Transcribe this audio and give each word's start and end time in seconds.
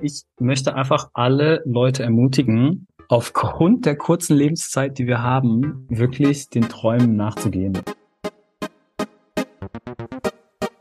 Ich 0.00 0.22
möchte 0.38 0.76
einfach 0.76 1.10
alle 1.12 1.60
Leute 1.64 2.04
ermutigen, 2.04 2.86
aufgrund 3.08 3.84
der 3.84 3.96
kurzen 3.96 4.36
Lebenszeit, 4.36 4.96
die 4.96 5.08
wir 5.08 5.24
haben, 5.24 5.86
wirklich 5.88 6.48
den 6.50 6.68
Träumen 6.68 7.16
nachzugehen. 7.16 7.76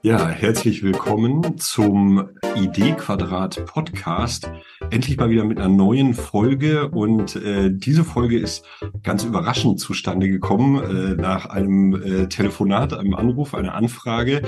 Ja, 0.04 0.28
herzlich 0.30 0.84
willkommen 0.84 1.58
zum 1.58 2.30
Idee-Quadrat 2.56 3.66
Podcast. 3.66 4.52
Endlich 4.90 5.18
mal 5.18 5.30
wieder 5.30 5.44
mit 5.44 5.60
einer 5.60 5.68
neuen 5.68 6.14
Folge 6.14 6.90
und 6.90 7.36
äh, 7.36 7.70
diese 7.72 8.06
Folge 8.06 8.40
ist 8.40 8.64
ganz 9.04 9.26
überraschend 9.26 9.80
zustande 9.82 10.30
gekommen 10.30 10.82
äh, 10.82 11.16
nach 11.16 11.46
einem 11.46 11.94
äh, 12.02 12.28
Telefonat, 12.30 12.94
einem 12.94 13.14
Anruf, 13.14 13.54
einer 13.54 13.76
Anfrage 13.76 14.44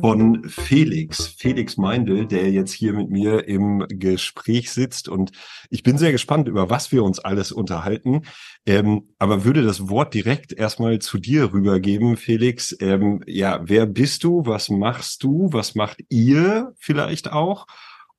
von 0.00 0.44
Felix, 0.44 1.26
Felix 1.38 1.78
Meindl, 1.78 2.26
der 2.26 2.50
jetzt 2.50 2.72
hier 2.72 2.92
mit 2.92 3.08
mir 3.08 3.48
im 3.48 3.86
Gespräch 3.88 4.70
sitzt 4.70 5.08
und 5.08 5.32
ich 5.70 5.82
bin 5.82 5.96
sehr 5.96 6.12
gespannt, 6.12 6.48
über 6.48 6.68
was 6.68 6.92
wir 6.92 7.02
uns 7.02 7.18
alles 7.18 7.50
unterhalten. 7.50 8.22
Ähm, 8.66 9.08
aber 9.18 9.44
würde 9.44 9.62
das 9.62 9.88
Wort 9.88 10.12
direkt 10.12 10.52
erstmal 10.52 10.98
zu 10.98 11.18
dir 11.18 11.52
rübergeben, 11.52 12.16
Felix. 12.18 12.76
Ähm, 12.80 13.22
ja, 13.26 13.60
wer 13.64 13.86
bist 13.86 14.22
du? 14.24 14.44
Was 14.44 14.68
machst 14.68 15.22
du? 15.22 15.48
Was 15.52 15.74
macht 15.74 16.04
ihr 16.10 16.74
vielleicht 16.78 17.32
auch? 17.32 17.66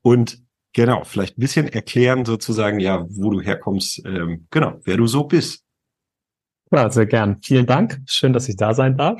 Und 0.01 0.41
genau, 0.73 1.03
vielleicht 1.03 1.37
ein 1.37 1.41
bisschen 1.41 1.67
erklären 1.67 2.25
sozusagen, 2.25 2.79
ja, 2.79 3.05
wo 3.09 3.29
du 3.29 3.41
herkommst, 3.41 4.05
ähm, 4.05 4.47
genau, 4.49 4.79
wer 4.83 4.97
du 4.97 5.07
so 5.07 5.23
bist. 5.25 5.63
Ja, 6.71 6.87
sehr 6.91 7.07
gern. 7.07 7.39
Vielen 7.41 7.65
Dank. 7.65 7.99
Schön, 8.05 8.31
dass 8.31 8.47
ich 8.47 8.55
da 8.55 8.75
sein 8.75 8.95
darf. 8.95 9.19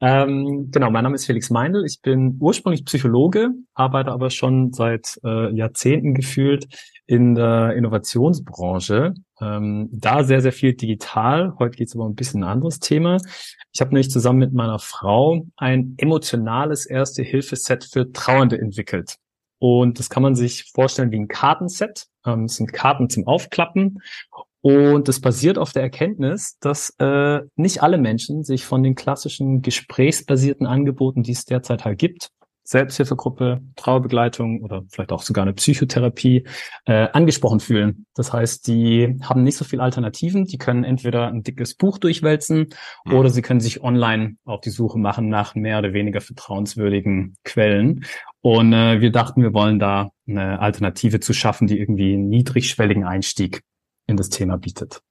Ähm, 0.00 0.70
genau, 0.70 0.90
mein 0.90 1.02
Name 1.04 1.16
ist 1.16 1.26
Felix 1.26 1.50
Meindl. 1.50 1.84
Ich 1.84 2.00
bin 2.00 2.38
ursprünglich 2.40 2.86
Psychologe, 2.86 3.50
arbeite 3.74 4.12
aber 4.12 4.30
schon 4.30 4.72
seit 4.72 5.20
äh, 5.22 5.54
Jahrzehnten 5.54 6.14
gefühlt 6.14 6.66
in 7.06 7.34
der 7.34 7.74
Innovationsbranche. 7.74 9.12
Ähm, 9.42 9.90
da 9.92 10.24
sehr, 10.24 10.40
sehr 10.40 10.52
viel 10.52 10.72
digital. 10.72 11.52
Heute 11.58 11.76
geht 11.76 11.88
es 11.88 11.94
aber 11.94 12.06
ein 12.06 12.14
bisschen 12.14 12.44
ein 12.44 12.48
anderes 12.48 12.78
Thema. 12.80 13.18
Ich 13.74 13.82
habe 13.82 13.90
nämlich 13.90 14.10
zusammen 14.10 14.38
mit 14.38 14.54
meiner 14.54 14.78
Frau 14.78 15.46
ein 15.56 15.96
emotionales 15.98 16.86
Erste-Hilfe-Set 16.86 17.84
für 17.92 18.10
Trauernde 18.10 18.58
entwickelt. 18.58 19.18
Und 19.58 19.98
das 19.98 20.10
kann 20.10 20.22
man 20.22 20.34
sich 20.34 20.70
vorstellen 20.74 21.10
wie 21.10 21.18
ein 21.18 21.28
Kartenset. 21.28 22.06
Ähm, 22.24 22.44
es 22.44 22.56
sind 22.56 22.72
Karten 22.72 23.08
zum 23.08 23.26
Aufklappen. 23.26 24.00
Und 24.60 25.06
das 25.08 25.20
basiert 25.20 25.58
auf 25.58 25.72
der 25.72 25.82
Erkenntnis, 25.82 26.58
dass 26.58 26.92
äh, 26.98 27.40
nicht 27.54 27.82
alle 27.82 27.98
Menschen 27.98 28.42
sich 28.42 28.64
von 28.64 28.82
den 28.82 28.96
klassischen 28.96 29.62
gesprächsbasierten 29.62 30.66
Angeboten, 30.66 31.22
die 31.22 31.32
es 31.32 31.44
derzeit 31.44 31.84
halt 31.84 31.98
gibt, 31.98 32.30
Selbsthilfegruppe, 32.66 33.62
Trauerbegleitung 33.76 34.62
oder 34.62 34.82
vielleicht 34.88 35.12
auch 35.12 35.22
sogar 35.22 35.42
eine 35.42 35.54
Psychotherapie 35.54 36.44
äh, 36.84 37.08
angesprochen 37.12 37.60
fühlen. 37.60 38.06
Das 38.14 38.32
heißt, 38.32 38.66
die 38.66 39.18
haben 39.22 39.44
nicht 39.44 39.56
so 39.56 39.64
viele 39.64 39.82
Alternativen. 39.82 40.46
Die 40.46 40.58
können 40.58 40.82
entweder 40.82 41.28
ein 41.28 41.44
dickes 41.44 41.74
Buch 41.74 41.98
durchwälzen 41.98 42.70
mhm. 43.04 43.14
oder 43.14 43.30
sie 43.30 43.40
können 43.40 43.60
sich 43.60 43.82
online 43.82 44.36
auf 44.44 44.60
die 44.60 44.70
Suche 44.70 44.98
machen 44.98 45.28
nach 45.28 45.54
mehr 45.54 45.78
oder 45.78 45.92
weniger 45.92 46.20
vertrauenswürdigen 46.20 47.36
Quellen. 47.44 48.04
Und 48.40 48.72
äh, 48.72 49.00
wir 49.00 49.12
dachten, 49.12 49.42
wir 49.42 49.54
wollen 49.54 49.78
da 49.78 50.10
eine 50.26 50.58
Alternative 50.58 51.20
zu 51.20 51.32
schaffen, 51.32 51.68
die 51.68 51.78
irgendwie 51.78 52.14
einen 52.14 52.28
niedrigschwelligen 52.28 53.04
Einstieg 53.04 53.62
in 54.08 54.16
das 54.16 54.28
Thema 54.28 54.58
bietet. 54.58 55.02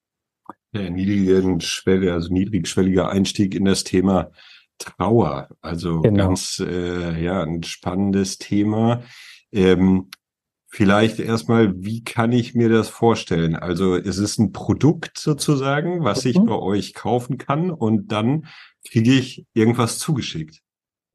Ja, 0.73 0.89
niedrigen 0.89 1.61
Schwelle, 1.61 2.11
also 2.11 2.33
niedrigschwelliger 2.33 3.09
Einstieg 3.09 3.55
in 3.55 3.63
das 3.63 3.85
Thema 3.85 4.31
Trauer. 4.77 5.49
Also 5.61 6.01
genau. 6.01 6.27
ganz 6.27 6.61
äh, 6.65 7.21
ja 7.21 7.41
ein 7.43 7.63
spannendes 7.63 8.37
Thema. 8.37 9.03
Ähm, 9.51 10.09
vielleicht 10.67 11.19
erstmal, 11.19 11.73
wie 11.83 12.03
kann 12.03 12.31
ich 12.31 12.53
mir 12.53 12.69
das 12.69 12.89
vorstellen? 12.89 13.55
Also 13.55 13.95
es 13.95 14.17
ist 14.17 14.39
ein 14.39 14.51
Produkt 14.51 15.17
sozusagen, 15.17 16.03
was 16.03 16.25
mhm. 16.25 16.31
ich 16.31 16.39
bei 16.39 16.55
euch 16.55 16.93
kaufen 16.93 17.37
kann 17.37 17.71
und 17.71 18.11
dann 18.11 18.47
kriege 18.87 19.13
ich 19.13 19.45
irgendwas 19.53 19.97
zugeschickt. 19.99 20.61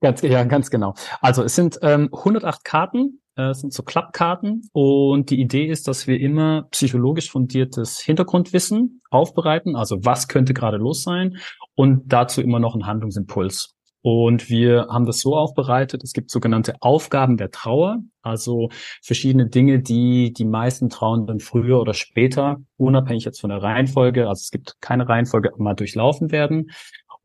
Ganz, 0.00 0.22
ja, 0.22 0.44
ganz 0.44 0.70
genau. 0.70 0.94
Also 1.20 1.42
es 1.42 1.54
sind 1.54 1.78
ähm, 1.82 2.08
108 2.12 2.64
Karten, 2.64 3.20
äh, 3.40 3.54
sind 3.54 3.72
so 3.72 3.82
Klappkarten 3.82 4.68
und 4.72 5.30
die 5.30 5.40
Idee 5.40 5.66
ist, 5.66 5.88
dass 5.88 6.06
wir 6.06 6.20
immer 6.20 6.68
psychologisch 6.70 7.30
fundiertes 7.30 8.00
Hintergrundwissen 8.00 9.00
aufbereiten, 9.10 9.76
also 9.76 10.04
was 10.04 10.28
könnte 10.28 10.54
gerade 10.54 10.76
los 10.76 11.02
sein 11.02 11.38
und 11.74 12.12
dazu 12.12 12.40
immer 12.40 12.60
noch 12.60 12.74
einen 12.74 12.86
Handlungsimpuls. 12.86 13.74
Und 14.02 14.48
wir 14.48 14.86
haben 14.88 15.04
das 15.04 15.20
so 15.20 15.36
aufbereitet, 15.36 16.02
es 16.02 16.14
gibt 16.14 16.30
sogenannte 16.30 16.74
Aufgaben 16.80 17.36
der 17.36 17.50
Trauer, 17.50 17.98
also 18.22 18.70
verschiedene 19.02 19.48
Dinge, 19.48 19.80
die 19.80 20.32
die 20.32 20.46
meisten 20.46 20.88
Trauernden 20.88 21.38
früher 21.38 21.80
oder 21.80 21.92
später, 21.92 22.56
unabhängig 22.78 23.26
jetzt 23.26 23.40
von 23.40 23.50
der 23.50 23.62
Reihenfolge, 23.62 24.26
also 24.26 24.40
es 24.40 24.50
gibt 24.50 24.76
keine 24.80 25.06
Reihenfolge, 25.06 25.50
mal 25.58 25.74
durchlaufen 25.74 26.32
werden. 26.32 26.70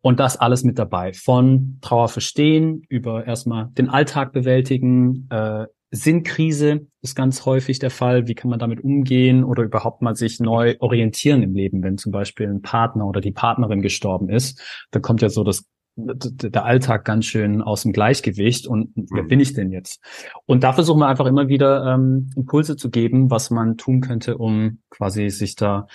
Und 0.02 0.20
das 0.20 0.38
alles 0.38 0.64
mit 0.64 0.78
dabei. 0.78 1.14
Von 1.14 1.80
Trauer 1.82 2.10
verstehen, 2.10 2.84
über 2.90 3.26
erstmal 3.26 3.70
den 3.70 3.90
Alltag 3.90 4.34
bewältigen, 4.34 5.28
äh, 5.32 5.66
Sinnkrise 5.96 6.88
ist 7.02 7.16
ganz 7.16 7.46
häufig 7.46 7.80
der 7.80 7.90
Fall. 7.90 8.28
Wie 8.28 8.36
kann 8.36 8.50
man 8.50 8.60
damit 8.60 8.84
umgehen 8.84 9.44
oder 9.44 9.64
überhaupt 9.64 10.02
mal 10.02 10.16
sich 10.16 10.40
neu 10.40 10.76
orientieren 10.80 11.42
im 11.44 11.54
Leben, 11.54 11.84
wenn 11.84 11.98
zum 11.98 12.12
Beispiel 12.12 12.48
ein 12.48 12.62
Partner 12.62 13.08
oder 13.08 13.22
die 13.22 13.32
Partnerin 13.32 13.82
gestorben 13.82 14.30
ist? 14.30 14.62
Da 14.92 15.00
kommt 15.00 15.22
ja 15.22 15.30
so 15.30 15.44
das 15.44 15.66
der 15.98 16.66
Alltag 16.66 17.06
ganz 17.06 17.26
schön 17.26 17.62
aus 17.62 17.84
dem 17.84 17.94
Gleichgewicht 17.94 18.68
und 18.68 18.92
wer 18.96 19.24
mhm. 19.24 19.28
bin 19.30 19.40
ich 19.40 19.54
denn 19.54 19.72
jetzt? 19.72 20.04
Und 20.46 20.64
da 20.64 20.74
versuchen 20.74 21.00
wir 21.00 21.08
einfach 21.08 21.26
immer 21.26 21.48
wieder 21.48 21.94
ähm, 21.94 22.30
Impulse 22.36 22.76
zu 22.76 22.90
geben, 22.90 23.32
was 23.32 23.50
man 23.50 23.78
tun 23.78 24.02
könnte, 24.02 24.38
um 24.38 24.82
quasi 24.90 25.30
sich 25.30 25.56
da 25.56 25.88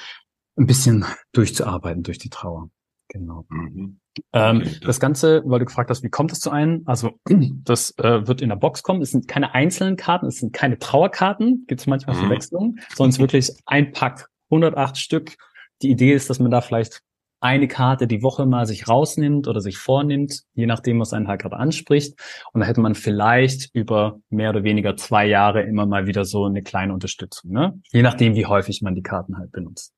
ein 0.57 0.67
bisschen 0.67 1.05
durchzuarbeiten 1.33 2.03
durch 2.03 2.17
die 2.17 2.31
Trauer. 2.31 2.71
Genau. 3.09 3.45
Mhm. 3.51 4.00
Ähm, 4.33 4.65
das 4.83 5.01
Ganze, 5.01 5.43
weil 5.45 5.61
du 5.61 5.65
gefragt 5.67 5.91
hast, 5.91 6.03
wie 6.03 6.09
kommt 6.09 6.33
es 6.33 6.41
zu 6.41 6.51
einem? 6.51 6.83
Also 6.87 7.13
das 7.65 7.97
äh, 7.99 8.27
wird 8.27 8.43
in 8.43 8.49
der 8.49 8.57
Box 8.57 8.83
kommen. 8.83 9.03
Es 9.03 9.11
sind 9.11 9.29
keine 9.29 9.55
einzelnen 9.55 9.97
Karten, 9.97 10.27
es 10.27 10.39
sind 10.39 10.53
keine 10.53 10.79
Trauerkarten, 10.79 11.65
gibt 11.67 11.81
es 11.81 11.87
manchmal 11.87 12.17
mhm. 12.17 12.21
Verwechslungen, 12.21 12.81
sondern 12.95 13.11
es 13.11 13.17
ist 13.17 13.21
wirklich 13.21 13.51
ein 13.67 13.93
Pack, 13.93 14.29
108 14.51 14.99
Stück. 14.99 15.37
Die 15.83 15.91
Idee 15.91 16.13
ist, 16.13 16.29
dass 16.29 16.41
man 16.41 16.51
da 16.51 16.61
vielleicht 16.61 17.03
eine 17.41 17.69
Karte 17.69 18.07
die 18.07 18.23
Woche 18.23 18.45
mal 18.45 18.67
sich 18.67 18.87
rausnimmt 18.87 19.49
oder 19.49 19.61
sich 19.61 19.79
vornimmt, 19.79 20.43
je 20.53 20.67
nachdem, 20.67 21.01
was 21.01 21.15
einen 21.15 21.27
halt 21.27 21.41
gerade 21.41 21.57
anspricht. 21.57 22.21
Und 22.53 22.61
da 22.61 22.67
hätte 22.67 22.83
man 22.83 22.95
vielleicht 22.95 23.75
über 23.75 24.21
mehr 24.29 24.51
oder 24.51 24.63
weniger 24.63 24.97
zwei 24.97 25.27
Jahre 25.27 25.63
immer 25.63 25.87
mal 25.87 26.07
wieder 26.07 26.27
so 26.27 26.45
eine 26.45 26.63
kleine 26.63 26.93
Unterstützung, 26.93 27.53
ne? 27.53 27.81
Je 27.93 28.03
nachdem, 28.03 28.35
wie 28.35 28.45
häufig 28.45 28.83
man 28.83 28.95
die 28.95 29.03
Karten 29.03 29.39
halt 29.39 29.53
benutzt. 29.53 29.95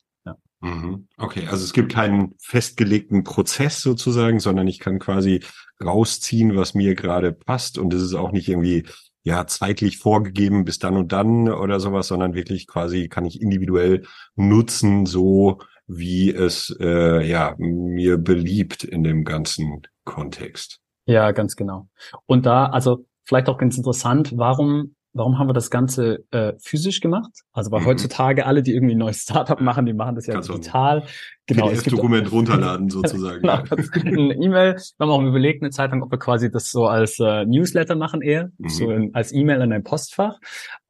Mhm. 0.63 1.09
Okay, 1.17 1.49
also 1.49 1.65
es 1.65 1.73
gibt 1.73 1.93
keinen 1.93 2.35
festgelegten 2.39 3.25
Prozess 3.25 3.81
sozusagen, 3.81 4.39
sondern 4.39 4.69
ich 4.69 4.79
kann 4.79 5.01
quasi 5.01 5.43
rausziehen, 5.85 6.57
was 6.57 6.75
mir 6.75 6.95
gerade 6.95 7.33
passt. 7.33 7.79
Und 7.79 7.93
es 7.93 8.01
ist 8.01 8.15
auch 8.15 8.31
nicht 8.31 8.49
irgendwie 8.49 8.87
ja 9.25 9.47
zeitlich 9.47 9.99
vorgegeben 9.99 10.65
bis 10.65 10.79
dann 10.79 10.97
und 10.97 11.13
dann 11.13 11.49
oder 11.49 11.81
sowas, 11.81 12.09
sondern 12.09 12.35
wirklich 12.35 12.69
quasi 12.69 13.09
kann 13.09 13.25
ich 13.25 13.41
individuell 13.41 14.05
nutzen, 14.37 15.05
so 15.05 15.59
wie 15.89 16.33
es 16.33 16.75
äh, 16.81 17.27
ja 17.27 17.57
mir 17.59 18.19
beliebt 18.19 18.85
in 18.85 19.03
dem 19.03 19.25
ganzen 19.25 19.83
Kontext. 20.05 20.79
Ja, 21.07 21.33
ganz 21.33 21.57
genau. 21.57 21.89
Und 22.27 22.47
da, 22.47 22.67
also 22.67 23.05
vielleicht 23.25 23.49
auch 23.49 23.59
ganz 23.59 23.77
interessant, 23.77 24.37
warum 24.37 24.95
warum 25.15 25.39
haben 25.39 25.49
wir 25.49 25.53
das 25.53 25.71
Ganze 25.71 26.25
äh, 26.31 26.55
physisch 26.59 27.01
gemacht? 27.01 27.31
Also 27.53 27.71
weil 27.71 27.81
mhm. 27.81 27.87
heutzutage 27.87 28.47
alle, 28.47 28.63
die 28.63 28.75
irgendwie 28.75 28.95
ein 28.95 28.99
neues 28.99 29.23
Startup 29.23 29.61
machen, 29.61 29.87
die 29.87 29.93
machen 29.93 30.15
das 30.15 30.27
ja 30.27 30.35
Kannst 30.35 30.49
digital. 30.49 31.05
Genau, 31.47 31.69
gibt 31.69 31.93
Dokument 31.93 32.31
runterladen 32.31 32.89
sozusagen. 32.91 33.43
genau, 33.43 33.63
eine 33.95 34.35
E-Mail. 34.35 34.75
Wir 34.75 35.07
haben 35.07 35.11
auch 35.11 35.23
überlegt 35.23 35.63
eine 35.63 35.71
Zeit 35.71 35.91
lang, 35.91 36.03
ob 36.03 36.11
wir 36.11 36.19
quasi 36.19 36.51
das 36.51 36.71
so 36.71 36.87
als 36.87 37.19
äh, 37.19 37.45
Newsletter 37.45 37.97
machen 37.97 38.23
eher, 38.23 38.51
mhm. 38.59 38.69
so 38.69 38.91
in, 38.91 39.15
als 39.15 39.33
E-Mail 39.33 39.61
in 39.63 39.73
ein 39.73 39.83
Postfach. 39.83 40.39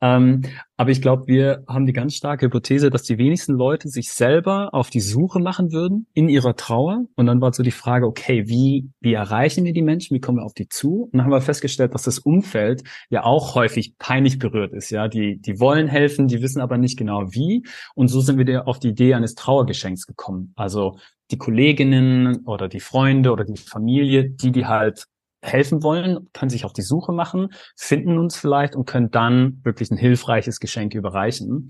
Ähm, 0.01 0.43
aber 0.82 0.90
ich 0.90 1.00
glaube, 1.00 1.29
wir 1.29 1.62
haben 1.69 1.87
die 1.87 1.93
ganz 1.93 2.17
starke 2.17 2.46
Hypothese, 2.46 2.90
dass 2.90 3.05
die 3.05 3.17
wenigsten 3.17 3.52
Leute 3.52 3.88
sich 3.88 4.11
selber 4.11 4.75
auf 4.75 4.90
die 4.90 4.99
Suche 4.99 5.38
machen 5.38 5.70
würden 5.70 6.08
in 6.12 6.29
ihrer 6.29 6.56
Trauer. 6.56 7.05
Und 7.14 7.26
dann 7.26 7.40
war 7.40 7.52
so 7.52 7.62
die 7.62 7.70
Frage, 7.70 8.05
okay, 8.05 8.49
wie, 8.49 8.90
wie 8.99 9.12
erreichen 9.12 9.64
wir 9.64 9.73
die 9.73 9.81
Menschen? 9.81 10.17
Wie 10.17 10.20
kommen 10.20 10.38
wir 10.38 10.44
auf 10.44 10.55
die 10.55 10.69
zu? 10.69 11.05
Und 11.05 11.12
dann 11.12 11.23
haben 11.23 11.31
wir 11.31 11.40
festgestellt, 11.40 11.94
dass 11.94 12.02
das 12.02 12.19
Umfeld 12.19 12.82
ja 13.11 13.23
auch 13.23 13.55
häufig 13.55 13.96
peinlich 13.96 14.40
berührt 14.40 14.73
ist. 14.73 14.90
Ja, 14.90 15.06
die, 15.06 15.40
die 15.40 15.61
wollen 15.61 15.87
helfen, 15.87 16.26
die 16.26 16.43
wissen 16.43 16.61
aber 16.61 16.79
nicht 16.79 16.99
genau 16.99 17.32
wie. 17.32 17.62
Und 17.94 18.08
so 18.08 18.20
sind 18.20 18.44
wir 18.44 18.67
auf 18.67 18.81
die 18.81 18.88
Idee 18.88 19.14
eines 19.14 19.37
Trauergeschenks 19.37 20.08
gekommen. 20.08 20.52
Also 20.56 20.99
die 21.31 21.38
Kolleginnen 21.38 22.44
oder 22.44 22.67
die 22.67 22.81
Freunde 22.81 23.31
oder 23.31 23.44
die 23.44 23.56
Familie, 23.56 24.31
die 24.31 24.50
die 24.50 24.67
halt 24.67 25.06
helfen 25.43 25.83
wollen, 25.83 26.29
können 26.33 26.50
sich 26.50 26.65
auf 26.65 26.73
die 26.73 26.83
Suche 26.83 27.12
machen, 27.12 27.49
finden 27.77 28.19
uns 28.19 28.37
vielleicht 28.37 28.77
und 28.77 28.87
können 28.87 29.11
dann 29.11 29.61
wirklich 29.65 29.91
ein 29.91 29.99
hilfreiches 29.99 30.61
Geschenk 30.61 30.94
überreichen. 30.94 31.69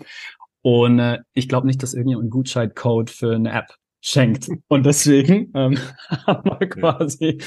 Und 0.60 0.98
äh, 0.98 1.18
ich 1.32 1.48
glaube 1.48 1.66
nicht, 1.66 1.82
dass 1.82 1.94
irgendjemand 1.94 2.24
einen 2.24 2.30
Gutscheincode 2.30 3.10
für 3.10 3.34
eine 3.34 3.50
App 3.52 3.74
schenkt. 4.02 4.48
Und 4.68 4.84
deswegen 4.84 5.50
ähm, 5.54 5.78
haben 6.26 6.50
wir 6.58 6.68
quasi 6.68 7.38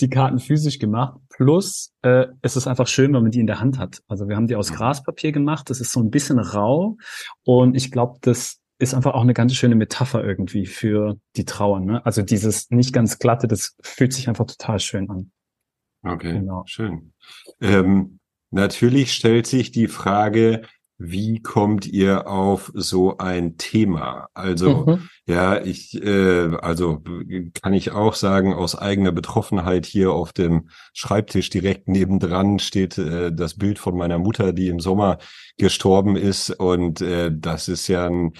die 0.00 0.08
Karten 0.08 0.38
physisch 0.38 0.78
gemacht. 0.78 1.18
Plus, 1.30 1.92
äh, 2.02 2.26
es 2.42 2.56
ist 2.56 2.66
einfach 2.66 2.86
schön, 2.86 3.12
wenn 3.12 3.22
man 3.22 3.30
die 3.30 3.40
in 3.40 3.46
der 3.46 3.60
Hand 3.60 3.78
hat. 3.78 4.02
Also 4.08 4.28
wir 4.28 4.36
haben 4.36 4.46
die 4.46 4.56
aus 4.56 4.70
mhm. 4.70 4.76
Graspapier 4.76 5.32
gemacht. 5.32 5.68
Das 5.70 5.80
ist 5.80 5.92
so 5.92 6.00
ein 6.00 6.10
bisschen 6.10 6.38
rau. 6.38 6.96
Und 7.44 7.74
ich 7.74 7.90
glaube, 7.90 8.18
das 8.20 8.58
ist 8.78 8.94
einfach 8.94 9.14
auch 9.14 9.22
eine 9.22 9.34
ganz 9.34 9.54
schöne 9.54 9.74
Metapher 9.74 10.24
irgendwie 10.24 10.66
für 10.66 11.16
die 11.36 11.44
Trauer. 11.44 11.80
Ne? 11.80 12.04
Also 12.04 12.22
dieses 12.22 12.70
nicht 12.70 12.92
ganz 12.92 13.18
glatte, 13.18 13.48
das 13.48 13.76
fühlt 13.82 14.12
sich 14.12 14.28
einfach 14.28 14.46
total 14.46 14.80
schön 14.80 15.08
an. 15.08 15.30
Okay, 16.02 16.32
genau. 16.32 16.64
schön. 16.66 17.12
Ähm, 17.60 18.18
natürlich 18.50 19.12
stellt 19.12 19.46
sich 19.46 19.70
die 19.70 19.88
Frage, 19.88 20.62
wie 21.04 21.40
kommt 21.42 21.86
ihr 21.86 22.28
auf 22.28 22.70
so 22.74 23.18
ein 23.18 23.56
Thema? 23.56 24.28
Also 24.34 24.86
mhm. 24.86 25.08
ja, 25.26 25.60
ich 25.60 26.00
äh, 26.00 26.54
also 26.60 27.02
kann 27.60 27.74
ich 27.74 27.90
auch 27.90 28.14
sagen 28.14 28.54
aus 28.54 28.76
eigener 28.76 29.10
Betroffenheit 29.10 29.84
hier 29.84 30.12
auf 30.12 30.32
dem 30.32 30.68
Schreibtisch 30.92 31.50
direkt 31.50 31.88
nebendran 31.88 32.58
steht 32.58 32.98
äh, 32.98 33.32
das 33.32 33.54
Bild 33.54 33.78
von 33.78 33.96
meiner 33.96 34.18
Mutter, 34.18 34.52
die 34.52 34.68
im 34.68 34.80
Sommer 34.80 35.18
gestorben 35.56 36.16
ist 36.16 36.50
und 36.50 37.00
äh, 37.00 37.30
das 37.34 37.68
ist 37.68 37.88
ja 37.88 38.06
ein 38.06 38.32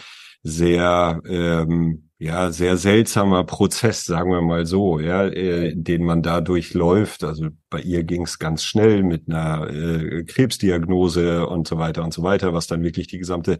sehr 0.42 1.22
ähm, 1.26 2.10
ja 2.22 2.52
sehr 2.52 2.76
seltsamer 2.76 3.44
Prozess, 3.44 4.04
sagen 4.04 4.30
wir 4.30 4.42
mal 4.42 4.64
so, 4.64 5.00
ja, 5.00 5.26
äh, 5.26 5.74
den 5.74 6.04
man 6.04 6.22
da 6.22 6.40
durchläuft. 6.40 7.24
Also 7.24 7.48
bei 7.68 7.80
ihr 7.80 8.04
ging 8.04 8.22
es 8.22 8.38
ganz 8.38 8.62
schnell 8.62 9.02
mit 9.02 9.28
einer 9.28 9.68
äh, 9.68 10.22
Krebsdiagnose 10.24 11.46
und 11.46 11.66
so 11.66 11.78
weiter 11.78 12.04
und 12.04 12.14
so 12.14 12.22
weiter, 12.22 12.54
was 12.54 12.68
dann 12.68 12.84
wirklich 12.84 13.08
die 13.08 13.18
gesamte 13.18 13.58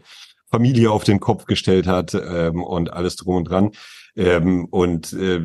Familie 0.50 0.92
auf 0.92 1.02
den 1.02 1.18
Kopf 1.18 1.46
gestellt 1.46 1.88
hat 1.88 2.14
ähm, 2.14 2.62
und 2.62 2.92
alles 2.92 3.16
drum 3.16 3.36
und 3.36 3.44
dran. 3.50 3.70
Ähm, 4.14 4.66
und 4.66 5.12
äh, 5.14 5.40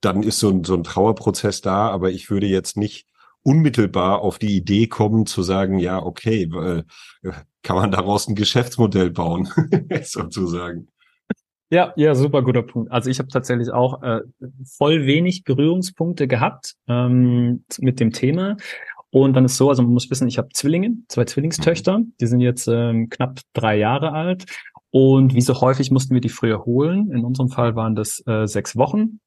dann 0.00 0.22
ist 0.22 0.38
so 0.38 0.48
ein, 0.48 0.64
so 0.64 0.74
ein 0.74 0.84
Trauerprozess 0.84 1.60
da, 1.60 1.90
aber 1.90 2.12
ich 2.12 2.30
würde 2.30 2.46
jetzt 2.46 2.76
nicht 2.78 3.06
unmittelbar 3.42 4.20
auf 4.22 4.38
die 4.38 4.56
Idee 4.56 4.86
kommen 4.86 5.26
zu 5.26 5.42
sagen, 5.42 5.78
ja, 5.78 6.02
okay, 6.02 6.44
äh, 6.44 6.82
kann 7.64 7.76
man 7.76 7.90
daraus 7.90 8.28
ein 8.28 8.36
Geschäftsmodell 8.36 9.10
bauen, 9.10 9.48
sozusagen. 10.02 10.88
Ja, 11.70 11.92
ja, 11.96 12.14
super 12.14 12.42
guter 12.42 12.62
Punkt. 12.62 12.92
Also 12.92 13.10
ich 13.10 13.18
habe 13.18 13.30
tatsächlich 13.30 13.72
auch 13.72 14.02
äh, 14.02 14.20
voll 14.76 15.06
wenig 15.06 15.42
Berührungspunkte 15.42 16.28
gehabt 16.28 16.74
ähm, 16.86 17.64
mit 17.80 17.98
dem 17.98 18.12
Thema. 18.12 18.56
Und 19.10 19.34
dann 19.34 19.44
ist 19.44 19.56
so, 19.56 19.70
also 19.70 19.82
man 19.82 19.92
muss 19.92 20.10
wissen, 20.10 20.28
ich 20.28 20.38
habe 20.38 20.50
Zwillinge, 20.52 20.92
zwei 21.08 21.24
Zwillingstöchter, 21.24 21.98
mhm. 21.98 22.12
die 22.20 22.26
sind 22.26 22.40
jetzt 22.40 22.68
ähm, 22.68 23.08
knapp 23.08 23.40
drei 23.54 23.76
Jahre 23.76 24.12
alt. 24.12 24.44
Und 24.90 25.34
wie 25.34 25.40
so 25.40 25.60
häufig 25.60 25.90
mussten 25.90 26.14
wir 26.14 26.20
die 26.20 26.28
früher 26.28 26.64
holen. 26.64 27.10
In 27.10 27.24
unserem 27.24 27.48
Fall 27.48 27.74
waren 27.74 27.96
das 27.96 28.22
äh, 28.26 28.46
sechs 28.46 28.76
Wochen. 28.76 29.20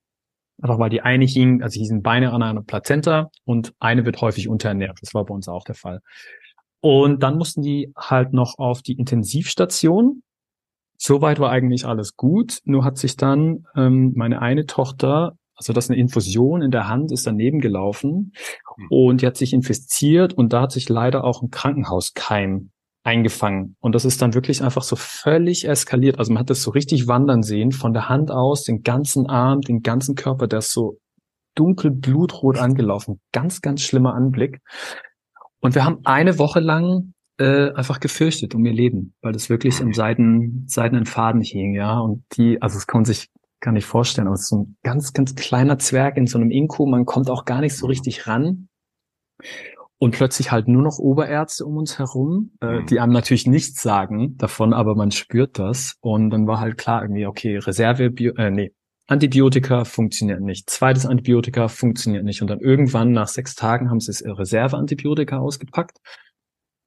Einfach 0.61 0.79
weil 0.79 0.89
die 0.89 1.01
eine 1.01 1.25
hing, 1.25 1.61
also 1.61 1.79
hießen 1.79 2.01
Beine 2.01 2.31
an 2.31 2.43
einer 2.43 2.63
Plazenta 2.63 3.29
und 3.45 3.73
eine 3.79 4.05
wird 4.05 4.21
häufig 4.21 4.47
unterernährt. 4.47 4.99
Das 5.01 5.13
war 5.13 5.25
bei 5.25 5.33
uns 5.33 5.47
auch 5.47 5.65
der 5.65 5.75
Fall. 5.75 6.01
Und 6.81 7.23
dann 7.23 7.37
mussten 7.37 7.61
die 7.61 7.91
halt 7.97 8.33
noch 8.33 8.55
auf 8.57 8.81
die 8.81 8.93
Intensivstation. 8.93 10.21
Soweit 10.97 11.39
war 11.39 11.51
eigentlich 11.51 11.85
alles 11.85 12.15
gut. 12.15 12.59
Nur 12.65 12.83
hat 12.83 12.97
sich 12.97 13.17
dann 13.17 13.65
ähm, 13.75 14.13
meine 14.15 14.41
eine 14.41 14.65
Tochter, 14.65 15.33
also 15.55 15.73
das 15.73 15.85
ist 15.85 15.91
eine 15.91 15.99
Infusion 15.99 16.61
in 16.61 16.71
der 16.71 16.87
Hand, 16.87 17.11
ist 17.11 17.25
daneben 17.25 17.59
gelaufen 17.59 18.33
hm. 18.75 18.87
und 18.89 19.21
die 19.21 19.27
hat 19.27 19.37
sich 19.37 19.53
infiziert 19.53 20.33
und 20.33 20.53
da 20.53 20.61
hat 20.61 20.71
sich 20.71 20.87
leider 20.87 21.23
auch 21.23 21.41
ein 21.41 21.49
Krankenhauskeim 21.49 22.69
eingefangen. 23.03 23.75
Und 23.79 23.95
das 23.95 24.05
ist 24.05 24.21
dann 24.21 24.33
wirklich 24.33 24.61
einfach 24.61 24.83
so 24.83 24.97
völlig 24.97 25.67
eskaliert. 25.67 26.19
Also 26.19 26.33
man 26.33 26.41
hat 26.41 26.49
das 26.49 26.61
so 26.61 26.71
richtig 26.71 27.07
wandern 27.07 27.41
sehen, 27.41 27.71
von 27.71 27.93
der 27.93 28.09
Hand 28.09 28.31
aus, 28.31 28.63
den 28.63 28.81
ganzen 28.83 29.27
Arm, 29.27 29.61
den 29.61 29.81
ganzen 29.81 30.15
Körper, 30.15 30.47
der 30.47 30.59
ist 30.59 30.73
so 30.73 30.99
dunkel 31.55 31.91
blutrot 31.91 32.57
angelaufen. 32.57 33.21
Ganz, 33.31 33.61
ganz 33.61 33.81
schlimmer 33.81 34.13
Anblick. 34.13 34.59
Und 35.61 35.75
wir 35.75 35.85
haben 35.85 35.99
eine 36.03 36.37
Woche 36.39 36.59
lang 36.59 37.13
äh, 37.39 37.71
einfach 37.73 37.99
gefürchtet 37.99 38.55
um 38.55 38.65
ihr 38.65 38.73
Leben, 38.73 39.13
weil 39.21 39.31
das 39.31 39.49
wirklich 39.49 39.79
im 39.79 39.93
Seiden, 39.93 40.65
seidenen 40.67 41.05
Faden 41.05 41.41
hing, 41.41 41.75
ja. 41.75 41.99
Und 41.99 42.23
die, 42.35 42.61
also 42.61 42.77
es 42.77 42.87
kann 42.87 42.99
man 42.99 43.05
sich 43.05 43.29
gar 43.59 43.71
nicht 43.71 43.85
vorstellen, 43.85 44.27
aber 44.27 44.35
es 44.35 44.41
ist 44.41 44.49
so 44.49 44.57
ein 44.57 44.77
ganz, 44.83 45.13
ganz 45.13 45.35
kleiner 45.35 45.79
Zwerg 45.79 46.17
in 46.17 46.27
so 46.27 46.37
einem 46.37 46.51
Inko, 46.51 46.85
man 46.85 47.05
kommt 47.05 47.29
auch 47.29 47.45
gar 47.45 47.61
nicht 47.61 47.75
so 47.75 47.87
richtig 47.87 48.27
ran. 48.27 48.69
Und 49.99 50.11
plötzlich 50.11 50.51
halt 50.51 50.67
nur 50.67 50.83
noch 50.83 50.99
Oberärzte 50.99 51.65
um 51.65 51.75
uns 51.77 51.97
herum, 51.97 52.51
äh, 52.61 52.81
mhm. 52.81 52.85
die 52.85 52.99
einem 52.99 53.13
natürlich 53.13 53.47
nichts 53.47 53.81
sagen 53.81 54.37
davon, 54.37 54.73
aber 54.73 54.93
man 54.93 55.09
spürt 55.09 55.57
das. 55.57 55.95
Und 56.01 56.29
dann 56.29 56.45
war 56.45 56.59
halt 56.59 56.77
klar 56.77 57.01
irgendwie, 57.01 57.25
okay, 57.25 57.57
Reserve, 57.57 58.11
Bio, 58.11 58.33
äh, 58.37 58.51
nee, 58.51 58.73
Antibiotika 59.07 59.85
funktioniert 59.85 60.41
nicht. 60.41 60.69
Zweites 60.69 61.05
Antibiotika 61.05 61.69
funktioniert 61.69 62.25
nicht. 62.25 62.41
Und 62.41 62.49
dann 62.49 62.59
irgendwann 62.59 63.11
nach 63.11 63.27
sechs 63.27 63.55
Tagen 63.55 63.89
haben 63.89 63.99
sie 63.99 64.07
das 64.11 64.23
Reserveantibiotika 64.23 65.37
ausgepackt. 65.37 65.97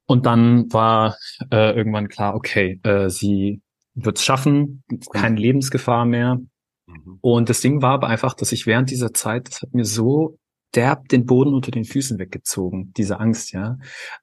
Und 0.07 0.27
dann 0.27 0.73
war 0.73 1.17
äh, 1.51 1.75
irgendwann 1.75 2.09
klar, 2.09 2.35
okay, 2.35 2.81
äh, 2.83 3.09
sie 3.09 3.63
wird 3.95 4.19
es 4.19 4.25
schaffen, 4.25 4.83
keine 5.13 5.37
Lebensgefahr 5.37 6.05
mehr. 6.05 6.41
Mhm. 6.87 7.19
Und 7.21 7.49
das 7.49 7.61
Ding 7.61 7.81
war 7.81 7.93
aber 7.93 8.09
einfach, 8.09 8.35
dass 8.35 8.53
ich 8.53 8.67
während 8.67 8.91
dieser 8.91 9.15
Zeit, 9.15 9.49
das 9.49 9.63
hat 9.63 9.73
mir 9.73 9.85
so 9.85 10.39
derb 10.75 11.09
den 11.09 11.27
Boden 11.27 11.55
unter 11.55 11.71
den 11.71 11.85
Füßen 11.85 12.19
weggezogen, 12.19 12.93
diese 12.97 13.19
Angst, 13.19 13.53
ja. 13.53 13.79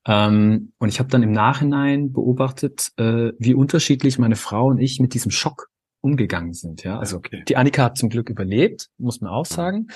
Ähm, 0.05 0.71
und 0.77 0.89
ich 0.89 0.99
habe 0.99 1.09
dann 1.09 1.23
im 1.23 1.31
Nachhinein 1.31 2.13
beobachtet, 2.13 2.91
äh, 2.97 3.31
wie 3.37 3.53
unterschiedlich 3.53 4.17
meine 4.19 4.35
Frau 4.35 4.67
und 4.67 4.79
ich 4.79 4.99
mit 4.99 5.13
diesem 5.13 5.31
Schock 5.31 5.69
umgegangen 6.07 6.53
sind. 6.53 6.83
Ja, 6.83 6.97
also 6.99 7.17
okay. 7.17 7.43
die 7.47 7.57
Annika 7.57 7.83
hat 7.83 7.97
zum 7.97 8.09
Glück 8.09 8.29
überlebt, 8.29 8.87
muss 8.97 9.21
man 9.21 9.31
auch 9.31 9.45
sagen. 9.45 9.87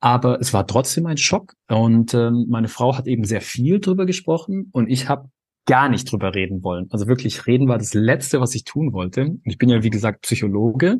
Aber 0.00 0.40
es 0.40 0.52
war 0.52 0.66
trotzdem 0.66 1.06
ein 1.06 1.16
Schock 1.16 1.54
und 1.68 2.14
ähm, 2.14 2.46
meine 2.48 2.68
Frau 2.68 2.96
hat 2.96 3.06
eben 3.06 3.24
sehr 3.24 3.40
viel 3.40 3.78
drüber 3.80 4.06
gesprochen 4.06 4.68
und 4.72 4.88
ich 4.88 5.08
habe 5.08 5.28
gar 5.66 5.88
nicht 5.88 6.10
drüber 6.10 6.34
reden 6.34 6.62
wollen. 6.64 6.88
Also 6.90 7.06
wirklich 7.06 7.46
reden 7.46 7.68
war 7.68 7.78
das 7.78 7.94
Letzte, 7.94 8.40
was 8.40 8.54
ich 8.54 8.64
tun 8.64 8.92
wollte. 8.92 9.36
Ich 9.44 9.58
bin 9.58 9.68
ja, 9.68 9.82
wie 9.82 9.90
gesagt, 9.90 10.22
Psychologe. 10.22 10.98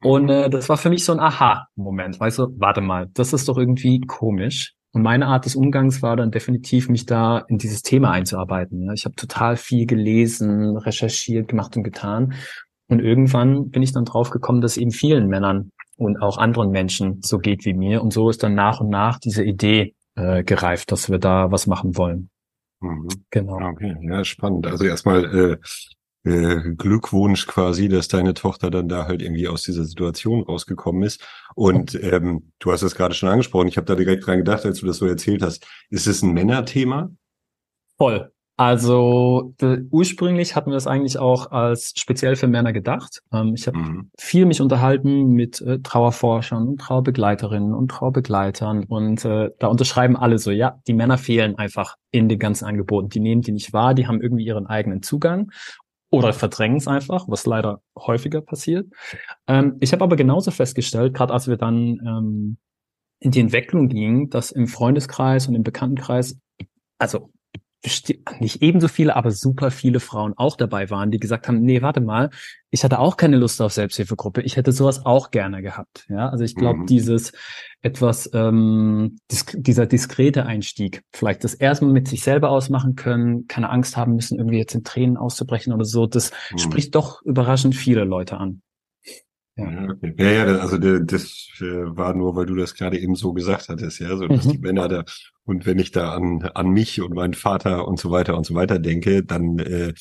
Und 0.00 0.28
äh, 0.28 0.48
das 0.50 0.68
war 0.68 0.76
für 0.76 0.90
mich 0.90 1.04
so 1.04 1.12
ein 1.12 1.18
Aha-Moment. 1.20 2.20
Weißt 2.20 2.38
du, 2.38 2.48
warte 2.58 2.80
mal, 2.80 3.08
das 3.14 3.32
ist 3.32 3.48
doch 3.48 3.58
irgendwie 3.58 4.00
komisch. 4.00 4.74
Und 4.92 5.02
meine 5.02 5.26
Art 5.26 5.44
des 5.44 5.56
Umgangs 5.56 6.02
war 6.02 6.14
dann 6.14 6.30
definitiv, 6.30 6.88
mich 6.88 7.04
da 7.04 7.38
in 7.48 7.58
dieses 7.58 7.82
Thema 7.82 8.12
einzuarbeiten. 8.12 8.92
Ich 8.94 9.04
habe 9.04 9.16
total 9.16 9.56
viel 9.56 9.86
gelesen, 9.86 10.76
recherchiert, 10.76 11.48
gemacht 11.48 11.76
und 11.76 11.82
getan. 11.82 12.34
Und 12.88 13.00
irgendwann 13.00 13.70
bin 13.70 13.82
ich 13.82 13.92
dann 13.92 14.04
drauf 14.04 14.30
gekommen, 14.30 14.60
dass 14.60 14.76
eben 14.76 14.90
vielen 14.90 15.28
Männern 15.28 15.70
und 15.96 16.20
auch 16.20 16.38
anderen 16.38 16.70
Menschen 16.70 17.20
so 17.22 17.38
geht 17.38 17.64
wie 17.64 17.74
mir. 17.74 18.02
Und 18.02 18.12
so 18.12 18.28
ist 18.28 18.42
dann 18.42 18.54
nach 18.54 18.80
und 18.80 18.90
nach 18.90 19.18
diese 19.18 19.44
Idee 19.44 19.94
äh, 20.16 20.44
gereift, 20.44 20.92
dass 20.92 21.10
wir 21.10 21.18
da 21.18 21.50
was 21.50 21.66
machen 21.66 21.96
wollen. 21.96 22.30
Mhm. 22.80 23.08
Genau. 23.30 23.70
Okay, 23.70 23.96
ja, 24.02 24.24
spannend. 24.24 24.66
Also 24.66 24.84
erstmal 24.84 25.58
äh, 26.24 26.30
äh, 26.30 26.74
Glückwunsch 26.76 27.46
quasi, 27.46 27.88
dass 27.88 28.08
deine 28.08 28.34
Tochter 28.34 28.70
dann 28.70 28.88
da 28.88 29.06
halt 29.06 29.22
irgendwie 29.22 29.48
aus 29.48 29.62
dieser 29.62 29.84
Situation 29.84 30.42
rausgekommen 30.42 31.02
ist. 31.02 31.22
Und 31.54 31.94
ähm, 32.02 32.50
du 32.58 32.72
hast 32.72 32.82
es 32.82 32.94
gerade 32.94 33.14
schon 33.14 33.28
angesprochen, 33.28 33.68
ich 33.68 33.76
habe 33.76 33.86
da 33.86 33.94
direkt 33.94 34.26
dran 34.26 34.38
gedacht, 34.38 34.64
als 34.64 34.80
du 34.80 34.86
das 34.86 34.98
so 34.98 35.06
erzählt 35.06 35.42
hast. 35.42 35.66
Ist 35.90 36.06
es 36.06 36.22
ein 36.22 36.32
Männerthema? 36.32 37.10
Voll. 37.96 38.33
Also 38.56 39.52
ursprünglich 39.90 40.54
hatten 40.54 40.70
wir 40.70 40.76
es 40.76 40.86
eigentlich 40.86 41.18
auch 41.18 41.50
als 41.50 41.92
speziell 41.96 42.36
für 42.36 42.46
Männer 42.46 42.72
gedacht. 42.72 43.22
Ähm, 43.32 43.54
ich 43.54 43.66
habe 43.66 43.78
mhm. 43.78 44.10
viel 44.16 44.46
mich 44.46 44.60
unterhalten 44.60 45.30
mit 45.30 45.60
äh, 45.60 45.80
Trauerforschern 45.80 46.68
und 46.68 46.80
Trauerbegleiterinnen 46.80 47.74
und 47.74 47.90
Trauerbegleitern 47.90 48.84
und 48.84 49.24
äh, 49.24 49.50
da 49.58 49.66
unterschreiben 49.66 50.16
alle 50.16 50.38
so, 50.38 50.52
ja, 50.52 50.80
die 50.86 50.94
Männer 50.94 51.18
fehlen 51.18 51.58
einfach 51.58 51.96
in 52.12 52.28
den 52.28 52.38
ganzen 52.38 52.66
Angeboten. 52.66 53.08
Die 53.08 53.20
nehmen 53.20 53.42
die 53.42 53.52
nicht 53.52 53.72
wahr, 53.72 53.92
die 53.92 54.06
haben 54.06 54.20
irgendwie 54.20 54.44
ihren 54.44 54.68
eigenen 54.68 55.02
Zugang 55.02 55.50
oder 56.10 56.32
verdrängen 56.32 56.76
es 56.76 56.86
einfach, 56.86 57.26
was 57.26 57.46
leider 57.46 57.80
häufiger 57.98 58.40
passiert. 58.40 58.86
Ähm, 59.48 59.78
ich 59.80 59.92
habe 59.92 60.04
aber 60.04 60.14
genauso 60.14 60.52
festgestellt, 60.52 61.12
gerade 61.12 61.32
als 61.32 61.48
wir 61.48 61.56
dann 61.56 61.98
ähm, 62.06 62.56
in 63.18 63.32
die 63.32 63.40
Entwicklung 63.40 63.88
gingen, 63.88 64.30
dass 64.30 64.52
im 64.52 64.68
Freundeskreis 64.68 65.48
und 65.48 65.56
im 65.56 65.64
Bekanntenkreis 65.64 66.38
also 66.98 67.30
nicht 68.40 68.62
ebenso 68.62 68.88
viele, 68.88 69.14
aber 69.14 69.30
super 69.30 69.70
viele 69.70 70.00
Frauen 70.00 70.34
auch 70.36 70.56
dabei 70.56 70.90
waren, 70.90 71.10
die 71.10 71.20
gesagt 71.20 71.48
haben, 71.48 71.60
nee, 71.60 71.82
warte 71.82 72.00
mal, 72.00 72.30
ich 72.70 72.82
hatte 72.82 72.98
auch 72.98 73.16
keine 73.16 73.36
Lust 73.36 73.60
auf 73.62 73.72
Selbsthilfegruppe, 73.72 74.42
ich 74.42 74.56
hätte 74.56 74.72
sowas 74.72 75.04
auch 75.04 75.30
gerne 75.30 75.62
gehabt. 75.62 76.06
Ja, 76.08 76.28
also 76.30 76.44
ich 76.44 76.54
glaube, 76.54 76.80
mhm. 76.80 76.86
dieses 76.86 77.32
etwas, 77.82 78.28
ähm, 78.32 79.18
disk 79.30 79.54
dieser 79.56 79.86
diskrete 79.86 80.46
Einstieg, 80.46 81.02
vielleicht 81.12 81.44
das 81.44 81.54
erstmal 81.54 81.92
mit 81.92 82.08
sich 82.08 82.22
selber 82.22 82.50
ausmachen 82.50 82.96
können, 82.96 83.46
keine 83.46 83.70
Angst 83.70 83.96
haben 83.96 84.14
müssen, 84.14 84.38
irgendwie 84.38 84.58
jetzt 84.58 84.74
in 84.74 84.82
Tränen 84.82 85.16
auszubrechen 85.16 85.72
oder 85.72 85.84
so, 85.84 86.06
das 86.06 86.32
mhm. 86.52 86.58
spricht 86.58 86.94
doch 86.94 87.22
überraschend 87.22 87.76
viele 87.76 88.04
Leute 88.04 88.38
an. 88.38 88.62
Ja, 89.56 89.88
okay. 89.88 90.14
ja, 90.18 90.30
ja, 90.30 90.44
also 90.58 90.78
das 90.78 91.48
äh, 91.60 91.64
war 91.64 92.12
nur, 92.12 92.34
weil 92.34 92.46
du 92.46 92.56
das 92.56 92.74
gerade 92.74 92.98
eben 92.98 93.14
so 93.14 93.32
gesagt 93.32 93.68
hattest, 93.68 94.00
ja, 94.00 94.16
so 94.16 94.26
dass 94.26 94.46
mhm. 94.46 94.50
die 94.50 94.58
Männer 94.58 94.88
da 94.88 95.04
und 95.44 95.64
wenn 95.64 95.78
ich 95.78 95.92
da 95.92 96.12
an 96.12 96.42
an 96.54 96.70
mich 96.70 97.00
und 97.00 97.14
meinen 97.14 97.34
Vater 97.34 97.86
und 97.86 98.00
so 98.00 98.10
weiter 98.10 98.36
und 98.36 98.44
so 98.44 98.54
weiter 98.54 98.80
denke, 98.80 99.22
dann 99.22 99.60
äh, 99.60 99.94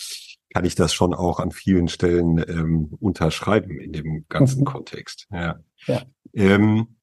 kann 0.53 0.65
ich 0.65 0.75
das 0.75 0.93
schon 0.93 1.13
auch 1.13 1.39
an 1.39 1.51
vielen 1.51 1.87
Stellen 1.87 2.43
ähm, 2.47 2.89
unterschreiben 2.99 3.79
in 3.79 3.91
dem 3.91 4.25
ganzen 4.29 4.61
mhm. 4.61 4.65
Kontext. 4.65 5.27
Ja. 5.31 5.59
ja. 5.87 6.01
Ähm, 6.33 6.95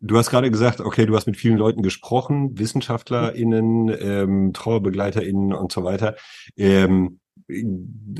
du 0.00 0.16
hast 0.16 0.30
gerade 0.30 0.50
gesagt, 0.50 0.80
okay, 0.80 1.06
du 1.06 1.16
hast 1.16 1.26
mit 1.26 1.36
vielen 1.36 1.58
Leuten 1.58 1.82
gesprochen, 1.82 2.58
WissenschaftlerInnen, 2.58 3.94
ähm, 4.00 4.52
TrauerbegleiterInnen 4.52 5.52
und 5.52 5.72
so 5.72 5.82
weiter. 5.82 6.16
Ähm, 6.56 7.20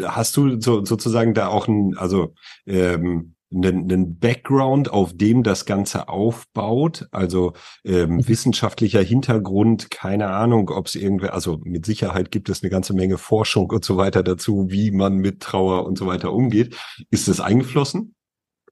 hast 0.03 0.37
du 0.37 0.61
so, 0.61 0.85
sozusagen 0.85 1.35
da 1.35 1.49
auch 1.49 1.69
ein, 1.69 1.97
also 1.97 2.35
ähm, 2.67 3.35
einen, 3.53 3.91
einen 3.91 4.19
Background, 4.19 4.91
auf 4.91 5.17
dem 5.17 5.43
das 5.43 5.65
Ganze 5.65 6.09
aufbaut, 6.09 7.07
also 7.13 7.55
ähm, 7.85 8.17
mhm. 8.17 8.29
wissenschaftlicher 8.29 9.03
Hintergrund, 9.03 9.91
keine 9.91 10.29
Ahnung, 10.29 10.71
ob 10.71 10.87
es 10.87 10.95
irgendwer, 10.95 11.35
also 11.35 11.59
mit 11.65 11.87
Sicherheit 11.87 12.31
gibt 12.31 12.49
es 12.49 12.63
eine 12.63 12.71
ganze 12.71 12.95
Menge 12.95 13.19
Forschung 13.19 13.71
und 13.71 13.85
so 13.85 13.97
weiter 13.97 14.23
dazu, 14.23 14.67
wie 14.69 14.91
man 14.91 15.17
mit 15.17 15.41
Trauer 15.41 15.87
und 15.87 15.97
so 15.97 16.07
weiter 16.07 16.33
umgeht. 16.33 16.77
Ist 17.11 17.29
das 17.29 17.41
eingeflossen? 17.41 18.15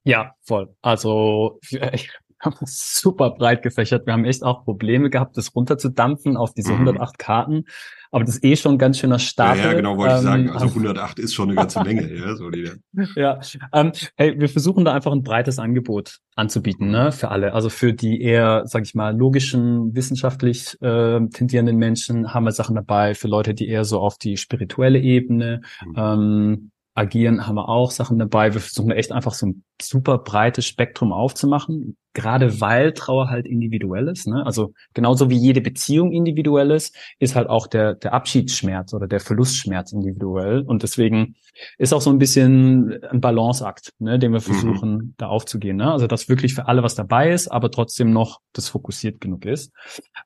Ja, 0.05 0.35
voll. 0.43 0.75
Also 0.83 1.59
ich 1.71 2.11
haben 2.47 2.57
super 2.65 3.31
breit 3.31 3.62
gefächert. 3.62 4.07
Wir 4.07 4.15
haben 4.15 4.25
echt 4.25 4.43
auch 4.43 4.65
Probleme 4.65 5.11
gehabt, 5.11 5.37
das 5.37 5.55
runterzudampfen 5.55 6.37
auf 6.37 6.55
diese 6.55 6.73
mhm. 6.73 6.88
108 6.88 7.19
Karten. 7.19 7.65
Aber 8.11 8.25
das 8.25 8.37
ist 8.37 8.45
eh 8.45 8.57
schon 8.57 8.76
ein 8.76 8.79
ganz 8.79 8.99
schöner 8.99 9.19
Start. 9.19 9.59
Ja, 9.59 9.67
ja, 9.67 9.73
genau, 9.75 9.97
wollte 9.97 10.15
ähm, 10.15 10.19
ich 10.19 10.25
sagen. 10.25 10.50
Also 10.50 10.67
108 10.67 11.19
ist 11.19 11.35
schon 11.35 11.50
eine 11.50 11.57
ganze 11.57 11.83
Menge. 11.83 12.15
ja, 12.15 12.35
so 12.37 12.50
die, 12.50 12.71
ja. 13.17 13.41
ähm, 13.75 13.93
hey, 14.17 14.38
wir 14.38 14.49
versuchen 14.49 14.85
da 14.85 14.95
einfach 14.95 15.12
ein 15.12 15.23
breites 15.23 15.59
Angebot 15.59 16.21
anzubieten, 16.35 16.91
ne, 16.91 17.12
für 17.12 17.31
alle. 17.31 17.53
Also 17.53 17.69
für 17.69 17.93
die 17.93 18.23
eher, 18.23 18.62
sag 18.67 18.85
ich 18.85 18.95
mal, 18.95 19.17
logischen, 19.17 19.95
wissenschaftlich 19.95 20.81
äh, 20.81 21.21
tendierenden 21.29 21.76
Menschen 21.76 22.33
haben 22.33 22.45
wir 22.45 22.53
Sachen 22.53 22.76
dabei. 22.76 23.15
Für 23.15 23.29
Leute, 23.29 23.55
die 23.55 23.69
eher 23.69 23.85
so 23.85 24.00
auf 24.00 24.19
die 24.19 24.37
spirituelle 24.37 24.99
Ebene 24.99 25.62
mhm. 25.85 25.95
ähm, 25.97 26.71
agieren, 26.97 27.47
haben 27.47 27.57
wir 27.57 27.69
auch 27.69 27.91
Sachen 27.91 28.19
dabei. 28.19 28.55
Wir 28.55 28.61
versuchen 28.61 28.91
echt 28.91 29.12
einfach 29.12 29.35
so 29.35 29.47
ein 29.47 29.65
super 29.81 30.19
breites 30.19 30.67
Spektrum 30.67 31.12
aufzumachen, 31.12 31.97
gerade 32.17 32.63
weil 32.63 32.93
Trauer 32.95 33.29
halt 33.29 33.47
individuell 33.47 34.09
ist. 34.09 34.27
Ne? 34.27 34.45
Also 34.45 34.73
genauso 34.95 35.29
wie 35.29 35.37
jede 35.37 35.61
Beziehung 35.61 36.13
individuell 36.13 36.71
ist, 36.71 36.97
ist 37.19 37.37
halt 37.37 37.49
auch 37.51 37.67
der, 37.67 37.95
der 37.95 38.15
Abschiedsschmerz 38.15 38.95
oder 38.95 39.07
der 39.07 39.21
Verlustschmerz 39.21 39.93
individuell. 39.93 40.63
Und 40.63 40.83
deswegen 40.83 41.37
ist 41.77 41.93
auch 41.93 42.01
so 42.01 42.09
ein 42.09 42.19
bisschen 42.19 43.05
ein 43.11 43.21
Balanceakt, 43.21 43.93
ne, 43.99 44.19
den 44.19 44.33
wir 44.33 44.41
mhm. 44.41 44.45
versuchen, 44.45 44.93
mhm. 44.95 45.15
da 45.19 45.27
aufzugehen. 45.27 45.77
Ne? 45.77 45.93
Also 45.93 46.07
dass 46.07 46.31
wirklich 46.31 46.55
für 46.55 46.67
alle 46.69 46.83
was 46.83 46.95
dabei 46.95 47.31
ist, 47.31 47.49
aber 47.49 47.71
trotzdem 47.71 48.13
noch 48.13 48.41
das 48.55 48.71
fokussiert 48.71 49.21
genug 49.21 49.45
ist. 49.45 49.71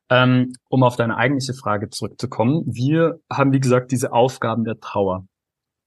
Ähm, 0.09 0.53
um 0.69 0.83
auf 0.83 0.95
deine 0.95 1.17
eigentliche 1.17 1.53
Frage 1.53 1.89
zurückzukommen. 1.89 2.63
Wir 2.65 3.19
haben, 3.29 3.51
wie 3.51 3.59
gesagt, 3.59 3.91
diese 3.91 4.13
Aufgaben 4.13 4.63
der 4.63 4.79
Trauer. 4.79 5.25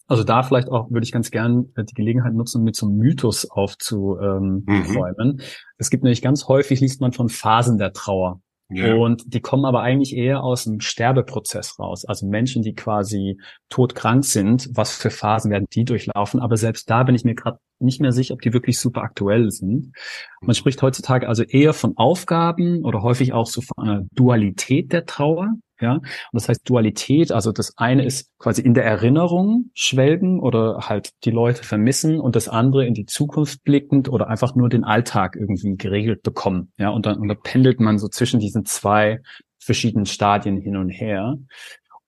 Also 0.07 0.23
da 0.23 0.43
vielleicht 0.43 0.69
auch 0.69 0.91
würde 0.91 1.05
ich 1.05 1.13
ganz 1.13 1.31
gern 1.31 1.71
äh, 1.77 1.85
die 1.85 1.95
Gelegenheit 1.95 2.35
nutzen, 2.35 2.63
mit 2.63 2.77
so 2.77 2.87
einem 2.87 2.97
Mythos 2.97 3.51
aufzuräumen. 3.51 4.65
Mhm. 4.67 5.41
Es 5.79 5.91
gibt 5.91 6.03
nämlich 6.05 6.23
ganz 6.23 6.47
häufig, 6.49 6.81
liest 6.81 7.01
man 7.01 7.13
von 7.13 7.29
Phasen 7.29 7.79
der 7.79 7.93
Trauer. 7.93 8.41
Yeah. 8.73 8.95
Und 8.95 9.35
die 9.35 9.41
kommen 9.41 9.67
aber 9.67 9.83
eigentlich 9.83 10.17
eher 10.17 10.43
aus 10.43 10.65
dem 10.65 10.81
Sterbeprozess 10.81 11.79
raus. 11.79 12.05
Also 12.07 12.27
Menschen, 12.27 12.63
die 12.63 12.75
quasi 12.75 13.39
todkrank 13.69 14.25
sind, 14.25 14.71
was 14.73 14.97
für 14.97 15.11
Phasen 15.11 15.51
werden 15.51 15.67
die 15.73 15.85
durchlaufen. 15.85 16.41
Aber 16.41 16.57
selbst 16.57 16.89
da 16.89 17.03
bin 17.03 17.15
ich 17.15 17.25
mir 17.25 17.35
gerade 17.35 17.59
nicht 17.79 18.01
mehr 18.01 18.13
sicher, 18.13 18.35
ob 18.35 18.41
die 18.41 18.55
wirklich 18.55 18.81
super 18.81 19.03
aktuell 19.03 19.51
sind. 19.51 19.93
Man 20.41 20.55
spricht 20.55 20.81
heutzutage 20.81 21.29
also 21.29 21.43
eher 21.43 21.75
von 21.75 21.97
Aufgaben 21.97 22.85
oder 22.85 23.03
häufig 23.03 23.33
auch 23.33 23.47
so 23.47 23.61
von 23.61 23.85
einer 23.85 24.07
Dualität 24.13 24.93
der 24.93 25.05
Trauer. 25.05 25.51
Ja, 25.81 25.95
und 25.95 26.05
das 26.33 26.49
heißt 26.49 26.69
Dualität, 26.69 27.33
also 27.33 27.51
das 27.51 27.77
eine 27.77 28.05
ist 28.05 28.31
quasi 28.39 28.63
in 28.63 28.75
der 28.75 28.85
Erinnerung 28.85 29.71
schwelgen 29.75 30.39
oder 30.39 30.89
halt 30.89 31.11
die 31.25 31.33
Leute 31.33 31.65
vermissen 31.65 32.21
und 32.21 32.37
das 32.37 32.49
andere 32.49 32.87
in 32.87 32.95
die 32.95 33.07
Zukunft 33.07 33.65
blickend 33.65 34.09
oder 34.09 34.29
einfach 34.29 34.55
nur 34.55 34.69
den 34.69 34.85
Alltag 34.85 35.35
irgendwie 35.35 35.77
geregelt 35.77 36.23
bekommen. 36.23 36.73
Ja, 36.79 36.91
und 36.91 37.07
dann, 37.07 37.19
und 37.19 37.27
dann 37.27 37.41
pendelt 37.43 37.81
man 37.81 37.99
so 37.99 38.07
zwischen 38.09 38.39
diesen 38.39 38.65
zwei 38.65 39.21
verschiedenen 39.59 40.07
Stadien 40.07 40.59
hin 40.59 40.77
und 40.77 40.91
her. 40.91 41.35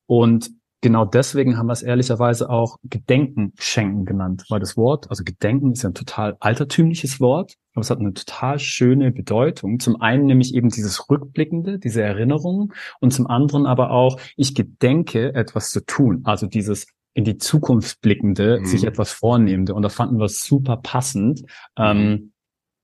Und 0.07 0.51
genau 0.87 1.05
deswegen 1.05 1.59
haben 1.59 1.67
wir 1.67 1.73
es 1.73 1.83
ehrlicherweise 1.83 2.49
auch 2.49 2.77
Gedenken 2.85 3.53
schenken 3.59 4.05
genannt, 4.05 4.45
weil 4.51 4.61
das 4.61 4.77
Wort, 4.77 5.11
also 5.11 5.25
Gedenken 5.25 5.73
ist 5.73 5.83
ja 5.83 5.91
ein 5.91 5.95
total 5.95 6.37
altertümliches 6.39 7.19
Wort, 7.19 7.55
aber 7.75 7.81
es 7.81 7.91
hat 7.91 7.99
eine 7.99 8.15
total 8.15 8.61
schöne 8.61 9.11
Bedeutung. 9.11 9.81
Zum 9.81 10.01
einen 10.01 10.27
nämlich 10.27 10.55
eben 10.55 10.69
dieses 10.69 11.11
Rückblickende, 11.11 11.81
diese 11.81 12.03
Erinnerung 12.03 12.73
und 13.01 13.13
zum 13.13 13.27
anderen 13.27 13.67
aber 13.67 13.91
auch, 13.91 14.21
ich 14.37 14.55
gedenke 14.55 15.35
etwas 15.35 15.71
zu 15.71 15.85
tun, 15.85 16.21
also 16.23 16.47
dieses 16.47 16.87
in 17.15 17.25
die 17.25 17.37
Zukunft 17.37 18.01
blickende, 18.01 18.61
mhm. 18.61 18.67
sich 18.67 18.85
etwas 18.85 19.11
vornehmende. 19.11 19.75
Und 19.75 19.83
da 19.83 19.89
fanden 19.89 20.19
wir 20.19 20.27
es 20.27 20.45
super 20.45 20.77
passend 20.77 21.43
ähm, 21.77 22.33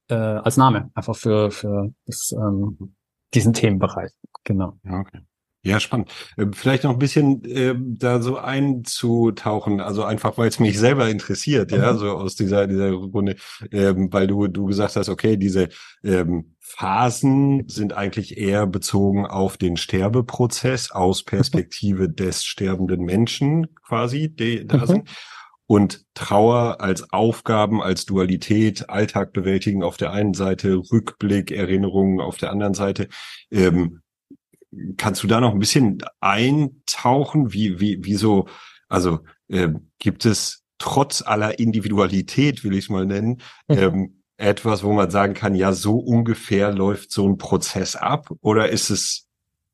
äh, 0.08 0.14
als 0.14 0.56
Name, 0.56 0.90
einfach 0.94 1.14
für, 1.14 1.52
für 1.52 1.94
das, 2.06 2.32
ähm, 2.32 2.96
diesen 3.32 3.52
Themenbereich. 3.52 4.10
Genau. 4.42 4.72
Ja, 4.82 4.98
okay. 4.98 5.20
Ja, 5.64 5.78
spannend. 5.78 6.10
Ähm, 6.36 6.52
vielleicht 6.52 6.82
noch 6.82 6.90
ein 6.90 6.98
bisschen 6.98 7.44
äh, 7.44 7.74
da 7.78 8.20
so 8.20 8.36
einzutauchen, 8.36 9.80
also 9.80 10.02
einfach, 10.02 10.36
weil 10.36 10.48
es 10.48 10.58
mich 10.58 10.76
selber 10.76 11.08
interessiert, 11.08 11.70
mhm. 11.70 11.76
ja, 11.76 11.94
so 11.94 12.10
aus 12.10 12.34
dieser 12.34 12.66
dieser 12.66 12.90
Runde, 12.90 13.36
ähm, 13.70 14.12
weil 14.12 14.26
du 14.26 14.48
du 14.48 14.66
gesagt 14.66 14.96
hast, 14.96 15.08
okay, 15.08 15.36
diese 15.36 15.68
ähm, 16.02 16.56
Phasen 16.58 17.68
sind 17.68 17.92
eigentlich 17.92 18.38
eher 18.38 18.66
bezogen 18.66 19.24
auf 19.24 19.56
den 19.56 19.76
Sterbeprozess 19.76 20.90
aus 20.90 21.22
Perspektive 21.22 22.08
mhm. 22.08 22.16
des 22.16 22.44
sterbenden 22.44 23.02
Menschen 23.02 23.68
quasi, 23.86 24.34
die 24.34 24.66
da 24.66 24.78
mhm. 24.78 24.86
sind. 24.86 25.08
Und 25.66 26.04
Trauer 26.14 26.80
als 26.80 27.12
Aufgaben, 27.12 27.80
als 27.80 28.04
Dualität, 28.04 28.90
Alltag 28.90 29.32
bewältigen 29.32 29.82
auf 29.82 29.96
der 29.96 30.10
einen 30.10 30.34
Seite, 30.34 30.76
Rückblick, 30.76 31.50
Erinnerungen 31.50 32.20
auf 32.20 32.36
der 32.36 32.50
anderen 32.50 32.74
Seite. 32.74 33.08
Ähm, 33.50 34.01
Kannst 34.96 35.22
du 35.22 35.26
da 35.26 35.40
noch 35.40 35.52
ein 35.52 35.58
bisschen 35.58 35.98
eintauchen? 36.20 37.52
Wie, 37.52 37.80
wie, 37.80 38.04
wie 38.04 38.14
so, 38.14 38.46
also 38.88 39.20
äh, 39.48 39.68
gibt 39.98 40.24
es 40.24 40.64
trotz 40.78 41.22
aller 41.22 41.58
Individualität, 41.58 42.64
will 42.64 42.74
ich 42.74 42.86
es 42.86 42.90
mal 42.90 43.06
nennen, 43.06 43.40
mhm. 43.68 43.78
ähm, 43.78 44.22
etwas, 44.36 44.82
wo 44.82 44.92
man 44.92 45.10
sagen 45.10 45.34
kann, 45.34 45.54
ja, 45.54 45.72
so 45.72 45.98
ungefähr 45.98 46.72
läuft 46.72 47.12
so 47.12 47.28
ein 47.28 47.38
Prozess 47.38 47.94
ab? 47.94 48.28
Oder 48.40 48.70
ist 48.70 48.90
es 48.90 49.28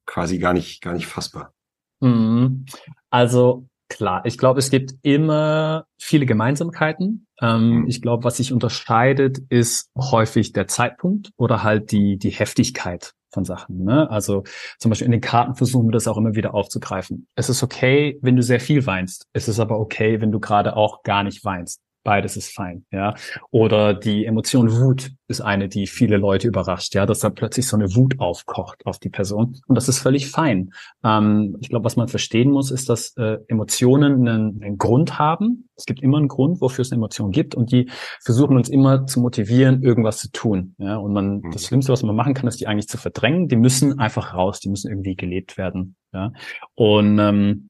quasi 0.05 0.39
gar 0.39 0.53
nicht, 0.53 0.83
gar 0.83 0.93
nicht 0.93 1.07
fassbar? 1.07 1.55
Mhm. 2.01 2.67
Also 3.09 3.69
klar, 3.89 4.27
ich 4.27 4.37
glaube, 4.37 4.59
es 4.59 4.71
gibt 4.71 4.95
immer 5.03 5.87
viele 5.99 6.27
Gemeinsamkeiten. 6.27 7.27
Ähm, 7.41 7.81
mhm. 7.81 7.89
Ich 7.89 8.03
glaube, 8.03 8.25
was 8.25 8.37
sich 8.37 8.53
unterscheidet, 8.53 9.39
ist 9.49 9.91
häufig 9.97 10.53
der 10.53 10.67
Zeitpunkt 10.67 11.31
oder 11.37 11.63
halt 11.63 11.91
die, 11.93 12.19
die 12.19 12.31
Heftigkeit 12.31 13.15
von 13.31 13.45
Sachen. 13.45 13.85
Ne? 13.85 14.11
Also 14.11 14.45
zum 14.79 14.91
Beispiel 14.91 15.07
in 15.07 15.13
den 15.13 15.21
Karten 15.21 15.55
versuchen 15.55 15.89
wir 15.89 15.93
das 15.93 16.09
auch 16.09 16.17
immer 16.17 16.35
wieder 16.35 16.55
aufzugreifen. 16.55 17.27
Es 17.35 17.49
ist 17.49 17.63
okay, 17.63 18.19
wenn 18.23 18.37
du 18.37 18.43
sehr 18.43 18.61
viel 18.61 18.87
weinst. 18.87 19.27
Es 19.33 19.49
ist 19.49 19.61
aber 19.61 19.79
okay, 19.79 20.21
wenn 20.21 20.33
du 20.33 20.41
gerade 20.41 20.77
auch 20.77 21.03
gar 21.03 21.23
nicht 21.23 21.45
weinst. 21.45 21.81
Beides 22.09 22.39
ist 22.39 22.55
fein, 22.55 22.87
ja. 22.91 23.15
Oder 23.51 23.93
die 23.93 24.25
Emotion 24.25 24.73
Wut 24.73 25.11
ist 25.27 25.43
eine, 25.43 25.69
die 25.69 25.87
viele 25.87 26.17
Leute 26.17 26.49
überrascht, 26.49 26.95
ja, 26.95 27.05
dass 27.05 27.19
dann 27.19 27.35
plötzlich 27.35 27.67
so 27.67 27.77
eine 27.77 27.95
Wut 27.95 28.19
aufkocht 28.19 28.87
auf 28.87 28.99
die 28.99 29.11
Person. 29.11 29.61
Und 29.67 29.75
das 29.75 29.91
ist 29.91 29.99
völlig 29.99 30.31
fein. 30.31 30.71
Ähm, 31.05 31.59
ich 31.61 31.69
glaube, 31.69 31.85
was 31.85 31.97
man 31.97 32.09
verstehen 32.09 32.51
muss, 32.51 32.71
ist, 32.71 32.89
dass 32.89 33.15
äh, 33.19 33.37
Emotionen 33.49 34.27
einen, 34.27 34.63
einen 34.63 34.79
Grund 34.79 35.19
haben. 35.19 35.69
Es 35.77 35.85
gibt 35.85 36.03
immer 36.03 36.17
einen 36.17 36.29
Grund, 36.29 36.63
wofür 36.63 36.81
es 36.81 36.91
eine 36.91 36.99
Emotion 36.99 37.31
gibt. 37.31 37.55
Und 37.55 37.73
die 37.73 37.91
versuchen 38.23 38.57
uns 38.57 38.71
immer 38.71 39.05
zu 39.05 39.21
motivieren, 39.21 39.83
irgendwas 39.83 40.17
zu 40.17 40.33
tun. 40.33 40.77
Ja, 40.79 40.97
und 40.97 41.13
man, 41.13 41.41
mhm. 41.41 41.51
das 41.51 41.67
Schlimmste, 41.67 41.93
was 41.93 42.03
man 42.03 42.17
machen 42.17 42.33
kann, 42.33 42.49
ist 42.49 42.59
die 42.59 42.69
eigentlich 42.69 42.89
zu 42.89 42.97
verdrängen. 42.97 43.49
Die 43.49 43.57
müssen 43.57 43.99
einfach 43.99 44.33
raus, 44.33 44.61
die 44.61 44.71
müssen 44.71 44.91
irgendwie 44.91 45.15
gelebt 45.15 45.59
werden. 45.59 45.95
Ja. 46.15 46.33
Und 46.75 47.19
ähm, 47.19 47.68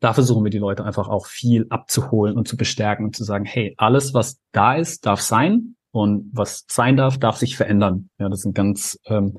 da 0.00 0.12
versuchen 0.12 0.44
wir 0.44 0.50
die 0.50 0.58
Leute 0.58 0.84
einfach 0.84 1.08
auch 1.08 1.26
viel 1.26 1.66
abzuholen 1.70 2.36
und 2.36 2.46
zu 2.46 2.56
bestärken 2.56 3.04
und 3.04 3.16
zu 3.16 3.24
sagen, 3.24 3.44
hey, 3.44 3.74
alles, 3.76 4.14
was 4.14 4.38
da 4.52 4.74
ist, 4.74 5.06
darf 5.06 5.20
sein 5.20 5.76
und 5.90 6.30
was 6.32 6.64
sein 6.68 6.96
darf, 6.96 7.18
darf 7.18 7.36
sich 7.36 7.56
verändern. 7.56 8.10
Ja, 8.18 8.28
das 8.28 8.40
ist 8.40 8.46
ein 8.46 8.54
ganz 8.54 8.98
ähm, 9.06 9.36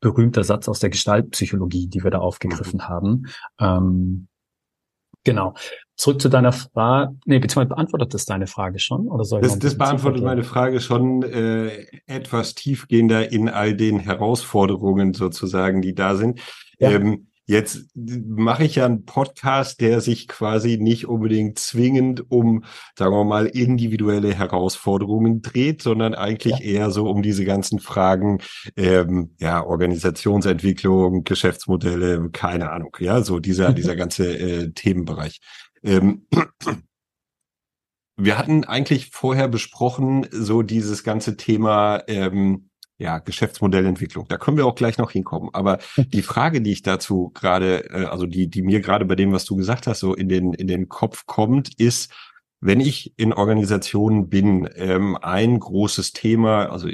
berühmter 0.00 0.44
Satz 0.44 0.68
aus 0.68 0.80
der 0.80 0.90
Gestaltpsychologie, 0.90 1.88
die 1.88 2.04
wir 2.04 2.10
da 2.10 2.18
aufgegriffen 2.18 2.80
mhm. 2.80 2.88
haben. 2.88 3.26
Ähm, 3.60 4.28
genau. 5.24 5.54
Zurück 5.96 6.20
zu 6.20 6.28
deiner 6.28 6.52
Frage, 6.52 7.16
nee, 7.26 7.40
beziehungsweise 7.40 7.74
beantwortet 7.74 8.14
das 8.14 8.24
deine 8.24 8.46
Frage 8.46 8.78
schon? 8.78 9.08
Oder 9.08 9.24
soll 9.24 9.40
das, 9.40 9.58
das 9.58 9.76
beantwortet 9.76 10.22
meine 10.22 10.44
Frage 10.44 10.80
schon 10.80 11.24
äh, 11.24 11.86
etwas 12.06 12.54
tiefgehender 12.54 13.32
in 13.32 13.48
all 13.48 13.74
den 13.74 13.98
Herausforderungen 13.98 15.12
sozusagen, 15.12 15.82
die 15.82 15.94
da 15.94 16.14
sind. 16.14 16.40
Ja. 16.78 16.92
Ähm, 16.92 17.26
Jetzt 17.50 17.86
mache 17.96 18.64
ich 18.64 18.74
ja 18.74 18.84
einen 18.84 19.06
Podcast, 19.06 19.80
der 19.80 20.02
sich 20.02 20.28
quasi 20.28 20.76
nicht 20.76 21.08
unbedingt 21.08 21.58
zwingend 21.58 22.30
um, 22.30 22.64
sagen 22.94 23.14
wir 23.14 23.24
mal, 23.24 23.46
individuelle 23.46 24.34
Herausforderungen 24.34 25.40
dreht, 25.40 25.80
sondern 25.80 26.14
eigentlich 26.14 26.58
ja. 26.58 26.64
eher 26.64 26.90
so 26.90 27.08
um 27.08 27.22
diese 27.22 27.46
ganzen 27.46 27.78
Fragen, 27.78 28.42
ähm, 28.76 29.34
ja, 29.40 29.64
Organisationsentwicklung, 29.64 31.24
Geschäftsmodelle, 31.24 32.28
keine 32.32 32.70
Ahnung, 32.70 32.94
ja, 33.00 33.22
so 33.22 33.38
dieser, 33.38 33.72
dieser 33.72 33.96
ganze 33.96 34.36
äh, 34.36 34.70
Themenbereich. 34.72 35.40
Ähm, 35.82 36.26
wir 38.18 38.36
hatten 38.36 38.64
eigentlich 38.64 39.08
vorher 39.10 39.48
besprochen, 39.48 40.26
so 40.30 40.60
dieses 40.60 41.02
ganze 41.02 41.38
Thema, 41.38 42.02
ähm, 42.08 42.67
ja, 42.98 43.18
Geschäftsmodellentwicklung. 43.18 44.26
Da 44.28 44.36
können 44.36 44.56
wir 44.56 44.66
auch 44.66 44.74
gleich 44.74 44.98
noch 44.98 45.12
hinkommen. 45.12 45.50
Aber 45.52 45.78
die 45.96 46.22
Frage, 46.22 46.60
die 46.60 46.72
ich 46.72 46.82
dazu 46.82 47.30
gerade, 47.34 47.90
äh, 47.90 48.04
also 48.06 48.26
die, 48.26 48.48
die 48.48 48.62
mir 48.62 48.80
gerade 48.80 49.04
bei 49.04 49.14
dem, 49.14 49.32
was 49.32 49.44
du 49.44 49.56
gesagt 49.56 49.86
hast, 49.86 50.00
so 50.00 50.14
in 50.14 50.28
den, 50.28 50.52
in 50.52 50.66
den 50.66 50.88
Kopf 50.88 51.24
kommt, 51.26 51.74
ist, 51.80 52.12
wenn 52.60 52.80
ich 52.80 53.14
in 53.16 53.32
Organisationen 53.32 54.28
bin, 54.28 54.68
ähm, 54.74 55.16
ein 55.20 55.60
großes 55.60 56.12
Thema, 56.12 56.66
also 56.66 56.88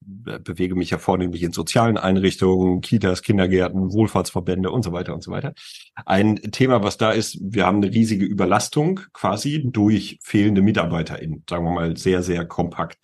bewege 0.00 0.74
mich 0.74 0.90
ja 0.90 0.98
vornehmlich 0.98 1.42
in 1.42 1.52
sozialen 1.52 1.98
Einrichtungen, 1.98 2.80
Kitas, 2.80 3.22
Kindergärten, 3.22 3.92
Wohlfahrtsverbände 3.92 4.70
und 4.70 4.82
so 4.82 4.92
weiter 4.92 5.14
und 5.14 5.22
so 5.22 5.30
weiter. 5.30 5.52
Ein 6.06 6.36
Thema, 6.36 6.82
was 6.82 6.96
da 6.96 7.10
ist, 7.10 7.38
wir 7.42 7.66
haben 7.66 7.78
eine 7.78 7.92
riesige 7.92 8.24
Überlastung 8.24 9.00
quasi 9.12 9.64
durch 9.70 10.18
fehlende 10.22 10.62
MitarbeiterInnen, 10.62 11.44
sagen 11.48 11.64
wir 11.64 11.72
mal 11.72 11.96
sehr, 11.96 12.22
sehr 12.22 12.46
kompakt. 12.46 12.98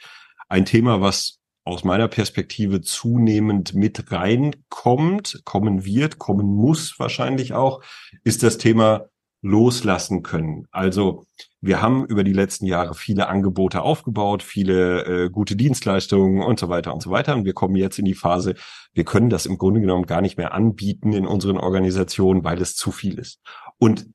Ein 0.49 0.65
Thema, 0.65 1.03
was 1.03 1.41
aus 1.65 1.83
meiner 1.83 2.09
Perspektive 2.09 2.83
zunehmend 2.83 3.75
mit 3.75 4.13
reinkommt, 4.13 5.41
kommen 5.45 5.85
wird, 5.85 6.19
kommen 6.19 6.47
muss 6.47 6.99
wahrscheinlich 6.99 7.55
auch, 7.55 7.83
ist 8.23 8.43
das 8.43 8.59
Thema 8.59 9.07
loslassen 9.41 10.23
können. 10.23 10.67
Also 10.71 11.27
wir 11.61 11.83
haben 11.83 12.07
über 12.07 12.25
die 12.25 12.33
letzten 12.33 12.65
Jahre 12.65 12.95
viele 12.95 13.29
Angebote 13.29 13.83
aufgebaut, 13.83 14.43
viele 14.43 15.05
äh, 15.05 15.31
gute 15.31 15.55
Dienstleistungen 15.55 16.43
und 16.43 16.59
so 16.59 16.71
weiter 16.71 16.95
und 16.95 17.03
so 17.03 17.11
weiter. 17.11 17.35
Und 17.35 17.45
wir 17.45 17.53
kommen 17.53 17.77
jetzt 17.77 17.99
in 17.99 18.07
die 18.07 18.15
Phase, 18.15 18.55
wir 18.95 19.05
können 19.05 19.29
das 19.29 19.45
im 19.47 19.59
Grunde 19.59 19.81
genommen 19.81 20.07
gar 20.07 20.23
nicht 20.23 20.39
mehr 20.39 20.55
anbieten 20.55 21.13
in 21.13 21.27
unseren 21.27 21.59
Organisationen, 21.59 22.43
weil 22.43 22.61
es 22.61 22.75
zu 22.75 22.91
viel 22.91 23.19
ist. 23.19 23.41
Und 23.79 24.07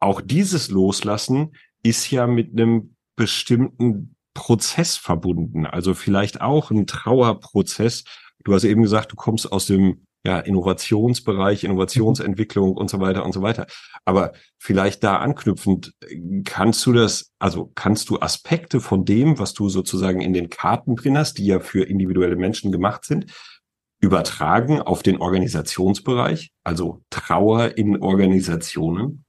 auch 0.00 0.20
dieses 0.20 0.70
Loslassen 0.70 1.52
ist 1.82 2.10
ja 2.10 2.26
mit 2.26 2.52
einem 2.52 2.96
bestimmten 3.16 4.16
Prozess 4.38 4.96
verbunden, 4.96 5.66
also 5.66 5.94
vielleicht 5.94 6.40
auch 6.40 6.70
ein 6.70 6.86
Trauerprozess. 6.86 8.04
Du 8.44 8.54
hast 8.54 8.62
eben 8.62 8.82
gesagt, 8.82 9.10
du 9.10 9.16
kommst 9.16 9.50
aus 9.50 9.66
dem 9.66 10.06
ja, 10.24 10.38
Innovationsbereich, 10.38 11.64
Innovationsentwicklung 11.64 12.76
und 12.76 12.88
so 12.88 13.00
weiter 13.00 13.24
und 13.24 13.32
so 13.32 13.42
weiter. 13.42 13.66
Aber 14.04 14.32
vielleicht 14.56 15.02
da 15.02 15.16
anknüpfend, 15.16 15.92
kannst 16.44 16.86
du 16.86 16.92
das, 16.92 17.32
also 17.40 17.72
kannst 17.74 18.10
du 18.10 18.20
Aspekte 18.20 18.80
von 18.80 19.04
dem, 19.04 19.40
was 19.40 19.54
du 19.54 19.68
sozusagen 19.68 20.20
in 20.20 20.32
den 20.32 20.50
Karten 20.50 20.94
drin 20.94 21.18
hast, 21.18 21.38
die 21.38 21.46
ja 21.46 21.58
für 21.58 21.82
individuelle 21.82 22.36
Menschen 22.36 22.70
gemacht 22.70 23.04
sind, 23.04 23.26
übertragen 24.00 24.80
auf 24.80 25.02
den 25.02 25.20
Organisationsbereich, 25.20 26.52
also 26.62 27.02
Trauer 27.10 27.76
in 27.76 28.00
Organisationen? 28.00 29.24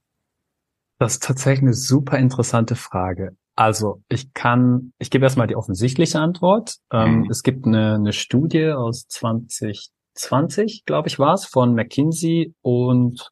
Das 1.00 1.14
ist 1.14 1.24
tatsächlich 1.24 1.62
eine 1.62 1.74
super 1.74 2.16
interessante 2.16 2.76
Frage. 2.76 3.36
Also 3.60 4.02
ich 4.08 4.32
kann, 4.32 4.94
ich 4.98 5.10
gebe 5.10 5.22
erstmal 5.22 5.46
die 5.46 5.54
offensichtliche 5.54 6.18
Antwort. 6.18 6.76
Ähm, 6.90 7.18
mhm. 7.18 7.30
Es 7.30 7.42
gibt 7.42 7.66
eine, 7.66 7.96
eine 7.96 8.14
Studie 8.14 8.70
aus 8.70 9.06
2020, 9.08 10.84
glaube 10.86 11.08
ich, 11.08 11.18
war 11.18 11.34
es, 11.34 11.44
von 11.44 11.74
McKinsey 11.74 12.54
und 12.62 13.28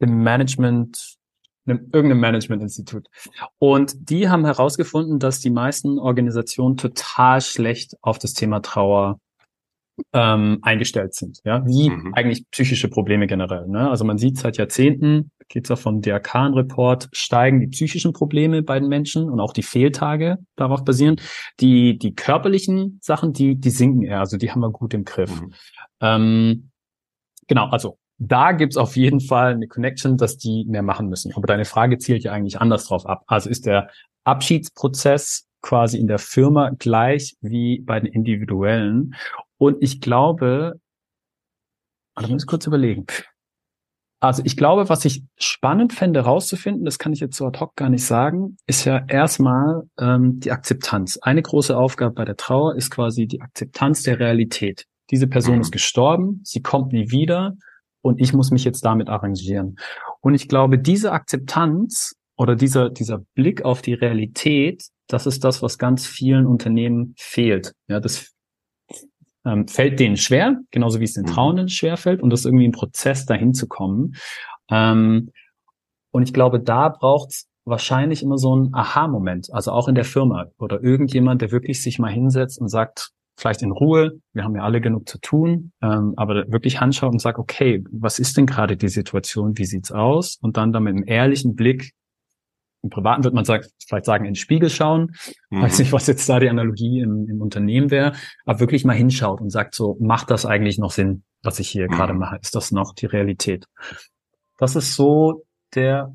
dem 0.00 0.20
Management, 0.24 1.14
einem, 1.64 1.88
irgendeinem 1.92 2.18
Management-Institut. 2.18 3.06
Und 3.60 4.10
die 4.10 4.28
haben 4.28 4.44
herausgefunden, 4.44 5.20
dass 5.20 5.38
die 5.38 5.50
meisten 5.50 6.00
Organisationen 6.00 6.76
total 6.76 7.40
schlecht 7.40 7.94
auf 8.02 8.18
das 8.18 8.34
Thema 8.34 8.62
Trauer 8.62 9.20
ähm, 10.12 10.58
eingestellt 10.62 11.14
sind, 11.14 11.40
ja, 11.44 11.64
wie 11.66 11.90
mhm. 11.90 12.14
eigentlich 12.14 12.50
psychische 12.50 12.88
Probleme 12.88 13.28
generell. 13.28 13.68
Ne? 13.68 13.88
Also 13.88 14.04
man 14.04 14.18
sieht 14.18 14.38
seit 14.38 14.56
Jahrzehnten, 14.56 15.30
geht's 15.52 15.68
ja 15.68 15.76
vom 15.76 16.00
DRK-Report, 16.00 17.08
steigen 17.12 17.60
die 17.60 17.66
psychischen 17.68 18.12
Probleme 18.12 18.62
bei 18.62 18.80
den 18.80 18.88
Menschen 18.88 19.30
und 19.30 19.38
auch 19.38 19.52
die 19.52 19.62
Fehltage 19.62 20.38
darauf 20.56 20.84
basieren. 20.84 21.16
Die, 21.60 21.98
die 21.98 22.14
körperlichen 22.14 22.98
Sachen, 23.02 23.32
die, 23.32 23.54
die 23.56 23.70
sinken 23.70 24.02
eher, 24.02 24.20
also 24.20 24.38
die 24.38 24.50
haben 24.50 24.60
wir 24.60 24.70
gut 24.70 24.94
im 24.94 25.04
Griff. 25.04 25.40
Mhm. 25.40 25.52
Ähm, 26.00 26.70
genau, 27.46 27.66
also 27.68 27.98
da 28.18 28.52
gibt's 28.52 28.76
auf 28.76 28.96
jeden 28.96 29.20
Fall 29.20 29.52
eine 29.52 29.68
Connection, 29.68 30.16
dass 30.16 30.38
die 30.38 30.64
mehr 30.66 30.82
machen 30.82 31.08
müssen. 31.08 31.32
Aber 31.34 31.46
deine 31.46 31.66
Frage 31.66 31.98
zielt 31.98 32.24
ja 32.24 32.32
eigentlich 32.32 32.60
anders 32.60 32.86
drauf 32.86 33.04
ab. 33.04 33.24
Also 33.26 33.50
ist 33.50 33.66
der 33.66 33.90
Abschiedsprozess 34.24 35.48
quasi 35.60 35.98
in 35.98 36.06
der 36.06 36.18
Firma 36.18 36.70
gleich 36.70 37.36
wie 37.40 37.80
bei 37.80 38.00
den 38.00 38.12
individuellen. 38.12 39.14
Und 39.58 39.82
ich 39.82 40.00
glaube, 40.00 40.80
also 42.14 42.32
muss 42.32 42.44
ich 42.44 42.46
kurz 42.46 42.66
überlegen. 42.66 43.06
Also 44.22 44.42
ich 44.44 44.56
glaube, 44.56 44.88
was 44.88 45.04
ich 45.04 45.24
spannend 45.36 45.92
fände 45.92 46.20
rauszufinden, 46.20 46.84
das 46.84 47.00
kann 47.00 47.12
ich 47.12 47.18
jetzt 47.18 47.36
so 47.36 47.44
ad 47.44 47.58
hoc 47.58 47.74
gar 47.74 47.88
nicht 47.88 48.04
sagen, 48.04 48.56
ist 48.68 48.84
ja 48.84 49.04
erstmal 49.08 49.82
ähm, 49.98 50.38
die 50.38 50.52
Akzeptanz. 50.52 51.18
Eine 51.20 51.42
große 51.42 51.76
Aufgabe 51.76 52.14
bei 52.14 52.24
der 52.24 52.36
Trauer 52.36 52.76
ist 52.76 52.90
quasi 52.90 53.26
die 53.26 53.40
Akzeptanz 53.40 54.04
der 54.04 54.20
Realität. 54.20 54.86
Diese 55.10 55.26
Person 55.26 55.56
mhm. 55.56 55.62
ist 55.62 55.72
gestorben, 55.72 56.40
sie 56.44 56.62
kommt 56.62 56.92
nie 56.92 57.10
wieder 57.10 57.56
und 58.00 58.20
ich 58.20 58.32
muss 58.32 58.52
mich 58.52 58.62
jetzt 58.62 58.84
damit 58.84 59.08
arrangieren. 59.08 59.74
Und 60.20 60.34
ich 60.34 60.46
glaube, 60.46 60.78
diese 60.78 61.10
Akzeptanz 61.10 62.14
oder 62.36 62.54
dieser, 62.54 62.90
dieser 62.90 63.24
Blick 63.34 63.64
auf 63.64 63.82
die 63.82 63.94
Realität, 63.94 64.84
das 65.08 65.26
ist 65.26 65.42
das, 65.42 65.62
was 65.62 65.78
ganz 65.78 66.06
vielen 66.06 66.46
Unternehmen 66.46 67.14
fehlt. 67.18 67.72
Ja, 67.88 67.98
das 67.98 68.32
ähm, 69.44 69.66
fällt 69.68 70.00
denen 70.00 70.16
schwer, 70.16 70.60
genauso 70.70 71.00
wie 71.00 71.04
es 71.04 71.14
den 71.14 71.24
mhm. 71.24 71.30
Trauenden 71.30 71.68
schwer 71.68 71.96
fällt 71.96 72.22
und 72.22 72.30
das 72.30 72.40
ist 72.40 72.46
irgendwie 72.46 72.68
ein 72.68 72.72
Prozess, 72.72 73.26
dahin 73.26 73.54
zu 73.54 73.66
kommen. 73.66 74.14
Ähm, 74.70 75.30
und 76.10 76.22
ich 76.22 76.32
glaube, 76.32 76.60
da 76.60 76.88
braucht 76.88 77.30
es 77.30 77.48
wahrscheinlich 77.64 78.22
immer 78.22 78.38
so 78.38 78.54
ein 78.54 78.74
Aha-Moment, 78.74 79.48
also 79.52 79.72
auch 79.72 79.88
in 79.88 79.94
der 79.94 80.04
Firma 80.04 80.46
oder 80.58 80.82
irgendjemand, 80.82 81.42
der 81.42 81.52
wirklich 81.52 81.82
sich 81.82 81.98
mal 81.98 82.12
hinsetzt 82.12 82.60
und 82.60 82.68
sagt, 82.68 83.10
vielleicht 83.36 83.62
in 83.62 83.72
Ruhe, 83.72 84.12
wir 84.32 84.44
haben 84.44 84.54
ja 84.54 84.62
alle 84.62 84.80
genug 84.80 85.08
zu 85.08 85.18
tun, 85.18 85.72
ähm, 85.82 86.14
aber 86.16 86.50
wirklich 86.50 86.80
anschaut 86.80 87.12
und 87.12 87.20
sagt, 87.20 87.38
okay, 87.38 87.82
was 87.90 88.18
ist 88.18 88.36
denn 88.36 88.46
gerade 88.46 88.76
die 88.76 88.88
Situation, 88.88 89.56
wie 89.56 89.64
sieht's 89.64 89.90
aus? 89.90 90.38
Und 90.40 90.56
dann 90.56 90.72
dann 90.72 90.84
mit 90.84 90.94
einem 90.94 91.04
ehrlichen 91.06 91.54
Blick 91.54 91.92
im 92.82 92.90
Privaten 92.90 93.24
wird 93.24 93.34
man 93.34 93.44
sagt, 93.44 93.70
vielleicht 93.86 94.04
sagen, 94.04 94.24
in 94.24 94.32
den 94.32 94.36
Spiegel 94.36 94.68
schauen. 94.68 95.14
Mhm. 95.50 95.62
Weiß 95.62 95.78
nicht, 95.78 95.92
was 95.92 96.06
jetzt 96.06 96.28
da 96.28 96.40
die 96.40 96.48
Analogie 96.48 97.00
im, 97.00 97.28
im 97.28 97.40
Unternehmen 97.40 97.90
wäre, 97.90 98.12
aber 98.44 98.60
wirklich 98.60 98.84
mal 98.84 98.96
hinschaut 98.96 99.40
und 99.40 99.50
sagt 99.50 99.74
so, 99.74 99.96
macht 100.00 100.30
das 100.30 100.44
eigentlich 100.44 100.78
noch 100.78 100.90
Sinn, 100.90 101.22
was 101.42 101.60
ich 101.60 101.68
hier 101.68 101.86
mhm. 101.88 101.94
gerade 101.94 102.14
mache? 102.14 102.38
Ist 102.42 102.54
das 102.54 102.72
noch 102.72 102.92
die 102.94 103.06
Realität? 103.06 103.66
Das 104.58 104.76
ist 104.76 104.94
so 104.94 105.44
der 105.74 106.14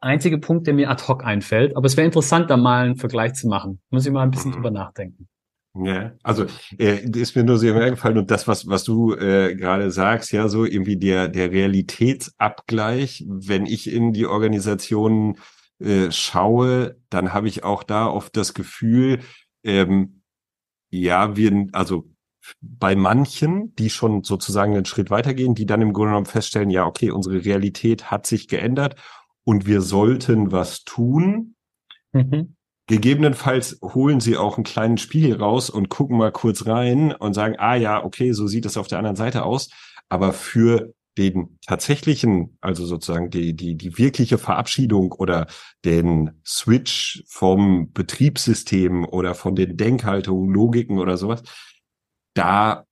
einzige 0.00 0.38
Punkt, 0.38 0.66
der 0.66 0.74
mir 0.74 0.90
ad 0.90 1.04
hoc 1.08 1.24
einfällt. 1.24 1.76
Aber 1.76 1.86
es 1.86 1.96
wäre 1.96 2.06
interessant, 2.06 2.50
da 2.50 2.56
mal 2.56 2.84
einen 2.84 2.96
Vergleich 2.96 3.34
zu 3.34 3.48
machen. 3.48 3.80
Muss 3.90 4.06
ich 4.06 4.12
mal 4.12 4.22
ein 4.22 4.30
bisschen 4.30 4.50
mhm. 4.50 4.56
drüber 4.56 4.70
nachdenken. 4.70 5.28
Ja, 5.76 6.12
also 6.22 6.46
äh, 6.78 7.04
ist 7.18 7.34
mir 7.34 7.42
nur 7.42 7.58
sehr 7.58 7.74
eingefallen 7.74 8.18
und 8.18 8.30
das, 8.30 8.46
was 8.46 8.68
was 8.68 8.84
du 8.84 9.14
äh, 9.14 9.56
gerade 9.56 9.90
sagst, 9.90 10.30
ja, 10.30 10.48
so 10.48 10.64
irgendwie 10.64 10.96
der 10.96 11.28
der 11.28 11.50
Realitätsabgleich, 11.50 13.24
wenn 13.28 13.66
ich 13.66 13.92
in 13.92 14.12
die 14.12 14.26
Organisation 14.26 15.36
äh, 15.80 16.12
schaue, 16.12 16.96
dann 17.10 17.32
habe 17.32 17.48
ich 17.48 17.64
auch 17.64 17.82
da 17.82 18.06
oft 18.06 18.36
das 18.36 18.54
Gefühl, 18.54 19.18
ähm, 19.64 20.22
ja, 20.90 21.36
wir, 21.36 21.66
also 21.72 22.08
bei 22.60 22.94
manchen, 22.94 23.74
die 23.76 23.90
schon 23.90 24.22
sozusagen 24.22 24.74
einen 24.74 24.84
Schritt 24.84 25.10
weitergehen, 25.10 25.54
die 25.54 25.66
dann 25.66 25.80
im 25.80 25.92
Grunde 25.92 26.10
genommen 26.10 26.26
feststellen, 26.26 26.70
ja, 26.70 26.86
okay, 26.86 27.10
unsere 27.10 27.44
Realität 27.44 28.10
hat 28.10 28.26
sich 28.26 28.48
geändert 28.48 28.96
und 29.44 29.66
wir 29.66 29.80
sollten 29.80 30.52
was 30.52 30.84
tun. 30.84 31.56
Mhm. 32.12 32.54
Gegebenenfalls 32.86 33.78
holen 33.82 34.20
sie 34.20 34.36
auch 34.36 34.56
einen 34.56 34.64
kleinen 34.64 34.98
Spiegel 34.98 35.36
raus 35.36 35.70
und 35.70 35.88
gucken 35.88 36.18
mal 36.18 36.32
kurz 36.32 36.66
rein 36.66 37.12
und 37.12 37.32
sagen, 37.32 37.56
ah 37.58 37.76
ja, 37.76 38.04
okay, 38.04 38.32
so 38.32 38.46
sieht 38.46 38.66
es 38.66 38.76
auf 38.76 38.88
der 38.88 38.98
anderen 38.98 39.16
Seite 39.16 39.44
aus. 39.44 39.70
Aber 40.10 40.34
für 40.34 40.92
den 41.16 41.58
tatsächlichen, 41.66 42.58
also 42.60 42.84
sozusagen 42.84 43.30
die, 43.30 43.54
die, 43.54 43.76
die 43.76 43.98
wirkliche 43.98 44.36
Verabschiedung 44.36 45.12
oder 45.12 45.46
den 45.84 46.32
Switch 46.44 47.22
vom 47.26 47.92
Betriebssystem 47.92 49.06
oder 49.06 49.34
von 49.34 49.54
den 49.54 49.76
Denkhaltungen, 49.76 50.52
Logiken 50.52 50.98
oder 50.98 51.16
sowas, 51.16 51.42
da 52.34 52.84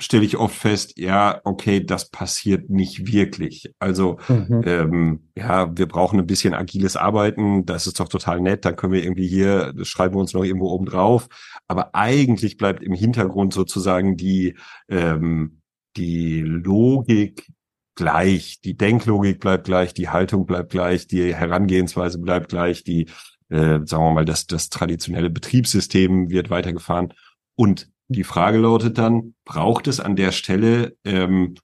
stelle 0.00 0.24
ich 0.24 0.36
oft 0.36 0.56
fest, 0.56 0.98
ja, 0.98 1.40
okay, 1.44 1.84
das 1.84 2.10
passiert 2.10 2.68
nicht 2.68 3.12
wirklich. 3.12 3.72
Also 3.78 4.18
mhm. 4.28 4.62
ähm, 4.66 5.28
ja, 5.36 5.76
wir 5.76 5.86
brauchen 5.86 6.18
ein 6.18 6.26
bisschen 6.26 6.52
agiles 6.52 6.96
Arbeiten, 6.96 7.64
das 7.64 7.86
ist 7.86 8.00
doch 8.00 8.08
total 8.08 8.40
nett, 8.40 8.64
dann 8.64 8.74
können 8.74 8.92
wir 8.92 9.04
irgendwie 9.04 9.28
hier, 9.28 9.72
das 9.72 9.88
schreiben 9.88 10.14
wir 10.14 10.20
uns 10.20 10.34
noch 10.34 10.42
irgendwo 10.42 10.70
oben 10.70 10.86
drauf. 10.86 11.28
Aber 11.68 11.94
eigentlich 11.94 12.56
bleibt 12.56 12.82
im 12.82 12.92
Hintergrund 12.92 13.54
sozusagen 13.54 14.16
die, 14.16 14.56
ähm, 14.88 15.60
die 15.96 16.40
Logik 16.40 17.46
gleich, 17.94 18.60
die 18.64 18.76
Denklogik 18.76 19.38
bleibt 19.38 19.66
gleich, 19.66 19.94
die 19.94 20.08
Haltung 20.08 20.46
bleibt 20.46 20.72
gleich, 20.72 21.06
die 21.06 21.32
Herangehensweise 21.32 22.18
bleibt 22.18 22.48
gleich, 22.48 22.82
die, 22.82 23.06
äh, 23.48 23.78
sagen 23.84 24.04
wir 24.04 24.12
mal, 24.12 24.24
das, 24.24 24.48
das 24.48 24.70
traditionelle 24.70 25.30
Betriebssystem 25.30 26.30
wird 26.30 26.50
weitergefahren. 26.50 27.14
Und 27.54 27.93
die 28.08 28.24
Frage 28.24 28.58
lautet 28.58 28.98
dann, 28.98 29.34
braucht 29.44 29.86
es 29.86 30.00
an 30.00 30.16
der 30.16 30.32
Stelle, 30.32 30.96
ähm, 31.04 31.54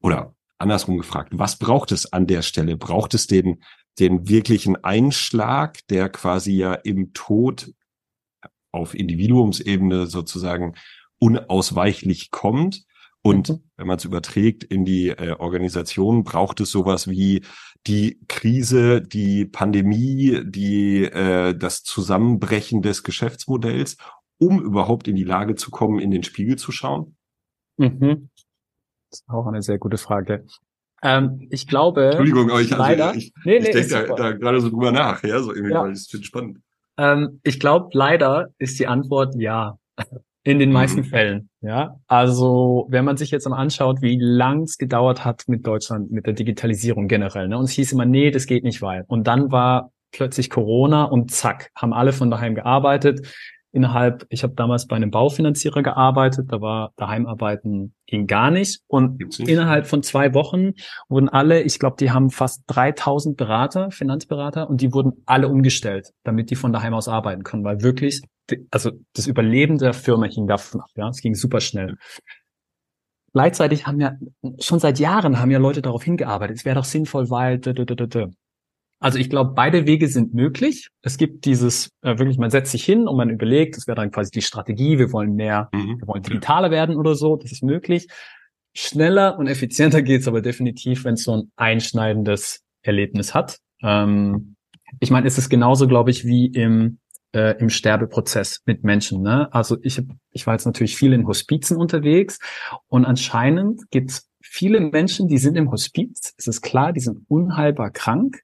oder 0.00 0.34
andersrum 0.58 0.98
gefragt, 0.98 1.30
was 1.32 1.58
braucht 1.58 1.92
es 1.92 2.12
an 2.12 2.26
der 2.26 2.42
Stelle? 2.42 2.76
Braucht 2.76 3.14
es 3.14 3.26
den, 3.26 3.62
den 3.98 4.28
wirklichen 4.28 4.76
Einschlag, 4.76 5.78
der 5.88 6.08
quasi 6.08 6.52
ja 6.52 6.74
im 6.74 7.12
Tod 7.12 7.72
auf 8.72 8.94
Individuumsebene 8.94 10.06
sozusagen 10.06 10.74
unausweichlich 11.18 12.30
kommt? 12.30 12.84
Und 13.22 13.48
mhm. 13.48 13.62
wenn 13.76 13.86
man 13.88 13.98
es 13.98 14.04
überträgt 14.04 14.62
in 14.64 14.84
die 14.84 15.08
äh, 15.08 15.32
Organisation, 15.32 16.24
braucht 16.24 16.60
es 16.60 16.70
sowas 16.70 17.08
wie 17.08 17.42
die 17.86 18.20
Krise, 18.28 19.02
die 19.02 19.46
Pandemie, 19.46 20.42
die 20.44 21.04
äh, 21.04 21.56
das 21.56 21.82
Zusammenbrechen 21.82 22.82
des 22.82 23.02
Geschäftsmodells, 23.02 23.96
um 24.38 24.62
überhaupt 24.62 25.08
in 25.08 25.16
die 25.16 25.24
Lage 25.24 25.54
zu 25.54 25.70
kommen, 25.70 25.98
in 25.98 26.10
den 26.10 26.22
Spiegel 26.22 26.56
zu 26.56 26.72
schauen? 26.72 27.16
Mhm. 27.76 28.30
Das 29.10 29.20
ist 29.20 29.28
auch 29.28 29.46
eine 29.46 29.62
sehr 29.62 29.78
gute 29.78 29.98
Frage. 29.98 30.44
Ähm, 31.02 31.46
ich 31.50 31.66
glaube. 31.66 32.06
Entschuldigung, 32.06 32.50
aber 32.50 32.60
ich, 32.60 32.72
also, 32.72 32.82
leider, 32.82 33.14
ich, 33.14 33.32
nee, 33.44 33.58
nee, 33.60 33.68
ich 33.68 33.88
denke 33.88 34.08
da, 34.08 34.14
da 34.14 34.32
gerade 34.32 34.60
so 34.60 34.70
drüber 34.70 34.92
nach, 34.92 35.22
ja, 35.22 35.40
so 35.40 35.52
irgendwie, 35.52 35.72
ja. 35.72 35.82
weil 35.82 35.92
ich 35.92 36.08
finde 36.10 36.26
spannend. 36.26 36.58
Ähm, 36.98 37.40
ich 37.42 37.60
glaube, 37.60 37.90
leider 37.92 38.48
ist 38.58 38.78
die 38.78 38.86
Antwort 38.86 39.34
ja. 39.36 39.78
In 40.42 40.60
den 40.60 40.70
meisten 40.70 41.00
mhm. 41.00 41.06
Fällen, 41.06 41.50
ja. 41.60 41.98
Also, 42.06 42.86
wenn 42.88 43.04
man 43.04 43.16
sich 43.16 43.32
jetzt 43.32 43.48
mal 43.48 43.56
anschaut, 43.56 44.00
wie 44.00 44.16
lang 44.20 44.62
es 44.62 44.78
gedauert 44.78 45.24
hat 45.24 45.42
mit 45.48 45.66
Deutschland, 45.66 46.12
mit 46.12 46.24
der 46.26 46.34
Digitalisierung 46.34 47.08
generell, 47.08 47.48
ne? 47.48 47.58
Und 47.58 47.64
es 47.64 47.72
hieß 47.72 47.90
immer, 47.90 48.04
nee, 48.04 48.30
das 48.30 48.46
geht 48.46 48.62
nicht 48.62 48.80
weit. 48.80 49.06
Und 49.08 49.26
dann 49.26 49.50
war 49.50 49.90
plötzlich 50.12 50.48
Corona 50.48 51.02
und 51.02 51.32
zack, 51.32 51.72
haben 51.74 51.92
alle 51.92 52.12
von 52.12 52.30
daheim 52.30 52.54
gearbeitet 52.54 53.26
innerhalb, 53.76 54.26
ich 54.30 54.42
habe 54.42 54.54
damals 54.54 54.86
bei 54.86 54.96
einem 54.96 55.10
Baufinanzierer 55.10 55.82
gearbeitet, 55.82 56.46
da 56.50 56.60
war 56.60 56.92
Daheimarbeiten 56.96 57.94
ging 58.06 58.26
gar 58.26 58.50
nicht 58.50 58.80
und 58.88 59.20
nicht. 59.20 59.40
innerhalb 59.40 59.86
von 59.86 60.02
zwei 60.02 60.32
Wochen 60.32 60.72
wurden 61.08 61.28
alle, 61.28 61.62
ich 61.62 61.78
glaube, 61.78 61.96
die 62.00 62.10
haben 62.10 62.30
fast 62.30 62.62
3000 62.68 63.36
Berater, 63.36 63.90
Finanzberater 63.90 64.68
und 64.68 64.80
die 64.80 64.92
wurden 64.92 65.22
alle 65.26 65.48
umgestellt, 65.48 66.12
damit 66.24 66.50
die 66.50 66.56
von 66.56 66.72
daheim 66.72 66.94
aus 66.94 67.06
arbeiten 67.06 67.42
können, 67.42 67.64
weil 67.64 67.82
wirklich, 67.82 68.22
also 68.70 68.92
das 69.14 69.26
Überleben 69.26 69.76
der 69.76 69.92
Firma 69.92 70.26
hing 70.26 70.46
davon 70.46 70.80
ab, 70.80 70.88
ja, 70.96 71.08
es 71.08 71.20
ging 71.20 71.34
super 71.34 71.60
schnell. 71.60 71.96
Gleichzeitig 73.34 73.86
haben 73.86 74.00
ja 74.00 74.14
schon 74.58 74.78
seit 74.78 74.98
Jahren 74.98 75.38
haben 75.38 75.50
ja 75.50 75.58
Leute 75.58 75.82
darauf 75.82 76.02
hingearbeitet. 76.02 76.56
Es 76.56 76.64
wäre 76.64 76.76
doch 76.76 76.86
sinnvoll, 76.86 77.28
weil 77.28 77.60
also 78.98 79.18
ich 79.18 79.28
glaube, 79.28 79.52
beide 79.54 79.86
Wege 79.86 80.08
sind 80.08 80.32
möglich. 80.32 80.88
Es 81.02 81.18
gibt 81.18 81.44
dieses, 81.44 81.90
äh, 82.02 82.18
wirklich, 82.18 82.38
man 82.38 82.50
setzt 82.50 82.72
sich 82.72 82.84
hin 82.84 83.06
und 83.06 83.16
man 83.16 83.28
überlegt, 83.28 83.76
das 83.76 83.86
wäre 83.86 83.96
dann 83.96 84.10
quasi 84.10 84.30
die 84.30 84.42
Strategie, 84.42 84.98
wir 84.98 85.12
wollen 85.12 85.34
mehr, 85.34 85.68
mhm. 85.72 86.00
wir 86.00 86.08
wollen 86.08 86.22
digitaler 86.22 86.70
werden 86.70 86.96
oder 86.96 87.14
so, 87.14 87.36
das 87.36 87.52
ist 87.52 87.62
möglich. 87.62 88.08
Schneller 88.74 89.38
und 89.38 89.48
effizienter 89.48 90.02
geht's 90.02 90.28
aber 90.28 90.40
definitiv, 90.40 91.04
wenn 91.04 91.14
es 91.14 91.24
so 91.24 91.36
ein 91.36 91.52
einschneidendes 91.56 92.62
Erlebnis 92.82 93.34
hat. 93.34 93.58
Ähm, 93.82 94.56
ich 95.00 95.10
meine, 95.10 95.26
es 95.26 95.36
ist 95.36 95.50
genauso, 95.50 95.88
glaube 95.88 96.10
ich, 96.10 96.24
wie 96.24 96.46
im, 96.46 96.98
äh, 97.34 97.58
im 97.58 97.68
Sterbeprozess 97.68 98.62
mit 98.64 98.82
Menschen. 98.82 99.20
Ne? 99.22 99.52
Also 99.52 99.76
ich, 99.82 100.00
ich 100.30 100.46
war 100.46 100.54
jetzt 100.54 100.64
natürlich 100.64 100.96
viel 100.96 101.12
in 101.12 101.26
Hospizen 101.26 101.76
unterwegs 101.76 102.38
und 102.88 103.04
anscheinend 103.04 103.90
gibt's 103.90 104.30
viele 104.40 104.80
Menschen, 104.80 105.28
die 105.28 105.38
sind 105.38 105.56
im 105.56 105.70
Hospiz, 105.70 106.34
es 106.38 106.46
ist 106.46 106.62
klar, 106.62 106.92
die 106.92 107.00
sind 107.00 107.24
unheilbar 107.28 107.90
krank 107.90 108.42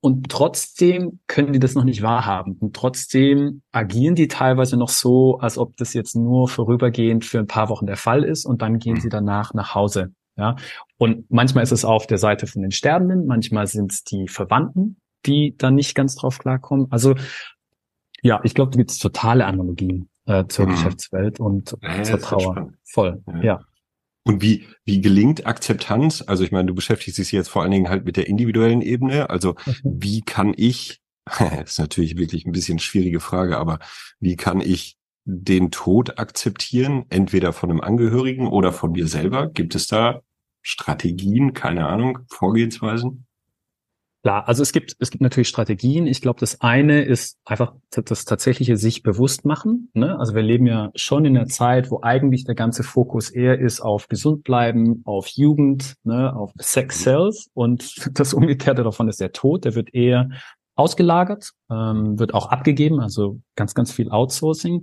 und 0.00 0.30
trotzdem 0.30 1.20
können 1.26 1.52
die 1.52 1.58
das 1.58 1.74
noch 1.74 1.84
nicht 1.84 2.02
wahrhaben. 2.02 2.56
Und 2.58 2.74
trotzdem 2.74 3.62
agieren 3.70 4.14
die 4.14 4.28
teilweise 4.28 4.76
noch 4.76 4.88
so, 4.88 5.38
als 5.38 5.58
ob 5.58 5.76
das 5.76 5.92
jetzt 5.92 6.16
nur 6.16 6.48
vorübergehend 6.48 7.24
für 7.24 7.38
ein 7.38 7.46
paar 7.46 7.68
Wochen 7.68 7.86
der 7.86 7.96
Fall 7.96 8.24
ist 8.24 8.46
und 8.46 8.62
dann 8.62 8.78
gehen 8.78 9.00
sie 9.00 9.10
danach 9.10 9.52
nach 9.52 9.74
Hause. 9.74 10.12
Ja, 10.36 10.56
und 10.96 11.30
manchmal 11.30 11.64
ist 11.64 11.72
es 11.72 11.84
auf 11.84 12.06
der 12.06 12.16
Seite 12.16 12.46
von 12.46 12.62
den 12.62 12.70
Sterbenden, 12.70 13.26
manchmal 13.26 13.66
sind 13.66 13.92
es 13.92 14.04
die 14.04 14.26
Verwandten, 14.26 14.96
die 15.26 15.54
da 15.58 15.70
nicht 15.70 15.94
ganz 15.94 16.14
drauf 16.14 16.38
klarkommen. 16.38 16.86
Also 16.90 17.14
ja, 18.22 18.40
ich 18.42 18.54
glaube, 18.54 18.70
da 18.70 18.78
gibt 18.78 18.90
es 18.90 18.98
totale 18.98 19.44
Analogien 19.44 20.08
äh, 20.24 20.46
zur 20.46 20.66
mhm. 20.66 20.70
Geschäftswelt 20.70 21.40
und 21.40 21.76
ja, 21.82 22.02
zur 22.02 22.20
Trauer. 22.20 22.72
Voll, 22.84 23.22
ja. 23.26 23.42
ja. 23.42 23.60
Und 24.24 24.42
wie, 24.42 24.66
wie 24.84 25.00
gelingt 25.00 25.46
Akzeptanz? 25.46 26.22
Also 26.26 26.44
ich 26.44 26.52
meine, 26.52 26.66
du 26.66 26.74
beschäftigst 26.74 27.18
dich 27.18 27.32
jetzt 27.32 27.48
vor 27.48 27.62
allen 27.62 27.70
Dingen 27.70 27.88
halt 27.88 28.04
mit 28.04 28.16
der 28.16 28.26
individuellen 28.26 28.82
Ebene. 28.82 29.30
Also 29.30 29.54
mhm. 29.64 29.74
wie 29.84 30.20
kann 30.22 30.52
ich, 30.56 31.00
das 31.24 31.40
ist 31.70 31.78
natürlich 31.78 32.16
wirklich 32.16 32.44
ein 32.44 32.52
bisschen 32.52 32.78
schwierige 32.78 33.20
Frage, 33.20 33.56
aber 33.56 33.78
wie 34.18 34.36
kann 34.36 34.60
ich 34.60 34.96
den 35.24 35.70
Tod 35.70 36.18
akzeptieren, 36.18 37.04
entweder 37.08 37.52
von 37.52 37.70
einem 37.70 37.80
Angehörigen 37.80 38.46
oder 38.48 38.72
von 38.72 38.92
mir 38.92 39.06
selber? 39.06 39.48
Gibt 39.48 39.74
es 39.74 39.86
da 39.86 40.20
Strategien, 40.62 41.52
keine 41.54 41.86
Ahnung, 41.86 42.20
Vorgehensweisen? 42.28 43.26
Klar, 44.22 44.46
also 44.46 44.62
es 44.62 44.72
gibt, 44.72 44.96
es 44.98 45.10
gibt 45.10 45.22
natürlich 45.22 45.48
Strategien. 45.48 46.06
Ich 46.06 46.20
glaube, 46.20 46.40
das 46.40 46.60
eine 46.60 47.02
ist 47.02 47.38
einfach 47.46 47.72
das 47.90 48.26
tatsächliche 48.26 48.76
sich 48.76 49.02
bewusst 49.02 49.46
machen. 49.46 49.90
Ne? 49.94 50.18
Also 50.18 50.34
wir 50.34 50.42
leben 50.42 50.66
ja 50.66 50.90
schon 50.94 51.24
in 51.24 51.38
einer 51.38 51.46
Zeit, 51.46 51.90
wo 51.90 52.00
eigentlich 52.02 52.44
der 52.44 52.54
ganze 52.54 52.82
Fokus 52.82 53.30
eher 53.30 53.58
ist 53.58 53.80
auf 53.80 54.08
gesund 54.08 54.44
bleiben, 54.44 55.00
auf 55.06 55.28
Jugend, 55.28 55.94
ne? 56.04 56.36
auf 56.36 56.52
Sex 56.58 57.02
Cells 57.02 57.48
und 57.54 57.94
das 58.18 58.34
Umgekehrte 58.34 58.82
davon 58.82 59.08
ist 59.08 59.22
der 59.22 59.32
Tod. 59.32 59.64
Der 59.64 59.74
wird 59.74 59.94
eher 59.94 60.28
ausgelagert, 60.74 61.52
ähm, 61.70 62.18
wird 62.18 62.34
auch 62.34 62.50
abgegeben, 62.50 63.00
also 63.00 63.40
ganz, 63.56 63.74
ganz 63.74 63.90
viel 63.90 64.10
Outsourcing. 64.10 64.82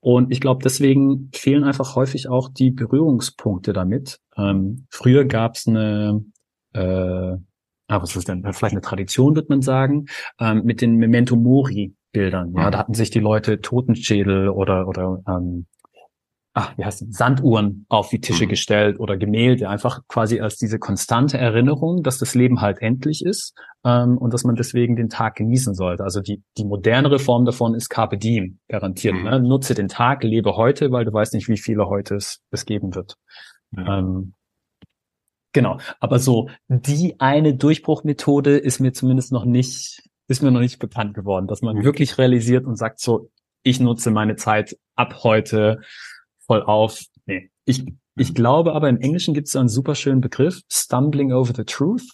Und 0.00 0.30
ich 0.30 0.40
glaube, 0.40 0.62
deswegen 0.62 1.30
fehlen 1.34 1.64
einfach 1.64 1.96
häufig 1.96 2.28
auch 2.28 2.50
die 2.50 2.70
Berührungspunkte 2.70 3.72
damit. 3.72 4.20
Ähm, 4.36 4.86
früher 4.90 5.24
gab 5.24 5.54
es 5.54 5.66
eine 5.66 6.24
äh, 6.74 7.36
ah, 7.88 8.02
was 8.02 8.16
ist 8.16 8.28
denn, 8.28 8.42
vielleicht 8.52 8.74
eine 8.74 8.80
Tradition, 8.80 9.36
wird 9.36 9.48
man 9.48 9.62
sagen, 9.62 10.06
ähm, 10.40 10.62
mit 10.64 10.80
den 10.80 10.96
Memento 10.96 11.36
Mori 11.36 11.94
Bildern. 12.12 12.54
Ja, 12.54 12.70
da 12.70 12.78
hatten 12.78 12.94
sich 12.94 13.10
die 13.10 13.20
Leute 13.20 13.60
Totenschädel 13.60 14.48
oder, 14.48 14.88
oder, 14.88 15.22
ähm, 15.28 15.66
ach, 16.54 16.72
wie 16.78 16.84
heißt 16.86 17.02
das, 17.02 17.08
Sanduhren 17.10 17.84
auf 17.90 18.08
die 18.08 18.20
Tische 18.22 18.46
mhm. 18.46 18.48
gestellt 18.48 18.98
oder 18.98 19.18
Gemälde, 19.18 19.68
einfach 19.68 20.00
quasi 20.08 20.40
als 20.40 20.56
diese 20.56 20.78
konstante 20.78 21.36
Erinnerung, 21.36 22.02
dass 22.02 22.16
das 22.16 22.34
Leben 22.34 22.62
halt 22.62 22.80
endlich 22.80 23.22
ist 23.22 23.54
ähm, 23.84 24.16
und 24.16 24.32
dass 24.32 24.44
man 24.44 24.54
deswegen 24.54 24.96
den 24.96 25.10
Tag 25.10 25.34
genießen 25.34 25.74
sollte. 25.74 26.04
Also 26.04 26.22
die, 26.22 26.42
die 26.56 26.64
modernere 26.64 27.18
Form 27.18 27.44
davon 27.44 27.74
ist 27.74 27.90
Carpe 27.90 28.16
Diem, 28.16 28.60
garantiert. 28.68 29.14
Mhm. 29.14 29.24
Ne? 29.24 29.40
Nutze 29.40 29.74
den 29.74 29.88
Tag, 29.88 30.24
lebe 30.24 30.56
heute, 30.56 30.90
weil 30.92 31.04
du 31.04 31.12
weißt 31.12 31.34
nicht, 31.34 31.48
wie 31.48 31.58
viele 31.58 31.86
heute 31.86 32.14
es, 32.14 32.40
es 32.50 32.64
geben 32.64 32.94
wird. 32.94 33.18
Ja. 33.72 33.98
Ähm, 33.98 34.32
Genau. 35.56 35.78
Aber 36.00 36.18
so 36.18 36.50
die 36.68 37.18
eine 37.18 37.54
Durchbruchmethode 37.54 38.58
ist 38.58 38.78
mir 38.78 38.92
zumindest 38.92 39.32
noch 39.32 39.46
nicht, 39.46 40.02
ist 40.28 40.42
mir 40.42 40.50
noch 40.50 40.60
nicht 40.60 40.78
bekannt 40.78 41.14
geworden, 41.14 41.46
dass 41.46 41.62
man 41.62 41.76
mhm. 41.76 41.84
wirklich 41.84 42.18
realisiert 42.18 42.66
und 42.66 42.76
sagt 42.76 43.00
so, 43.00 43.30
ich 43.62 43.80
nutze 43.80 44.10
meine 44.10 44.36
Zeit 44.36 44.76
ab 44.96 45.24
heute 45.24 45.80
voll 46.44 46.62
auf. 46.62 47.00
Nee. 47.24 47.50
Ich, 47.64 47.86
ich 48.16 48.30
mhm. 48.32 48.34
glaube 48.34 48.74
aber 48.74 48.90
im 48.90 49.00
Englischen 49.00 49.32
gibt 49.32 49.46
es 49.46 49.54
so 49.54 49.58
einen 49.58 49.70
super 49.70 49.94
schönen 49.94 50.20
Begriff, 50.20 50.60
stumbling 50.70 51.32
over 51.32 51.54
the 51.56 51.64
truth. 51.64 52.04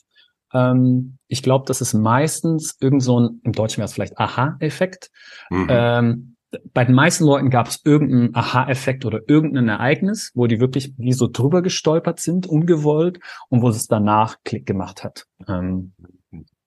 Ähm, 0.52 1.18
ich 1.26 1.42
glaube, 1.42 1.64
das 1.66 1.80
ist 1.80 1.94
meistens 1.94 2.76
irgend 2.80 3.02
so 3.02 3.18
ein, 3.18 3.40
im 3.42 3.50
Deutschen 3.50 3.78
wäre 3.78 3.86
es 3.86 3.92
vielleicht 3.92 4.18
Aha-Effekt. 4.18 5.10
Mhm. 5.50 5.66
Ähm, 5.68 6.31
bei 6.72 6.84
den 6.84 6.94
meisten 6.94 7.24
Leuten 7.24 7.50
gab 7.50 7.68
es 7.68 7.80
irgendeinen 7.84 8.34
Aha-Effekt 8.34 9.04
oder 9.04 9.20
irgendein 9.26 9.68
Ereignis, 9.68 10.32
wo 10.34 10.46
die 10.46 10.60
wirklich 10.60 10.92
wie 10.98 11.12
so 11.12 11.28
drüber 11.30 11.62
gestolpert 11.62 12.20
sind, 12.20 12.46
ungewollt, 12.46 13.20
und 13.48 13.62
wo 13.62 13.68
es 13.68 13.86
danach 13.86 14.36
Klick 14.44 14.66
gemacht 14.66 15.04
hat. 15.04 15.26
Ähm, 15.48 15.94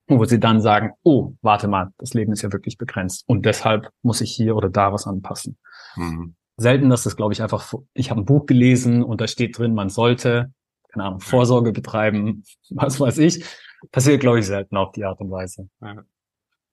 wo 0.07 0.23
sie 0.25 0.39
dann 0.39 0.61
sagen, 0.61 0.91
oh, 1.03 1.33
warte 1.41 1.67
mal, 1.67 1.91
das 1.97 2.13
Leben 2.13 2.31
ist 2.31 2.43
ja 2.43 2.51
wirklich 2.51 2.77
begrenzt 2.77 3.23
und 3.27 3.45
deshalb 3.45 3.89
muss 4.03 4.21
ich 4.21 4.31
hier 4.31 4.55
oder 4.55 4.69
da 4.69 4.93
was 4.93 5.07
anpassen. 5.07 5.57
Mhm. 5.95 6.35
Selten, 6.57 6.89
dass 6.89 7.03
das, 7.03 7.15
glaube 7.15 7.33
ich, 7.33 7.41
einfach, 7.41 7.73
ich 7.93 8.11
habe 8.11 8.21
ein 8.21 8.25
Buch 8.25 8.45
gelesen 8.45 9.03
und 9.03 9.19
da 9.19 9.27
steht 9.27 9.57
drin, 9.57 9.73
man 9.73 9.89
sollte, 9.89 10.53
keine 10.89 11.05
Ahnung, 11.05 11.19
Vorsorge 11.19 11.71
betreiben, 11.71 12.43
was 12.69 12.99
weiß 12.99 13.17
ich. 13.19 13.43
Passiert, 13.91 14.21
glaube 14.21 14.39
ich, 14.39 14.45
selten 14.45 14.77
auf 14.77 14.91
die 14.93 15.03
Art 15.05 15.19
und 15.19 15.31
Weise. 15.31 15.69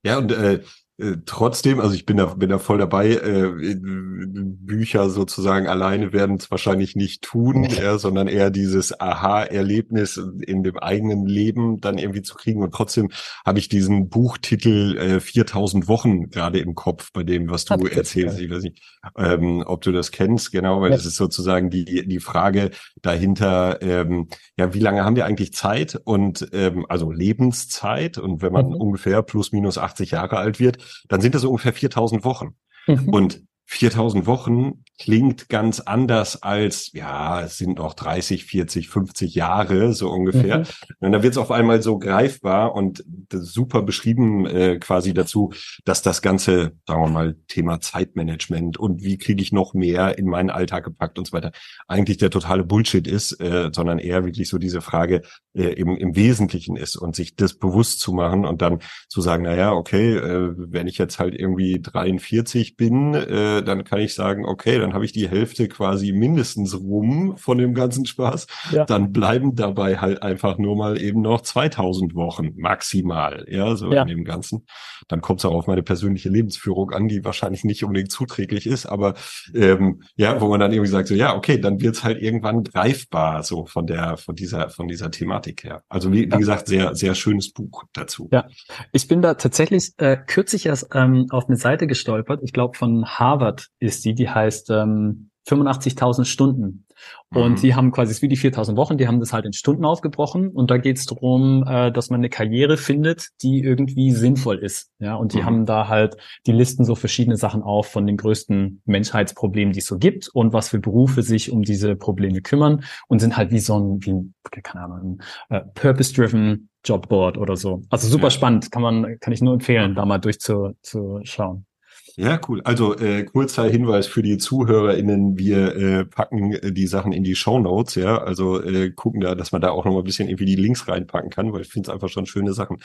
Ja, 0.04 0.18
und 0.18 0.32
äh, 0.32 0.62
äh, 1.02 1.16
trotzdem, 1.26 1.80
also 1.80 1.94
ich 1.94 2.06
bin 2.06 2.16
da, 2.16 2.26
bin 2.26 2.48
da 2.48 2.58
voll 2.58 2.78
dabei, 2.78 3.10
äh, 3.10 3.74
Bücher 3.74 5.10
sozusagen 5.10 5.66
alleine 5.66 6.12
werden 6.12 6.36
es 6.36 6.50
wahrscheinlich 6.50 6.94
nicht 6.94 7.22
tun, 7.22 7.64
ja, 7.64 7.98
sondern 7.98 8.28
eher 8.28 8.50
dieses 8.50 8.98
Aha-Erlebnis 9.00 10.20
in 10.46 10.62
dem 10.62 10.78
eigenen 10.78 11.26
Leben 11.26 11.80
dann 11.80 11.98
irgendwie 11.98 12.22
zu 12.22 12.34
kriegen. 12.34 12.62
Und 12.62 12.72
trotzdem 12.72 13.10
habe 13.44 13.58
ich 13.58 13.68
diesen 13.68 14.08
Buchtitel 14.08 14.96
äh, 14.96 15.20
4000 15.20 15.88
Wochen 15.88 16.30
gerade 16.30 16.60
im 16.60 16.74
Kopf 16.74 17.12
bei 17.12 17.24
dem, 17.24 17.50
was 17.50 17.64
du 17.64 17.74
erzählst. 17.86 18.38
Ich 18.38 18.50
weiß 18.50 18.62
nicht, 18.62 18.82
ähm, 19.16 19.64
ob 19.66 19.82
du 19.82 19.90
das 19.90 20.12
kennst, 20.12 20.52
genau, 20.52 20.80
weil 20.80 20.90
ja. 20.90 20.96
das 20.96 21.06
ist 21.06 21.16
sozusagen 21.16 21.70
die, 21.70 22.06
die 22.06 22.20
Frage 22.20 22.70
dahinter, 23.02 23.82
ähm, 23.82 24.28
ja, 24.56 24.72
wie 24.72 24.80
lange 24.80 25.04
haben 25.04 25.16
wir 25.16 25.26
eigentlich 25.26 25.52
Zeit 25.52 26.00
und 26.04 26.48
ähm, 26.52 26.86
also 26.88 27.10
Lebenszeit 27.10 28.18
und 28.18 28.42
wenn 28.42 28.52
man 28.52 28.68
mhm. 28.68 28.74
ungefähr 28.74 29.22
plus 29.22 29.52
minus 29.52 29.78
80 29.78 30.12
Jahre 30.12 30.36
alt 30.36 30.60
wird, 30.60 30.78
dann 31.08 31.20
sind 31.20 31.34
das 31.34 31.44
ungefähr 31.44 31.72
4000 31.72 32.24
Wochen. 32.24 32.56
Mhm. 32.86 33.08
Und 33.08 33.42
4000 33.72 34.26
Wochen 34.26 34.84
klingt 34.98 35.48
ganz 35.48 35.80
anders 35.80 36.42
als, 36.42 36.92
ja, 36.92 37.40
es 37.40 37.56
sind 37.56 37.78
noch 37.78 37.94
30, 37.94 38.44
40, 38.44 38.88
50 38.88 39.34
Jahre, 39.34 39.94
so 39.94 40.10
ungefähr. 40.10 40.58
Mhm. 40.58 40.64
Und 41.00 41.12
dann 41.12 41.22
wird 41.22 41.32
es 41.32 41.38
auf 41.38 41.50
einmal 41.50 41.82
so 41.82 41.98
greifbar 41.98 42.74
und 42.74 43.02
super 43.30 43.82
beschrieben 43.82 44.46
äh, 44.46 44.78
quasi 44.78 45.14
dazu, 45.14 45.52
dass 45.84 46.02
das 46.02 46.20
ganze, 46.22 46.72
sagen 46.86 47.02
wir 47.02 47.08
mal, 47.08 47.36
Thema 47.48 47.80
Zeitmanagement 47.80 48.76
und 48.76 49.02
wie 49.02 49.16
kriege 49.16 49.42
ich 49.42 49.52
noch 49.52 49.72
mehr 49.74 50.18
in 50.18 50.26
meinen 50.26 50.50
Alltag 50.50 50.84
gepackt 50.84 51.18
und 51.18 51.26
so 51.26 51.32
weiter, 51.32 51.50
eigentlich 51.88 52.18
der 52.18 52.30
totale 52.30 52.62
Bullshit 52.62 53.06
ist, 53.06 53.40
äh, 53.40 53.70
sondern 53.72 53.98
eher 53.98 54.24
wirklich 54.24 54.48
so 54.48 54.58
diese 54.58 54.82
Frage 54.82 55.22
äh, 55.54 55.64
im, 55.72 55.96
im 55.96 56.14
Wesentlichen 56.14 56.76
ist 56.76 56.96
und 56.96 57.16
sich 57.16 57.34
das 57.34 57.54
bewusst 57.54 58.00
zu 58.00 58.12
machen 58.12 58.44
und 58.44 58.62
dann 58.62 58.80
zu 59.08 59.20
sagen, 59.20 59.44
na 59.44 59.56
ja, 59.56 59.72
okay, 59.72 60.16
äh, 60.16 60.52
wenn 60.56 60.86
ich 60.86 60.98
jetzt 60.98 61.18
halt 61.18 61.34
irgendwie 61.34 61.80
43 61.80 62.76
bin, 62.76 63.14
äh, 63.14 63.61
dann 63.62 63.84
kann 63.84 64.00
ich 64.00 64.14
sagen, 64.14 64.44
okay, 64.44 64.78
dann 64.78 64.94
habe 64.94 65.04
ich 65.04 65.12
die 65.12 65.28
Hälfte 65.28 65.68
quasi 65.68 66.12
mindestens 66.12 66.78
rum 66.78 67.36
von 67.36 67.58
dem 67.58 67.74
ganzen 67.74 68.06
Spaß. 68.06 68.46
Ja. 68.70 68.84
Dann 68.84 69.12
bleiben 69.12 69.54
dabei 69.54 69.98
halt 69.98 70.22
einfach 70.22 70.58
nur 70.58 70.76
mal 70.76 71.00
eben 71.00 71.22
noch 71.22 71.42
2000 71.42 72.14
Wochen 72.14 72.50
maximal, 72.56 73.46
ja, 73.48 73.74
so 73.76 73.92
ja. 73.92 74.02
in 74.02 74.08
dem 74.08 74.24
Ganzen. 74.24 74.66
Dann 75.08 75.20
kommt 75.20 75.40
es 75.40 75.44
auch 75.44 75.54
auf 75.54 75.66
meine 75.66 75.82
persönliche 75.82 76.28
Lebensführung 76.28 76.90
an, 76.90 77.08
die 77.08 77.24
wahrscheinlich 77.24 77.64
nicht 77.64 77.84
unbedingt 77.84 78.10
zuträglich 78.10 78.66
ist, 78.66 78.86
aber 78.86 79.14
ähm, 79.54 80.02
ja, 80.16 80.40
wo 80.40 80.48
man 80.48 80.60
dann 80.60 80.72
irgendwie 80.72 80.90
sagt, 80.90 81.08
so 81.08 81.14
ja, 81.14 81.34
okay, 81.36 81.58
dann 81.58 81.80
wird's 81.80 82.04
halt 82.04 82.20
irgendwann 82.20 82.64
greifbar, 82.64 83.42
so 83.42 83.66
von 83.66 83.86
der, 83.86 84.16
von 84.16 84.34
dieser, 84.34 84.70
von 84.70 84.88
dieser 84.88 85.10
Thematik 85.10 85.64
her. 85.64 85.82
Also 85.88 86.12
wie, 86.12 86.24
wie 86.24 86.38
gesagt, 86.38 86.68
sehr, 86.68 86.94
sehr 86.94 87.14
schönes 87.14 87.52
Buch 87.52 87.84
dazu. 87.92 88.28
Ja, 88.32 88.46
ich 88.92 89.08
bin 89.08 89.22
da 89.22 89.34
tatsächlich 89.34 89.92
äh, 89.98 90.16
kürzlich 90.16 90.66
erst 90.66 90.88
ähm, 90.94 91.26
auf 91.30 91.48
eine 91.48 91.56
Seite 91.56 91.86
gestolpert, 91.86 92.40
ich 92.42 92.52
glaube 92.52 92.76
von 92.76 93.04
Harvard 93.06 93.41
Harvard 93.42 93.68
ist 93.78 94.04
die, 94.04 94.14
die 94.14 94.28
heißt 94.28 94.70
ähm, 94.70 95.30
85.000 95.48 96.24
Stunden. 96.24 96.86
Und 97.30 97.52
mhm. 97.52 97.56
die 97.56 97.74
haben 97.74 97.90
quasi, 97.90 98.12
es 98.12 98.18
ist 98.18 98.22
wie 98.22 98.28
die 98.28 98.36
4000 98.36 98.78
Wochen, 98.78 98.96
die 98.96 99.08
haben 99.08 99.18
das 99.18 99.32
halt 99.32 99.44
in 99.44 99.52
Stunden 99.52 99.84
aufgebrochen. 99.84 100.50
Und 100.50 100.70
da 100.70 100.78
geht 100.78 100.98
es 100.98 101.06
darum, 101.06 101.64
äh, 101.66 101.90
dass 101.90 102.10
man 102.10 102.20
eine 102.20 102.28
Karriere 102.28 102.76
findet, 102.76 103.30
die 103.42 103.60
irgendwie 103.60 104.12
sinnvoll 104.12 104.58
ist. 104.58 104.92
Ja, 105.00 105.16
und 105.16 105.32
die 105.32 105.38
mhm. 105.38 105.44
haben 105.44 105.66
da 105.66 105.88
halt, 105.88 106.16
die 106.46 106.52
listen 106.52 106.84
so 106.84 106.94
verschiedene 106.94 107.36
Sachen 107.36 107.62
auf 107.62 107.88
von 107.88 108.06
den 108.06 108.16
größten 108.16 108.82
Menschheitsproblemen, 108.84 109.72
die 109.72 109.80
es 109.80 109.86
so 109.86 109.98
gibt 109.98 110.28
und 110.28 110.52
was 110.52 110.68
für 110.68 110.78
Berufe 110.78 111.22
sich 111.22 111.50
um 111.50 111.62
diese 111.62 111.96
Probleme 111.96 112.40
kümmern 112.40 112.84
und 113.08 113.18
sind 113.18 113.36
halt 113.36 113.50
wie 113.50 113.58
so 113.58 113.76
ein, 113.76 113.98
wie 114.04 114.12
ein, 114.12 114.34
keine 114.62 114.84
Ahnung, 114.84 115.18
ein, 115.48 115.56
äh, 115.56 115.60
purpose-driven 115.74 116.68
Jobboard 116.84 117.36
oder 117.36 117.56
so. 117.56 117.82
Also 117.90 118.06
super 118.06 118.24
ja. 118.24 118.30
spannend, 118.30 118.70
kann 118.70 118.82
man, 118.82 119.18
kann 119.18 119.32
ich 119.32 119.40
nur 119.40 119.54
empfehlen, 119.54 119.96
da 119.96 120.04
mal 120.04 120.18
durchzuschauen. 120.18 121.66
Ja, 122.16 122.38
cool. 122.46 122.60
Also 122.64 122.94
äh, 122.98 123.24
kurzer 123.24 123.64
Hinweis 123.64 124.06
für 124.06 124.22
die 124.22 124.36
ZuhörerInnen, 124.36 125.38
wir 125.38 125.74
äh, 125.74 126.04
packen 126.04 126.52
äh, 126.52 126.70
die 126.70 126.86
Sachen 126.86 127.12
in 127.12 127.24
die 127.24 127.34
Show 127.34 127.58
Notes, 127.58 127.94
ja. 127.94 128.18
Also 128.18 128.62
äh, 128.62 128.90
gucken 128.90 129.22
da, 129.22 129.34
dass 129.34 129.50
man 129.52 129.62
da 129.62 129.70
auch 129.70 129.86
noch 129.86 129.92
mal 129.92 130.00
ein 130.00 130.04
bisschen 130.04 130.28
irgendwie 130.28 130.44
die 130.44 130.56
Links 130.56 130.86
reinpacken 130.88 131.30
kann, 131.30 131.52
weil 131.54 131.62
ich 131.62 131.68
finde 131.68 131.88
es 131.88 131.94
einfach 131.94 132.10
schon 132.10 132.26
schöne 132.26 132.52
Sachen. 132.52 132.78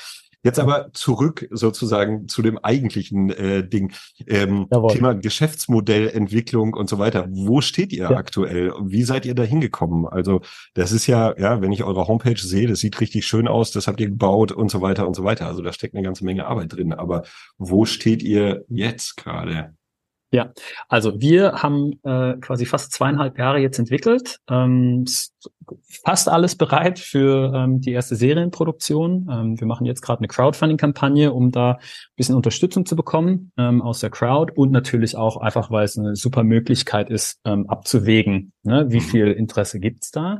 Jetzt 0.44 0.60
aber 0.60 0.92
zurück 0.94 1.48
sozusagen 1.52 2.28
zu 2.28 2.42
dem 2.42 2.58
eigentlichen 2.60 3.32
äh, 3.32 3.68
Ding. 3.68 3.92
Ähm, 4.28 4.68
Thema 4.90 5.14
Geschäftsmodellentwicklung 5.14 6.74
und 6.74 6.90
so 6.90 7.00
weiter. 7.00 7.28
Wo 7.30 7.62
steht 7.62 7.92
ihr 7.92 8.10
ja. 8.12 8.18
aktuell? 8.18 8.72
Wie 8.82 9.04
seid 9.04 9.26
ihr 9.26 9.36
da 9.36 9.44
hingekommen? 9.44 10.06
Also 10.08 10.42
das 10.74 10.92
ist 10.92 11.08
ja, 11.08 11.34
ja, 11.38 11.62
wenn 11.62 11.72
ich 11.72 11.84
eure 11.84 12.08
Homepage 12.08 12.38
sehe, 12.38 12.68
das 12.68 12.80
sieht 12.80 13.02
richtig 13.02 13.26
schön 13.26 13.48
aus, 13.48 13.72
das 13.72 13.88
habt 13.88 14.00
ihr 14.00 14.08
gebaut 14.08 14.52
und 14.52 14.70
so 14.70 14.82
weiter 14.82 15.08
und 15.08 15.16
so 15.16 15.24
weiter. 15.24 15.48
Also 15.48 15.62
da 15.62 15.74
steckt 15.74 15.96
eine 15.96 16.04
ganze 16.04 16.24
Menge 16.24 16.46
Arbeit 16.46 16.74
drin. 16.74 16.94
Aber 16.94 17.24
wo 17.58 17.86
steht 17.86 18.22
ihr 18.22 18.64
jetzt 18.70 19.18
gerade? 19.18 19.74
Ja, 20.32 20.52
also 20.90 21.22
wir 21.22 21.54
haben 21.64 21.94
äh, 22.04 22.36
quasi 22.42 22.66
fast 22.66 22.92
zweieinhalb 22.92 23.38
Jahre 23.38 23.60
jetzt 23.60 23.80
entwickelt. 23.80 24.40
Ähm, 24.50 25.06
fast 26.04 26.30
alles 26.30 26.56
bereit 26.56 27.00
für 27.00 27.54
ähm, 27.54 27.82
die 27.82 27.92
erste 27.92 28.16
Serienproduktion. 28.16 29.28
Ähm, 29.32 29.60
wir 29.60 29.68
machen 29.68 29.86
jetzt 29.86 30.02
gerade 30.02 30.20
eine 30.20 30.28
Crowdfunding-Kampagne, 30.28 31.34
um 31.34 31.52
da 31.52 31.72
ein 31.72 31.80
bisschen 32.16 32.36
Unterstützung 32.36 32.86
zu 32.86 32.96
bekommen 32.96 33.52
ähm, 33.58 33.82
aus 33.82 34.00
der 34.00 34.10
Crowd 34.10 34.54
und 34.56 34.72
natürlich 34.72 35.16
auch 35.16 35.38
einfach, 35.38 35.72
weil 35.72 35.86
es 35.86 35.98
eine 35.98 36.16
super 36.16 36.44
Möglichkeit 36.44 37.10
ist, 37.10 37.40
ähm, 37.46 37.70
abzuwägen, 37.70 38.54
ne, 38.64 38.86
wie 38.90 38.98
mhm. 38.98 39.02
viel 39.02 39.32
Interesse 39.32 39.80
gibt's 39.80 40.12
da. 40.12 40.40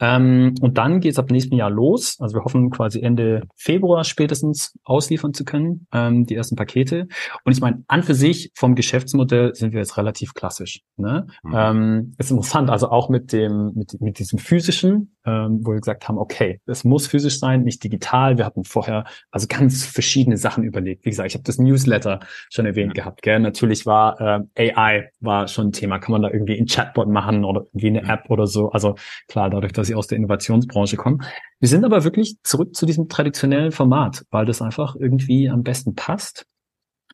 Ähm, 0.00 0.54
und 0.60 0.78
dann 0.78 1.00
geht's 1.00 1.18
ab 1.18 1.30
nächsten 1.30 1.56
Jahr 1.56 1.70
los. 1.70 2.16
Also 2.20 2.36
wir 2.36 2.44
hoffen 2.44 2.70
quasi 2.70 3.00
Ende 3.00 3.42
Februar 3.56 4.04
spätestens 4.04 4.78
ausliefern 4.84 5.34
zu 5.34 5.44
können, 5.44 5.86
ähm, 5.92 6.26
die 6.26 6.34
ersten 6.34 6.56
Pakete. 6.56 7.08
Und 7.44 7.52
ich 7.52 7.60
meine, 7.60 7.84
an 7.88 8.02
für 8.02 8.14
sich 8.14 8.52
vom 8.54 8.74
Geschäftsmodell 8.74 9.54
sind 9.54 9.72
wir 9.72 9.80
jetzt 9.80 9.96
relativ 9.96 10.34
klassisch. 10.34 10.80
Ne? 10.96 11.26
Mhm. 11.42 11.52
Ähm, 11.54 12.14
ist 12.18 12.30
interessant, 12.30 12.70
also 12.70 12.90
auch 12.90 13.08
mit 13.08 13.32
dem, 13.32 13.72
mit, 13.74 14.00
mit 14.00 14.18
diesem 14.18 14.38
physischen 14.42 15.12
ähm, 15.24 15.60
wo 15.62 15.72
wir 15.72 15.80
gesagt 15.80 16.08
haben, 16.08 16.18
okay, 16.18 16.60
es 16.66 16.84
muss 16.84 17.06
physisch 17.06 17.38
sein, 17.38 17.62
nicht 17.62 17.82
digital. 17.84 18.38
Wir 18.38 18.44
hatten 18.44 18.64
vorher 18.64 19.04
also 19.30 19.46
ganz 19.48 19.84
verschiedene 19.86 20.36
Sachen 20.36 20.64
überlegt. 20.64 21.04
Wie 21.04 21.10
gesagt, 21.10 21.28
ich 21.28 21.34
habe 21.34 21.44
das 21.44 21.58
Newsletter 21.58 22.20
schon 22.50 22.66
erwähnt 22.66 22.96
ja. 22.96 23.04
gehabt. 23.04 23.22
Gell? 23.22 23.38
Natürlich 23.38 23.86
war 23.86 24.46
äh, 24.56 24.72
AI 24.72 25.10
war 25.20 25.48
schon 25.48 25.68
ein 25.68 25.72
Thema. 25.72 25.98
Kann 25.98 26.12
man 26.12 26.22
da 26.22 26.30
irgendwie 26.30 26.58
ein 26.58 26.66
Chatbot 26.66 27.08
machen 27.08 27.44
oder 27.44 27.62
irgendwie 27.72 27.88
eine 27.88 28.02
App 28.02 28.30
oder 28.30 28.46
so? 28.46 28.70
Also 28.70 28.96
klar, 29.28 29.50
dadurch, 29.50 29.72
dass 29.72 29.88
ich 29.88 29.94
aus 29.94 30.08
der 30.08 30.18
Innovationsbranche 30.18 30.96
komme. 30.96 31.18
Wir 31.60 31.68
sind 31.68 31.84
aber 31.84 32.02
wirklich 32.04 32.36
zurück 32.42 32.74
zu 32.74 32.86
diesem 32.86 33.08
traditionellen 33.08 33.70
Format, 33.70 34.24
weil 34.30 34.46
das 34.46 34.60
einfach 34.60 34.96
irgendwie 34.96 35.48
am 35.48 35.62
besten 35.62 35.94
passt. 35.94 36.46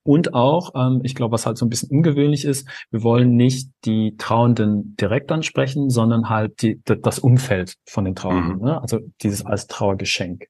Und 0.09 0.33
auch, 0.33 0.73
ähm, 0.75 1.03
ich 1.03 1.14
glaube, 1.14 1.33
was 1.33 1.44
halt 1.44 1.59
so 1.59 1.66
ein 1.66 1.68
bisschen 1.68 1.90
ungewöhnlich 1.90 2.47
ist, 2.47 2.66
wir 2.90 3.03
wollen 3.03 3.37
nicht 3.37 3.68
die 3.85 4.16
Trauenden 4.16 4.97
direkt 4.99 5.31
ansprechen, 5.31 5.90
sondern 5.90 6.31
halt 6.31 6.62
die, 6.62 6.81
das 6.83 7.18
Umfeld 7.18 7.75
von 7.85 8.07
den 8.07 8.14
Trauenden. 8.14 8.57
Mhm. 8.57 8.64
Ne? 8.64 8.81
Also 8.81 9.01
dieses 9.21 9.44
als 9.44 9.66
Trauergeschenk. 9.66 10.47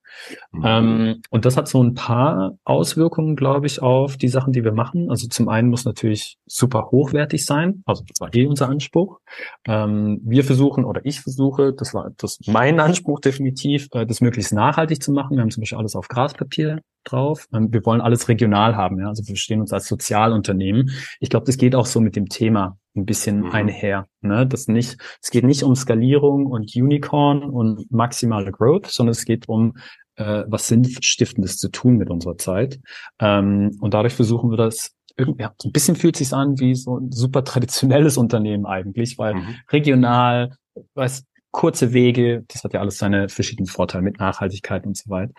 Mhm. 0.53 0.63
Ähm, 0.65 1.23
und 1.31 1.45
das 1.45 1.57
hat 1.57 1.67
so 1.67 1.83
ein 1.83 1.95
paar 1.95 2.53
Auswirkungen, 2.63 3.35
glaube 3.35 3.67
ich, 3.67 3.83
auf 3.83 4.17
die 4.17 4.29
Sachen, 4.29 4.53
die 4.53 4.63
wir 4.63 4.71
machen. 4.71 5.11
Also 5.11 5.27
zum 5.27 5.49
einen 5.49 5.71
muss 5.71 5.85
natürlich 5.85 6.39
super 6.47 6.93
hochwertig 6.93 7.45
sein. 7.45 7.83
Also 7.85 8.05
das 8.07 8.21
war 8.21 8.33
eh 8.33 8.47
unser 8.47 8.69
Anspruch. 8.69 9.19
Ähm, 9.67 10.21
wir 10.23 10.45
versuchen 10.45 10.85
oder 10.85 11.01
ich 11.03 11.21
versuche, 11.21 11.73
das 11.73 11.95
war 11.95 12.13
das 12.17 12.39
mein 12.47 12.79
Anspruch 12.79 13.19
definitiv, 13.19 13.89
äh, 13.91 14.07
das 14.07 14.21
möglichst 14.21 14.53
nachhaltig 14.53 15.03
zu 15.03 15.11
machen. 15.11 15.37
Wir 15.37 15.43
haben 15.43 15.51
zum 15.51 15.63
Beispiel 15.63 15.79
alles 15.79 15.97
auf 15.97 16.07
Graspapier 16.07 16.81
drauf. 17.11 17.47
Ähm, 17.53 17.73
wir 17.73 17.85
wollen 17.85 18.01
alles 18.01 18.29
regional 18.29 18.77
haben. 18.77 19.01
Ja? 19.01 19.09
Also 19.09 19.23
wir 19.23 19.35
verstehen 19.35 19.61
uns 19.61 19.73
als 19.73 19.89
Sozialunternehmen. 19.89 20.91
Ich 21.21 21.31
glaube, 21.31 21.47
das 21.47 21.57
geht 21.57 21.75
auch 21.75 21.87
so 21.87 22.01
mit 22.01 22.17
dem 22.17 22.29
Thema 22.29 22.79
ein 22.97 23.07
bisschen 23.07 23.41
mhm. 23.41 23.51
einher. 23.53 24.07
Ne? 24.21 24.47
Das 24.47 24.69
nicht, 24.69 24.99
es 25.23 25.31
geht 25.31 25.45
nicht 25.45 25.63
um 25.63 25.75
Skalierung 25.75 26.47
und 26.47 26.75
Unicorn 26.75 27.43
und 27.43 27.91
maximale 27.91 28.53
Growth, 28.53 28.87
sondern 28.87 29.13
es 29.13 29.25
geht 29.25 29.49
um 29.49 29.77
äh, 30.17 30.45
was 30.47 30.69
Sinnstiftendes 30.69 31.59
zu 31.59 31.71
tun 31.71 31.97
mit 31.97 32.11
unserer 32.11 32.37
Zeit. 32.37 32.81
Ähm, 33.21 33.77
und 33.81 33.95
dadurch 33.95 34.15
versuchen 34.15 34.51
wir 34.51 34.57
das 34.57 34.95
irgendwie, 35.17 35.43
ja, 35.43 35.53
so 35.61 35.69
ein 35.69 35.73
bisschen 35.73 35.97
fühlt 35.97 36.17
sich 36.17 36.33
an 36.33 36.59
wie 36.61 36.75
so 36.75 36.99
ein 36.99 37.11
super 37.11 37.45
traditionelles 37.45 38.17
Unternehmen 38.17 38.67
eigentlich, 38.67 39.19
weil 39.19 39.35
mhm. 39.35 39.57
regional, 39.71 40.57
weiß, 40.95 41.25
kurze 41.51 41.93
Wege, 41.93 42.45
das 42.49 42.65
hat 42.65 42.75
ja 42.75 42.81
alles 42.81 42.99
seine 42.99 43.29
verschiedenen 43.29 43.67
Vorteile 43.67 44.03
mit 44.03 44.19
Nachhaltigkeit 44.19 44.87
und 44.87 44.97
so 44.97 45.11
weiter. 45.11 45.33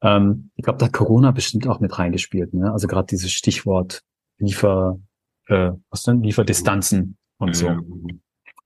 Ähm, 0.00 0.50
ich 0.56 0.64
glaube, 0.64 0.78
da 0.78 0.86
hat 0.86 0.92
Corona 0.92 1.30
bestimmt 1.30 1.66
auch 1.68 1.80
mit 1.80 1.98
reingespielt. 1.98 2.54
Ne? 2.54 2.72
Also 2.72 2.86
gerade 2.86 3.06
dieses 3.06 3.32
Stichwort 3.32 4.02
Liefer, 4.38 4.98
äh, 5.48 5.72
was 5.90 6.02
denn? 6.02 6.22
Lieferdistanzen 6.22 7.16
und 7.38 7.54
so. 7.54 7.70
Mhm. 7.70 8.20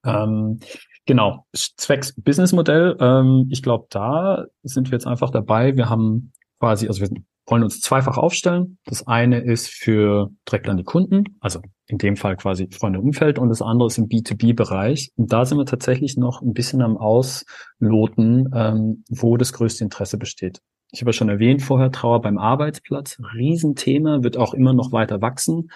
Ähm, 0.05 0.61
genau, 1.05 1.47
zwecks 1.53 2.15
Businessmodell. 2.15 2.97
Ähm, 3.01 3.49
ich 3.51 3.63
glaube, 3.63 3.87
da 3.91 4.47
sind 4.63 4.91
wir 4.91 4.97
jetzt 4.97 5.07
einfach 5.07 5.31
dabei. 5.31 5.77
Wir 5.77 5.91
haben 5.91 6.33
quasi, 6.59 6.89
also 6.89 7.01
wir 7.01 7.11
wollen 7.47 7.63
uns 7.63 7.81
zweifach 7.81 8.19
aufstellen. 8.19 8.79
Das 8.85 9.07
eine 9.07 9.41
ist 9.41 9.69
für 9.69 10.31
direkt 10.49 10.69
an 10.69 10.77
die 10.77 10.85
Kunden, 10.85 11.25
also 11.41 11.61
in 11.87 11.99
dem 11.99 12.17
Fall 12.17 12.37
quasi 12.37 12.69
Freunde 12.73 13.01
Umfeld 13.01 13.39
und 13.39 13.49
das 13.49 13.63
andere 13.63 13.87
ist 13.87 13.99
im 13.99 14.09
B2B-Bereich. 14.09 15.13
Und 15.17 15.33
da 15.33 15.45
sind 15.45 15.59
wir 15.59 15.67
tatsächlich 15.67 16.17
noch 16.17 16.43
ein 16.43 16.53
bisschen 16.53 16.83
am 16.83 16.97
Ausloten, 16.97 18.51
ähm, 18.55 19.05
wo 19.09 19.37
das 19.37 19.53
größte 19.53 19.85
Interesse 19.85 20.19
besteht. 20.19 20.61
Ich 20.91 21.01
habe 21.01 21.11
ja 21.11 21.13
schon 21.13 21.29
erwähnt 21.29 21.63
vorher, 21.63 21.93
Trauer 21.93 22.21
beim 22.21 22.39
Arbeitsplatz, 22.39 23.19
Riesenthema, 23.35 24.23
wird 24.23 24.37
auch 24.37 24.55
immer 24.55 24.73
noch 24.73 24.93
weiter 24.93 25.21
wachsen. 25.21 25.71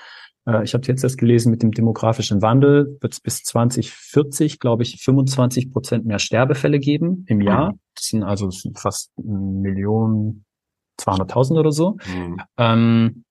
Äh, 0.47 0.65
ich 0.65 0.75
habe 0.75 0.87
jetzt 0.87 1.05
erst 1.05 1.19
gelesen, 1.19 1.51
mit 1.51 1.63
dem 1.63 1.73
demografischen 1.73 2.43
Wandel 2.43 2.99
wird 3.01 3.13
es 3.13 3.21
bis 3.21 3.43
2040, 3.43 4.59
glaube 4.59 4.83
ich, 4.83 5.03
25 5.03 5.73
Prozent 5.73 6.07
mehr 6.07 6.19
Sterbefälle 6.19 6.79
geben 6.79 7.25
im 7.29 7.41
Jahr. 7.41 7.73
Mhm. 7.73 7.81
Das 7.95 8.05
sind 8.07 8.23
also 8.23 8.51
fast 8.75 9.13
Millionen, 9.17 10.45
200.000 11.01 11.59
oder 11.59 11.73
so. 11.73 11.97
Mhm. 12.07 12.41
Ähm, 12.57 13.25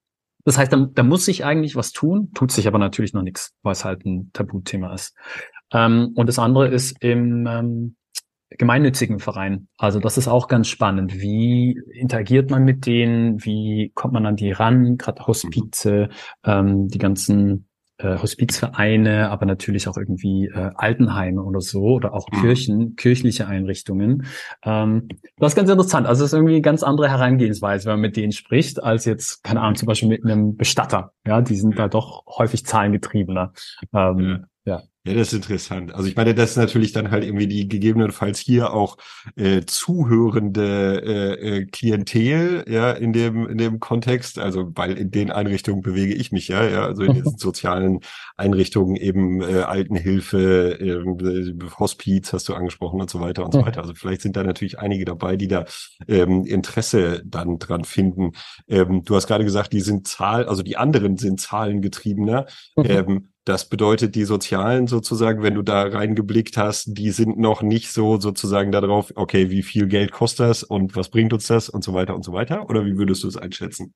das 0.45 0.58
heißt, 0.58 0.71
da, 0.73 0.88
da 0.91 1.03
muss 1.03 1.25
sich 1.25 1.45
eigentlich 1.45 1.75
was 1.75 1.91
tun, 1.91 2.32
tut 2.34 2.51
sich 2.51 2.67
aber 2.67 2.79
natürlich 2.79 3.13
noch 3.13 3.21
nichts, 3.21 3.53
weil 3.62 3.73
es 3.73 3.86
halt 3.86 4.05
ein 4.05 4.32
Tabuthema 4.34 4.93
ist. 4.93 5.15
Ähm, 5.71 6.13
und 6.15 6.27
das 6.27 6.39
andere 6.39 6.67
ist 6.67 7.03
im 7.03 7.45
ähm, 7.47 7.95
gemeinnützigen 8.49 9.19
Verein. 9.19 9.67
Also 9.77 9.99
das 9.99 10.17
ist 10.17 10.27
auch 10.27 10.47
ganz 10.47 10.67
spannend. 10.67 11.21
Wie 11.21 11.79
interagiert 11.93 12.49
man 12.49 12.63
mit 12.63 12.86
denen? 12.86 13.43
Wie 13.43 13.91
kommt 13.93 14.13
man 14.13 14.25
an 14.25 14.36
die 14.36 14.51
ran? 14.51 14.97
Gerade 14.97 15.27
Hospize, 15.27 16.10
ähm, 16.43 16.88
die 16.88 16.97
ganzen 16.97 17.68
äh, 17.99 18.17
Hospizvereine, 18.17 19.29
aber 19.29 19.45
natürlich 19.45 19.88
auch 19.88 19.97
irgendwie 19.97 20.47
äh, 20.47 20.71
Altenheime 20.75 21.43
oder 21.43 21.62
so 21.62 21.81
oder 21.81 22.13
auch 22.13 22.27
mhm. 22.31 22.41
Kirchen, 22.41 22.95
kirchliche 22.95 23.47
Einrichtungen. 23.47 24.25
Ähm, 24.63 25.09
das 25.38 25.51
ist 25.51 25.55
ganz 25.55 25.69
interessant. 25.69 26.07
Also 26.07 26.23
es 26.23 26.31
ist 26.31 26.38
irgendwie 26.38 26.53
eine 26.53 26.62
ganz 26.62 26.81
andere 26.81 27.09
Herangehensweise, 27.09 27.85
wenn 27.85 27.93
man 27.93 28.01
mit 28.01 28.17
denen 28.17 28.31
spricht, 28.31 28.81
als 28.81 29.05
jetzt, 29.05 29.43
keine 29.43 29.62
Ahnung, 29.62 29.75
zum 29.75 29.88
Beispiel 29.88 30.09
mit 30.09 30.23
einem 30.23 30.55
Bestatter. 30.55 31.12
Ja, 31.27 31.41
die 31.41 31.55
sind 31.55 31.77
da 31.77 31.88
doch 31.88 32.25
häufig 32.25 32.65
zahlengetriebener. 32.65 33.51
Ähm, 33.93 34.27
ja. 34.29 34.45
Ja, 34.65 34.83
das 35.05 35.15
ist 35.15 35.33
interessant. 35.33 35.95
Also 35.95 36.09
ich 36.09 36.17
meine, 36.17 36.35
das 36.35 36.51
ist 36.51 36.57
natürlich 36.57 36.91
dann 36.91 37.09
halt 37.09 37.23
irgendwie 37.23 37.47
die 37.47 37.69
gegebenenfalls 37.69 38.38
hier 38.38 38.73
auch 38.73 38.97
äh, 39.38 39.62
zuhörende 39.62 41.01
äh, 41.05 41.57
äh, 41.57 41.65
Klientel, 41.65 42.65
ja, 42.67 42.91
in 42.91 43.13
dem 43.13 43.47
in 43.47 43.57
dem 43.57 43.79
Kontext. 43.79 44.39
Also 44.39 44.71
weil 44.75 44.97
in 44.97 45.09
den 45.09 45.31
Einrichtungen 45.31 45.81
bewege 45.81 46.13
ich 46.13 46.33
mich 46.33 46.49
ja, 46.49 46.65
ja, 46.65 46.85
also 46.85 47.03
in 47.03 47.13
diesen 47.13 47.38
sozialen 47.38 48.01
Einrichtungen 48.35 48.97
eben 48.97 49.41
äh, 49.41 49.62
Altenhilfe, 49.62 50.79
äh, 50.79 51.69
Hospiz 51.79 52.33
hast 52.33 52.49
du 52.49 52.53
angesprochen 52.53 52.99
und 52.99 53.09
so 53.09 53.21
weiter 53.21 53.45
und 53.45 53.53
so 53.53 53.65
weiter. 53.65 53.81
Also 53.81 53.93
vielleicht 53.95 54.21
sind 54.21 54.35
da 54.35 54.43
natürlich 54.43 54.79
einige 54.79 55.05
dabei, 55.05 55.38
die 55.38 55.47
da 55.47 55.65
ähm, 56.09 56.45
Interesse 56.45 57.21
dann 57.25 57.57
dran 57.57 57.85
finden. 57.85 58.33
Ähm, 58.67 59.03
du 59.05 59.15
hast 59.15 59.27
gerade 59.27 59.45
gesagt, 59.45 59.71
die 59.71 59.81
sind 59.81 60.07
Zahl, 60.07 60.45
also 60.45 60.62
die 60.62 60.75
anderen 60.75 61.17
sind 61.17 61.39
zahlengetriebener. 61.39 62.47
Mhm. 62.75 62.85
Ähm, 62.85 63.29
das 63.49 63.67
bedeutet, 63.67 64.13
die 64.13 64.25
Sozialen 64.25 64.85
sozusagen, 64.89 65.41
wenn 65.43 65.56
du 65.56 65.62
da 65.62 65.84
reingeblickt 65.84 66.58
hast, 66.58 66.97
die 66.97 67.12
sind 67.12 67.38
noch 67.38 67.62
nicht 67.62 67.91
so 67.91 68.19
sozusagen 68.19 68.71
darauf, 68.71 69.13
okay, 69.15 69.49
wie 69.49 69.63
viel 69.63 69.88
Geld 69.88 70.12
kostet 70.12 70.49
das 70.49 70.63
und 70.63 70.95
was 70.95 71.10
bringt 71.10 71.32
uns 71.34 71.47
das 71.47 71.69
und 71.69 71.84
so 71.84 71.93
weiter 71.93 72.15
und 72.15 72.23
so 72.23 72.34
weiter? 72.34 72.69
Oder 72.69 72.86
wie 72.86 72.97
würdest 72.97 73.23
du 73.23 73.28
es 73.28 73.38
einschätzen? 73.38 73.93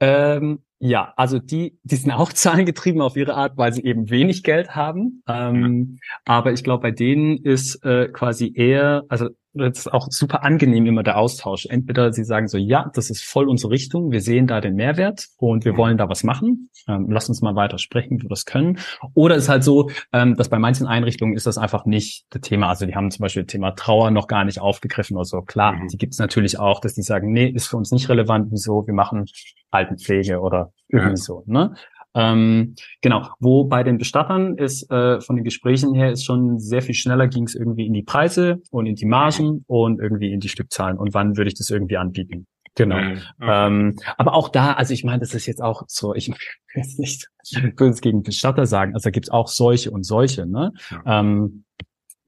Ähm, 0.00 0.60
ja, 0.78 1.14
also 1.16 1.38
die, 1.38 1.78
die 1.82 1.96
sind 1.96 2.10
auch 2.10 2.32
zahlengetrieben 2.32 3.00
auf 3.00 3.16
ihre 3.16 3.34
Art, 3.34 3.56
weil 3.56 3.72
sie 3.72 3.84
eben 3.84 4.10
wenig 4.10 4.42
Geld 4.42 4.74
haben. 4.74 5.22
Ähm, 5.28 5.98
ja. 6.00 6.16
Aber 6.24 6.52
ich 6.52 6.64
glaube, 6.64 6.82
bei 6.82 6.90
denen 6.90 7.38
ist 7.38 7.84
äh, 7.84 8.08
quasi 8.08 8.52
eher, 8.54 9.04
also 9.08 9.28
das 9.56 9.78
ist 9.80 9.92
auch 9.92 10.08
super 10.10 10.44
angenehm 10.44 10.86
immer 10.86 11.02
der 11.02 11.18
Austausch. 11.18 11.66
Entweder 11.66 12.12
sie 12.12 12.24
sagen 12.24 12.48
so, 12.48 12.58
ja, 12.58 12.90
das 12.94 13.10
ist 13.10 13.24
voll 13.24 13.48
unsere 13.48 13.72
Richtung, 13.72 14.10
wir 14.10 14.20
sehen 14.20 14.46
da 14.46 14.60
den 14.60 14.74
Mehrwert 14.74 15.26
und 15.38 15.64
wir 15.64 15.72
mhm. 15.72 15.76
wollen 15.78 15.98
da 15.98 16.08
was 16.08 16.24
machen. 16.24 16.70
Ähm, 16.88 17.06
lass 17.10 17.28
uns 17.28 17.42
mal 17.42 17.56
weiter 17.56 17.78
sprechen, 17.78 18.18
wie 18.18 18.24
wir 18.24 18.28
das 18.28 18.44
können. 18.44 18.78
Oder 19.14 19.36
es 19.36 19.44
ist 19.44 19.48
halt 19.48 19.64
so, 19.64 19.90
ähm, 20.12 20.36
dass 20.36 20.48
bei 20.48 20.58
manchen 20.58 20.86
Einrichtungen 20.86 21.34
ist 21.34 21.46
das 21.46 21.58
einfach 21.58 21.86
nicht 21.86 22.26
das 22.30 22.42
Thema. 22.42 22.68
Also 22.68 22.86
die 22.86 22.94
haben 22.94 23.10
zum 23.10 23.22
Beispiel 23.22 23.42
das 23.42 23.52
Thema 23.52 23.72
Trauer 23.72 24.10
noch 24.10 24.28
gar 24.28 24.44
nicht 24.44 24.60
aufgegriffen 24.60 25.16
oder 25.16 25.24
so. 25.24 25.42
Klar, 25.42 25.72
mhm. 25.72 25.88
die 25.88 25.98
gibt 25.98 26.12
es 26.12 26.18
natürlich 26.18 26.58
auch, 26.58 26.80
dass 26.80 26.94
die 26.94 27.02
sagen, 27.02 27.32
nee, 27.32 27.48
ist 27.48 27.68
für 27.68 27.76
uns 27.76 27.90
nicht 27.90 28.08
relevant, 28.08 28.48
wieso, 28.50 28.86
wir 28.86 28.94
machen 28.94 29.26
Altenpflege 29.70 30.40
oder 30.40 30.72
irgendwie 30.88 31.10
ja. 31.10 31.16
so. 31.16 31.42
Ne? 31.46 31.74
Ähm, 32.16 32.74
genau, 33.02 33.28
wo 33.40 33.64
bei 33.64 33.82
den 33.82 33.98
Bestattern 33.98 34.56
ist 34.56 34.90
äh, 34.90 35.20
von 35.20 35.36
den 35.36 35.44
Gesprächen 35.44 35.94
her 35.94 36.10
ist 36.10 36.24
schon 36.24 36.58
sehr 36.58 36.80
viel 36.80 36.94
schneller 36.94 37.28
ging 37.28 37.44
es 37.44 37.54
irgendwie 37.54 37.86
in 37.86 37.92
die 37.92 38.02
Preise 38.02 38.62
und 38.70 38.86
in 38.86 38.94
die 38.94 39.04
Margen 39.04 39.64
und 39.66 40.00
irgendwie 40.00 40.32
in 40.32 40.40
die 40.40 40.48
Stückzahlen 40.48 40.96
und 40.96 41.12
wann 41.12 41.36
würde 41.36 41.48
ich 41.48 41.54
das 41.54 41.68
irgendwie 41.68 41.98
anbieten. 41.98 42.46
Genau. 42.74 42.96
Okay. 42.96 43.18
Ähm, 43.40 43.96
aber 44.16 44.34
auch 44.34 44.48
da, 44.48 44.72
also 44.72 44.94
ich 44.94 45.04
meine, 45.04 45.20
das 45.20 45.34
ist 45.34 45.46
jetzt 45.46 45.62
auch 45.62 45.82
so, 45.88 46.14
ich 46.14 46.28
will 46.28 46.36
jetzt 46.74 46.98
nicht 46.98 47.28
böse 47.76 48.00
gegen 48.00 48.22
Bestatter 48.22 48.64
sagen, 48.66 48.94
also 48.94 49.04
da 49.04 49.10
gibt's 49.10 49.30
auch 49.30 49.48
solche 49.48 49.90
und 49.90 50.04
solche, 50.04 50.46
ne? 50.46 50.72
Ja. 50.90 51.20
Ähm, 51.20 51.64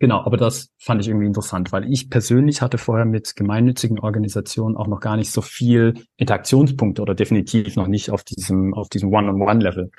Genau, 0.01 0.21
aber 0.21 0.37
das 0.37 0.71
fand 0.79 1.01
ich 1.01 1.09
irgendwie 1.09 1.27
interessant, 1.27 1.73
weil 1.73 1.93
ich 1.93 2.09
persönlich 2.09 2.63
hatte 2.63 2.79
vorher 2.79 3.05
mit 3.05 3.35
gemeinnützigen 3.35 3.99
Organisationen 3.99 4.77
auch 4.77 4.87
noch 4.87 5.01
gar 5.01 5.17
nicht 5.17 5.33
so 5.33 5.43
viel 5.43 5.95
Interaktionspunkte 6.17 7.03
oder 7.03 7.17
definitiv 7.17 7.75
noch 7.75 7.89
nicht 7.89 8.11
auf 8.11 8.23
diesem 8.23 8.75
auf 8.75 8.89
diesem 8.89 9.13
One-on-One-Level. 9.13 9.91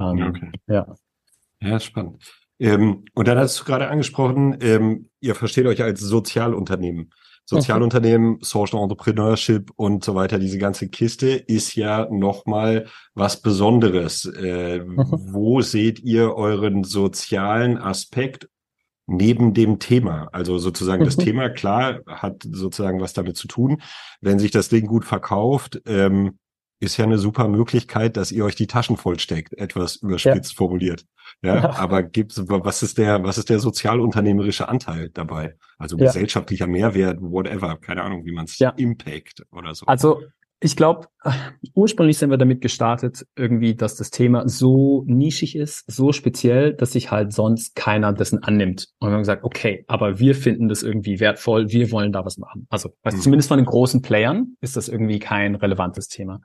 Ähm, 0.00 0.22
okay. 0.28 0.52
Ja. 0.68 0.94
Ja, 1.60 1.80
spannend. 1.80 2.22
Ähm, 2.60 3.04
und 3.14 3.26
dann 3.26 3.38
hast 3.38 3.60
du 3.60 3.64
gerade 3.64 3.88
angesprochen, 3.88 4.58
ähm, 4.60 5.08
ihr 5.20 5.34
versteht 5.34 5.66
euch 5.66 5.82
als 5.82 6.00
Sozialunternehmen. 6.00 7.10
Sozialunternehmen, 7.44 8.32
mhm. 8.32 8.38
Social 8.42 8.82
Entrepreneurship 8.82 9.70
und 9.74 10.04
so 10.04 10.14
weiter, 10.14 10.38
diese 10.38 10.58
ganze 10.58 10.88
Kiste 10.88 11.28
ist 11.28 11.74
ja 11.74 12.06
nochmal 12.10 12.86
was 13.14 13.40
Besonderes. 13.40 14.26
Äh, 14.26 14.80
mhm. 14.80 15.04
Wo 15.32 15.62
seht 15.62 15.98
ihr 16.00 16.34
euren 16.34 16.84
sozialen 16.84 17.78
Aspekt 17.78 18.48
neben 19.08 19.54
dem 19.54 19.78
Thema. 19.78 20.28
Also 20.32 20.58
sozusagen 20.58 21.04
das 21.04 21.16
mhm. 21.16 21.22
Thema, 21.22 21.48
klar, 21.48 22.00
hat 22.06 22.46
sozusagen 22.48 23.00
was 23.00 23.14
damit 23.14 23.36
zu 23.36 23.48
tun. 23.48 23.82
Wenn 24.20 24.38
sich 24.38 24.50
das 24.50 24.68
Ding 24.68 24.86
gut 24.86 25.04
verkauft, 25.04 25.80
ähm, 25.86 26.38
ist 26.80 26.96
ja 26.96 27.04
eine 27.04 27.18
super 27.18 27.48
Möglichkeit, 27.48 28.16
dass 28.16 28.30
ihr 28.30 28.44
euch 28.44 28.54
die 28.54 28.68
Taschen 28.68 28.96
vollsteckt, 28.96 29.52
etwas 29.54 29.96
überspitzt 29.96 30.52
ja. 30.52 30.56
formuliert. 30.56 31.06
Ja, 31.42 31.56
ja, 31.56 31.70
aber 31.76 32.02
gibt's, 32.02 32.40
was 32.46 32.82
ist 32.82 32.98
der, 32.98 33.24
was 33.24 33.38
ist 33.38 33.48
der 33.50 33.58
sozialunternehmerische 33.58 34.68
Anteil 34.68 35.10
dabei? 35.10 35.56
Also 35.78 35.96
ja. 35.96 36.06
gesellschaftlicher 36.06 36.66
Mehrwert, 36.66 37.18
whatever, 37.20 37.76
keine 37.78 38.02
Ahnung, 38.02 38.24
wie 38.24 38.32
man 38.32 38.44
es. 38.44 38.60
Impact 38.76 39.44
oder 39.50 39.74
so. 39.74 39.86
Also 39.86 40.22
ich 40.60 40.74
glaube, 40.74 41.06
ursprünglich 41.74 42.18
sind 42.18 42.30
wir 42.30 42.36
damit 42.36 42.60
gestartet, 42.60 43.24
irgendwie, 43.36 43.76
dass 43.76 43.94
das 43.94 44.10
Thema 44.10 44.48
so 44.48 45.04
nischig 45.06 45.54
ist, 45.54 45.84
so 45.90 46.12
speziell, 46.12 46.74
dass 46.74 46.92
sich 46.92 47.12
halt 47.12 47.32
sonst 47.32 47.76
keiner 47.76 48.12
dessen 48.12 48.42
annimmt. 48.42 48.88
Und 48.98 49.08
wir 49.08 49.12
haben 49.12 49.20
gesagt, 49.20 49.44
okay, 49.44 49.84
aber 49.86 50.18
wir 50.18 50.34
finden 50.34 50.68
das 50.68 50.82
irgendwie 50.82 51.20
wertvoll, 51.20 51.70
wir 51.70 51.92
wollen 51.92 52.12
da 52.12 52.24
was 52.24 52.38
machen. 52.38 52.66
Also 52.70 52.90
mhm. 53.04 53.20
zumindest 53.20 53.48
von 53.48 53.58
den 53.58 53.66
großen 53.66 54.02
Playern 54.02 54.56
ist 54.60 54.76
das 54.76 54.88
irgendwie 54.88 55.20
kein 55.20 55.54
relevantes 55.54 56.08
Thema. 56.08 56.40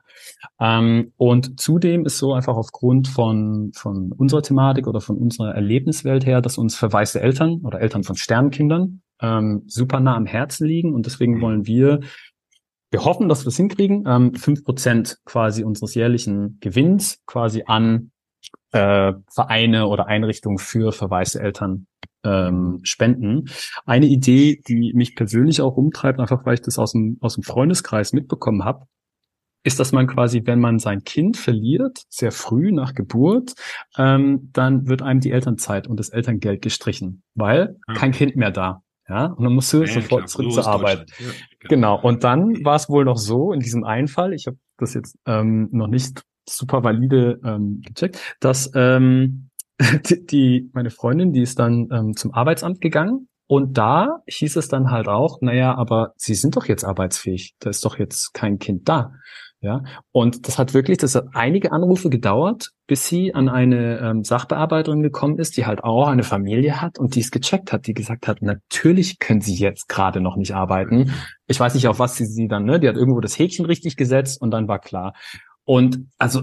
Ähm, 0.60 1.12
und 1.16 1.60
zudem 1.60 2.06
ist 2.06 2.18
so 2.18 2.34
einfach 2.34 2.56
aufgrund 2.56 3.08
von, 3.08 3.72
von 3.74 4.12
unserer 4.12 4.42
Thematik 4.42 4.86
oder 4.86 5.00
von 5.00 5.16
unserer 5.18 5.54
Erlebniswelt 5.54 6.24
her, 6.24 6.40
dass 6.40 6.56
uns 6.56 6.76
verwaiste 6.76 7.20
Eltern 7.20 7.62
oder 7.64 7.80
Eltern 7.80 8.04
von 8.04 8.14
Sternkindern 8.14 9.00
ähm, 9.20 9.62
super 9.66 9.98
nah 9.98 10.14
am 10.14 10.26
Herzen 10.26 10.68
liegen. 10.68 10.94
Und 10.94 11.06
deswegen 11.06 11.38
mhm. 11.38 11.40
wollen 11.40 11.66
wir 11.66 12.00
wir 12.94 13.04
hoffen, 13.04 13.28
dass 13.28 13.44
wir 13.44 13.48
es 13.48 13.56
hinkriegen, 13.56 14.04
ähm, 14.06 14.34
fünf 14.36 14.62
Prozent 14.62 15.18
quasi 15.24 15.64
unseres 15.64 15.96
jährlichen 15.96 16.58
Gewinns 16.60 17.20
quasi 17.26 17.64
an 17.66 18.12
äh, 18.70 19.14
Vereine 19.28 19.88
oder 19.88 20.06
Einrichtungen 20.06 20.58
für 20.58 20.92
verwaiste 20.92 21.40
Eltern 21.40 21.88
ähm, 22.22 22.78
spenden. 22.84 23.46
Eine 23.84 24.06
Idee, 24.06 24.62
die 24.68 24.92
mich 24.94 25.16
persönlich 25.16 25.60
auch 25.60 25.76
umtreibt, 25.76 26.20
einfach 26.20 26.46
weil 26.46 26.54
ich 26.54 26.62
das 26.62 26.78
aus 26.78 26.92
dem, 26.92 27.18
aus 27.20 27.34
dem 27.34 27.42
Freundeskreis 27.42 28.12
mitbekommen 28.12 28.64
habe, 28.64 28.86
ist, 29.64 29.80
dass 29.80 29.90
man 29.90 30.06
quasi, 30.06 30.42
wenn 30.44 30.60
man 30.60 30.78
sein 30.78 31.02
Kind 31.02 31.36
verliert, 31.36 31.98
sehr 32.08 32.30
früh 32.30 32.70
nach 32.70 32.94
Geburt, 32.94 33.54
ähm, 33.98 34.50
dann 34.52 34.86
wird 34.86 35.02
einem 35.02 35.18
die 35.18 35.32
Elternzeit 35.32 35.88
und 35.88 35.98
das 35.98 36.10
Elterngeld 36.10 36.62
gestrichen, 36.62 37.24
weil 37.34 37.76
kein 37.92 38.12
Kind 38.12 38.36
mehr 38.36 38.52
da. 38.52 38.83
Ja, 39.08 39.26
und 39.26 39.44
dann 39.44 39.54
musst 39.54 39.72
du 39.72 39.82
ja, 39.82 39.86
sofort 39.86 40.08
klar, 40.08 40.26
zurück 40.26 40.52
zur 40.52 40.66
Arbeit. 40.66 41.10
Ja, 41.18 41.26
genau. 41.60 41.68
genau. 41.68 42.00
Und 42.00 42.24
dann 42.24 42.64
war 42.64 42.76
es 42.76 42.88
wohl 42.88 43.04
noch 43.04 43.18
so, 43.18 43.52
in 43.52 43.60
diesem 43.60 43.84
einen 43.84 44.08
Fall, 44.08 44.32
ich 44.32 44.46
habe 44.46 44.56
das 44.78 44.94
jetzt 44.94 45.18
ähm, 45.26 45.68
noch 45.72 45.88
nicht 45.88 46.22
super 46.48 46.82
valide 46.82 47.40
ähm, 47.44 47.82
gecheckt, 47.84 48.18
dass 48.40 48.70
ähm, 48.74 49.50
die, 50.08 50.24
die, 50.24 50.70
meine 50.72 50.90
Freundin, 50.90 51.32
die 51.32 51.42
ist 51.42 51.58
dann 51.58 51.88
ähm, 51.92 52.16
zum 52.16 52.32
Arbeitsamt 52.32 52.80
gegangen 52.80 53.28
und 53.46 53.76
da 53.76 54.22
hieß 54.26 54.56
es 54.56 54.68
dann 54.68 54.90
halt 54.90 55.08
auch, 55.08 55.40
naja, 55.40 55.74
aber 55.74 56.14
sie 56.16 56.34
sind 56.34 56.56
doch 56.56 56.66
jetzt 56.66 56.84
arbeitsfähig, 56.84 57.54
da 57.58 57.70
ist 57.70 57.84
doch 57.84 57.98
jetzt 57.98 58.32
kein 58.32 58.58
Kind 58.58 58.88
da. 58.88 59.12
Ja, 59.64 59.82
und 60.12 60.46
das 60.46 60.58
hat 60.58 60.74
wirklich, 60.74 60.98
das 60.98 61.14
hat 61.14 61.28
einige 61.32 61.72
Anrufe 61.72 62.10
gedauert, 62.10 62.72
bis 62.86 63.08
sie 63.08 63.34
an 63.34 63.48
eine 63.48 63.98
ähm, 63.98 64.22
Sachbearbeiterin 64.22 65.02
gekommen 65.02 65.38
ist, 65.38 65.56
die 65.56 65.64
halt 65.64 65.82
auch 65.82 66.06
eine 66.06 66.22
Familie 66.22 66.82
hat 66.82 66.98
und 66.98 67.14
die 67.14 67.20
es 67.20 67.30
gecheckt 67.30 67.72
hat, 67.72 67.86
die 67.86 67.94
gesagt 67.94 68.28
hat, 68.28 68.42
natürlich 68.42 69.18
können 69.18 69.40
sie 69.40 69.54
jetzt 69.54 69.88
gerade 69.88 70.20
noch 70.20 70.36
nicht 70.36 70.54
arbeiten. 70.54 71.12
Ich 71.46 71.58
weiß 71.58 71.74
nicht, 71.74 71.88
auf 71.88 71.98
was 71.98 72.16
sie 72.16 72.26
sie 72.26 72.46
dann, 72.46 72.64
ne, 72.66 72.78
die 72.78 72.88
hat 72.88 72.96
irgendwo 72.96 73.20
das 73.20 73.38
Häkchen 73.38 73.64
richtig 73.64 73.96
gesetzt 73.96 74.38
und 74.42 74.50
dann 74.50 74.68
war 74.68 74.80
klar. 74.80 75.14
Und 75.66 76.08
also 76.18 76.42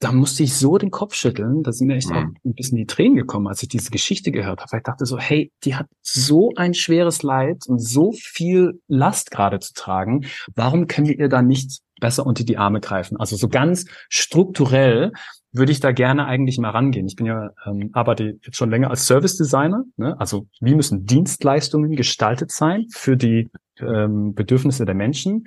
da 0.00 0.10
musste 0.10 0.42
ich 0.42 0.54
so 0.54 0.78
den 0.78 0.90
Kopf 0.90 1.14
schütteln, 1.14 1.62
da 1.62 1.70
sind 1.72 1.86
mir 1.86 1.96
echt 1.96 2.08
Mhm. 2.08 2.16
auch 2.16 2.22
ein 2.46 2.54
bisschen 2.54 2.78
die 2.78 2.86
Tränen 2.86 3.14
gekommen, 3.16 3.46
als 3.46 3.62
ich 3.62 3.68
diese 3.68 3.90
Geschichte 3.90 4.32
gehört 4.32 4.60
habe. 4.60 4.72
Weil 4.72 4.78
ich 4.80 4.84
dachte 4.84 5.04
so, 5.04 5.18
hey, 5.18 5.52
die 5.64 5.74
hat 5.76 5.86
so 6.00 6.50
ein 6.56 6.72
schweres 6.72 7.22
Leid 7.22 7.64
und 7.66 7.78
so 7.78 8.12
viel 8.12 8.80
Last 8.88 9.30
gerade 9.30 9.58
zu 9.58 9.74
tragen. 9.74 10.24
Warum 10.54 10.86
können 10.86 11.08
wir 11.08 11.18
ihr 11.18 11.28
da 11.28 11.42
nicht 11.42 11.80
besser 12.00 12.26
unter 12.26 12.44
die 12.44 12.58
Arme 12.58 12.80
greifen? 12.80 13.16
Also 13.18 13.36
so 13.36 13.48
ganz 13.48 13.86
strukturell 14.08 15.12
würde 15.52 15.72
ich 15.72 15.80
da 15.80 15.92
gerne 15.92 16.26
eigentlich 16.26 16.58
mal 16.58 16.70
rangehen. 16.70 17.06
Ich 17.06 17.16
bin 17.16 17.26
ja, 17.26 17.50
ähm, 17.64 17.90
arbeite 17.92 18.38
jetzt 18.42 18.56
schon 18.56 18.70
länger 18.70 18.90
als 18.90 19.06
Service 19.06 19.36
Designer. 19.36 19.84
Ne? 19.96 20.18
Also 20.18 20.48
wie 20.60 20.74
müssen 20.74 21.06
Dienstleistungen 21.06 21.94
gestaltet 21.94 22.50
sein 22.50 22.86
für 22.90 23.16
die 23.16 23.50
ähm, 23.78 24.34
Bedürfnisse 24.34 24.84
der 24.84 24.96
Menschen? 24.96 25.46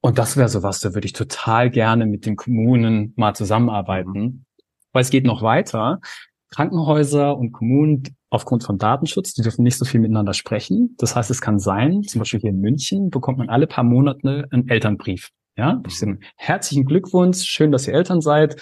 Und 0.00 0.18
das 0.18 0.36
wäre 0.36 0.48
sowas, 0.48 0.80
da 0.80 0.94
würde 0.94 1.06
ich 1.06 1.12
total 1.12 1.70
gerne 1.70 2.06
mit 2.06 2.26
den 2.26 2.36
Kommunen 2.36 3.12
mal 3.16 3.34
zusammenarbeiten. 3.34 4.46
Weil 4.92 5.02
es 5.02 5.10
geht 5.10 5.26
noch 5.26 5.42
weiter. 5.42 6.00
Krankenhäuser 6.50 7.36
und 7.36 7.52
Kommunen 7.52 8.04
aufgrund 8.30 8.64
von 8.64 8.78
Datenschutz, 8.78 9.34
die 9.34 9.42
dürfen 9.42 9.62
nicht 9.62 9.76
so 9.76 9.84
viel 9.84 10.00
miteinander 10.00 10.32
sprechen. 10.32 10.94
Das 10.98 11.16
heißt, 11.16 11.30
es 11.30 11.40
kann 11.40 11.58
sein, 11.58 12.02
zum 12.02 12.20
Beispiel 12.20 12.40
hier 12.40 12.50
in 12.50 12.60
München 12.60 13.10
bekommt 13.10 13.38
man 13.38 13.48
alle 13.48 13.66
paar 13.66 13.84
Monate 13.84 14.46
einen 14.50 14.68
Elternbrief. 14.68 15.30
Ja, 15.56 15.82
ich 15.86 15.98
sage, 15.98 16.18
herzlichen 16.36 16.84
Glückwunsch, 16.84 17.42
schön, 17.44 17.72
dass 17.72 17.88
ihr 17.88 17.94
Eltern 17.94 18.20
seid. 18.20 18.56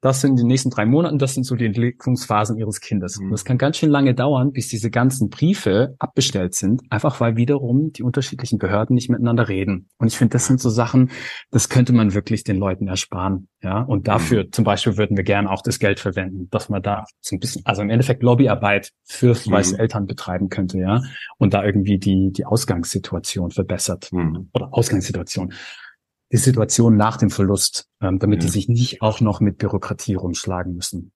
Das 0.00 0.20
sind 0.20 0.38
die 0.38 0.44
nächsten 0.44 0.68
drei 0.68 0.84
Monate, 0.84 1.16
das 1.16 1.32
sind 1.32 1.44
so 1.44 1.56
die 1.56 1.64
Entwicklungsphasen 1.64 2.58
ihres 2.58 2.80
Kindes. 2.82 3.18
Mhm. 3.18 3.26
Und 3.26 3.30
das 3.32 3.44
kann 3.46 3.56
ganz 3.56 3.78
schön 3.78 3.88
lange 3.88 4.14
dauern, 4.14 4.52
bis 4.52 4.68
diese 4.68 4.90
ganzen 4.90 5.30
Briefe 5.30 5.94
abbestellt 5.98 6.54
sind, 6.54 6.82
einfach 6.90 7.20
weil 7.20 7.36
wiederum 7.36 7.90
die 7.92 8.02
unterschiedlichen 8.02 8.58
Behörden 8.58 8.92
nicht 8.94 9.08
miteinander 9.08 9.48
reden. 9.48 9.88
Und 9.96 10.08
ich 10.08 10.18
finde, 10.18 10.32
das 10.32 10.44
sind 10.46 10.60
so 10.60 10.68
Sachen, 10.68 11.10
das 11.50 11.70
könnte 11.70 11.94
man 11.94 12.12
wirklich 12.12 12.44
den 12.44 12.58
Leuten 12.58 12.86
ersparen. 12.86 13.48
Ja, 13.62 13.80
und 13.80 14.06
dafür 14.06 14.50
zum 14.50 14.64
Beispiel 14.66 14.98
würden 14.98 15.16
wir 15.16 15.24
gerne 15.24 15.50
auch 15.50 15.62
das 15.62 15.78
Geld 15.78 16.00
verwenden, 16.00 16.50
dass 16.50 16.68
man 16.68 16.82
da 16.82 17.04
so 17.22 17.34
ein 17.34 17.38
bisschen, 17.38 17.62
also 17.64 17.80
im 17.80 17.88
Endeffekt 17.88 18.22
Lobbyarbeit 18.22 18.90
für 19.04 19.34
weiße 19.34 19.74
Mhm. 19.76 19.80
Eltern 19.80 20.04
betreiben 20.06 20.50
könnte, 20.50 20.78
ja, 20.80 21.00
und 21.38 21.54
da 21.54 21.64
irgendwie 21.64 21.96
die, 21.96 22.30
die 22.30 22.44
Ausgangssituation 22.44 23.52
verbessert 23.52 24.10
Mhm. 24.12 24.50
oder 24.52 24.68
Ausgangssituation, 24.72 25.54
die 26.34 26.38
Situation 26.38 26.96
nach 26.96 27.16
dem 27.16 27.30
Verlust, 27.30 27.88
ähm, 28.02 28.18
damit 28.18 28.42
die 28.42 28.46
Ja. 28.46 28.52
sich 28.52 28.68
nicht 28.68 29.00
auch 29.02 29.20
noch 29.20 29.40
mit 29.40 29.56
Bürokratie 29.58 30.14
rumschlagen 30.16 30.74
müssen. 30.74 31.12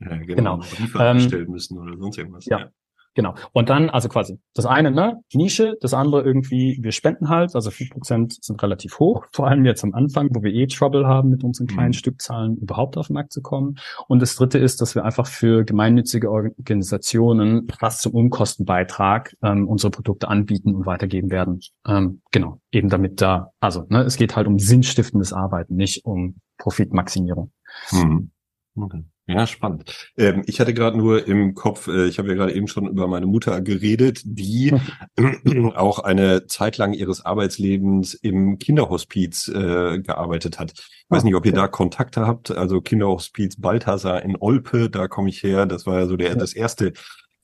Ja, 0.00 0.16
genau. 0.16 0.34
Genau. 0.34 0.56
Briefe 0.58 0.98
Ähm, 0.98 1.50
müssen 1.50 1.78
oder 1.78 1.96
sonst 1.98 2.16
irgendwas. 2.18 2.46
ja. 2.46 2.70
Genau. 3.14 3.34
Und 3.52 3.68
dann, 3.68 3.90
also 3.90 4.08
quasi, 4.08 4.38
das 4.54 4.64
eine, 4.64 4.90
ne, 4.90 5.20
Nische, 5.34 5.76
das 5.80 5.92
andere 5.92 6.22
irgendwie, 6.22 6.78
wir 6.80 6.92
spenden 6.92 7.28
halt, 7.28 7.54
also 7.54 7.70
4% 7.70 8.38
sind 8.40 8.62
relativ 8.62 8.98
hoch, 8.98 9.26
vor 9.32 9.48
allem 9.48 9.64
jetzt 9.66 9.84
am 9.84 9.92
Anfang, 9.94 10.30
wo 10.32 10.42
wir 10.42 10.52
eh 10.52 10.66
Trouble 10.66 11.06
haben, 11.06 11.28
mit 11.28 11.44
unseren 11.44 11.66
kleinen 11.66 11.88
Mhm. 11.88 11.94
Stückzahlen 11.94 12.56
überhaupt 12.56 12.96
auf 12.96 13.08
den 13.08 13.14
Markt 13.14 13.32
zu 13.32 13.42
kommen. 13.42 13.76
Und 14.08 14.22
das 14.22 14.34
dritte 14.34 14.58
ist, 14.58 14.80
dass 14.80 14.94
wir 14.94 15.04
einfach 15.04 15.26
für 15.26 15.64
gemeinnützige 15.64 16.30
Organisationen 16.30 17.68
fast 17.78 18.02
zum 18.02 18.12
Unkostenbeitrag 18.14 19.36
ähm, 19.42 19.68
unsere 19.68 19.90
Produkte 19.90 20.28
anbieten 20.28 20.74
und 20.74 20.86
weitergeben 20.86 21.30
werden. 21.30 21.60
Ähm, 21.86 22.22
genau. 22.30 22.60
Eben 22.70 22.88
damit 22.88 23.20
da, 23.20 23.50
also, 23.60 23.84
ne, 23.88 24.02
es 24.02 24.16
geht 24.16 24.36
halt 24.36 24.46
um 24.46 24.58
sinnstiftendes 24.58 25.32
Arbeiten, 25.32 25.76
nicht 25.76 26.04
um 26.04 26.36
Profitmaximierung. 26.58 27.52
Mhm. 27.90 28.30
Okay. 28.74 29.04
Ja, 29.28 29.46
spannend. 29.46 30.10
Ähm, 30.16 30.42
ich 30.46 30.58
hatte 30.58 30.74
gerade 30.74 30.98
nur 30.98 31.28
im 31.28 31.54
Kopf, 31.54 31.86
äh, 31.86 32.06
ich 32.06 32.18
habe 32.18 32.28
ja 32.28 32.34
gerade 32.34 32.52
eben 32.54 32.66
schon 32.66 32.88
über 32.88 33.06
meine 33.06 33.26
Mutter 33.26 33.60
geredet, 33.60 34.20
die 34.24 34.74
auch 35.76 36.00
eine 36.00 36.46
Zeit 36.48 36.76
lang 36.76 36.92
ihres 36.92 37.24
Arbeitslebens 37.24 38.14
im 38.14 38.58
Kinderhospiz 38.58 39.46
äh, 39.46 40.00
gearbeitet 40.00 40.58
hat. 40.58 40.72
Ich 40.72 41.04
weiß 41.08 41.22
Ah, 41.22 41.24
nicht, 41.24 41.36
ob 41.36 41.46
ihr 41.46 41.52
da 41.52 41.68
Kontakte 41.68 42.26
habt. 42.26 42.50
Also 42.50 42.80
Kinderhospiz 42.80 43.60
Balthasar 43.60 44.22
in 44.22 44.36
Olpe, 44.40 44.90
da 44.90 45.06
komme 45.06 45.28
ich 45.28 45.42
her. 45.44 45.66
Das 45.66 45.86
war 45.86 46.00
ja 46.00 46.06
so 46.06 46.16
der 46.16 46.34
das 46.34 46.52
erste 46.52 46.92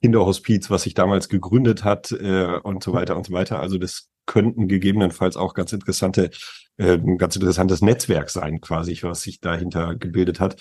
Kinderhospiz, 0.03 0.71
was 0.71 0.83
sich 0.83 0.95
damals 0.95 1.29
gegründet 1.29 1.85
hat 1.85 2.11
äh, 2.13 2.59
und 2.63 2.83
so 2.83 2.93
weiter 2.93 3.17
und 3.17 3.27
so 3.27 3.33
weiter. 3.33 3.61
Also 3.61 3.79
das 3.79 4.09
könnten 4.27 4.69
gegebenenfalls 4.69 5.37
auch 5.37 5.55
ganz 5.55 5.73
interessante, 5.73 6.31
äh, 6.77 6.95
ein 6.95 7.19
ganz 7.19 7.37
interessantes 7.37 7.83
Netzwerk 7.83 8.31
sein, 8.31 8.61
quasi, 8.61 8.99
was 9.03 9.23
sich 9.23 9.41
dahinter 9.41 9.95
gebildet 9.95 10.41
hat. 10.41 10.57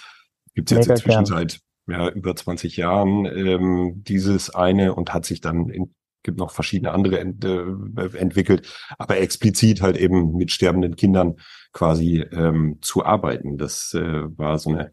Gibt 0.58 0.72
es 0.72 0.78
jetzt 0.78 0.90
inzwischen 0.90 1.26
seit 1.28 1.60
ja, 1.88 2.10
über 2.10 2.36
20 2.36 2.78
Jahren 2.78 3.26
ähm, 3.28 4.02
dieses 4.04 4.50
eine 4.50 4.96
und 4.96 5.14
hat 5.14 5.24
sich 5.24 5.40
dann 5.40 5.70
in, 5.70 5.94
gibt 6.24 6.40
noch 6.40 6.50
verschiedene 6.50 6.92
andere 6.94 7.20
ent, 7.20 7.46
äh, 7.46 8.18
entwickelt, 8.18 8.68
aber 8.98 9.20
explizit 9.20 9.84
halt 9.84 9.98
eben 9.98 10.36
mit 10.36 10.52
sterbenden 10.52 10.96
Kindern 10.96 11.36
quasi 11.74 12.26
ähm, 12.32 12.80
zu 12.82 13.06
arbeiten. 13.06 13.60
Das 13.60 13.94
äh, 13.94 14.24
war 14.36 14.58
so 14.58 14.72
eine 14.72 14.90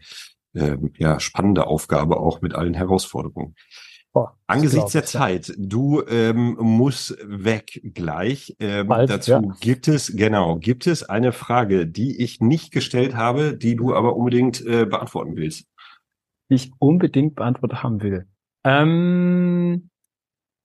ähm, 0.54 0.92
ja, 0.98 1.18
spannende 1.18 1.66
Aufgabe 1.66 2.18
auch 2.18 2.42
mit 2.42 2.54
allen 2.54 2.74
Herausforderungen. 2.74 3.54
Das 4.14 4.30
Angesichts 4.46 4.92
der 4.92 5.00
ja. 5.00 5.06
Zeit, 5.06 5.52
du 5.58 6.02
ähm, 6.06 6.56
musst 6.60 7.16
weg 7.24 7.80
gleich. 7.94 8.54
Ähm, 8.60 8.86
Bald, 8.86 9.10
dazu 9.10 9.30
ja. 9.32 9.42
gibt 9.60 9.88
es, 9.88 10.14
genau, 10.16 10.56
gibt 10.58 10.86
es 10.86 11.02
eine 11.02 11.32
Frage, 11.32 11.86
die 11.86 12.22
ich 12.22 12.40
nicht 12.40 12.72
gestellt 12.72 13.16
habe, 13.16 13.56
die 13.56 13.74
du 13.74 13.94
aber 13.94 14.16
unbedingt 14.16 14.64
äh, 14.64 14.86
beantworten 14.86 15.36
willst. 15.36 15.66
die 16.50 16.54
ich 16.54 16.72
unbedingt 16.78 17.34
beantwortet 17.34 17.82
haben 17.82 18.02
will. 18.02 18.26
Ähm, 18.64 19.90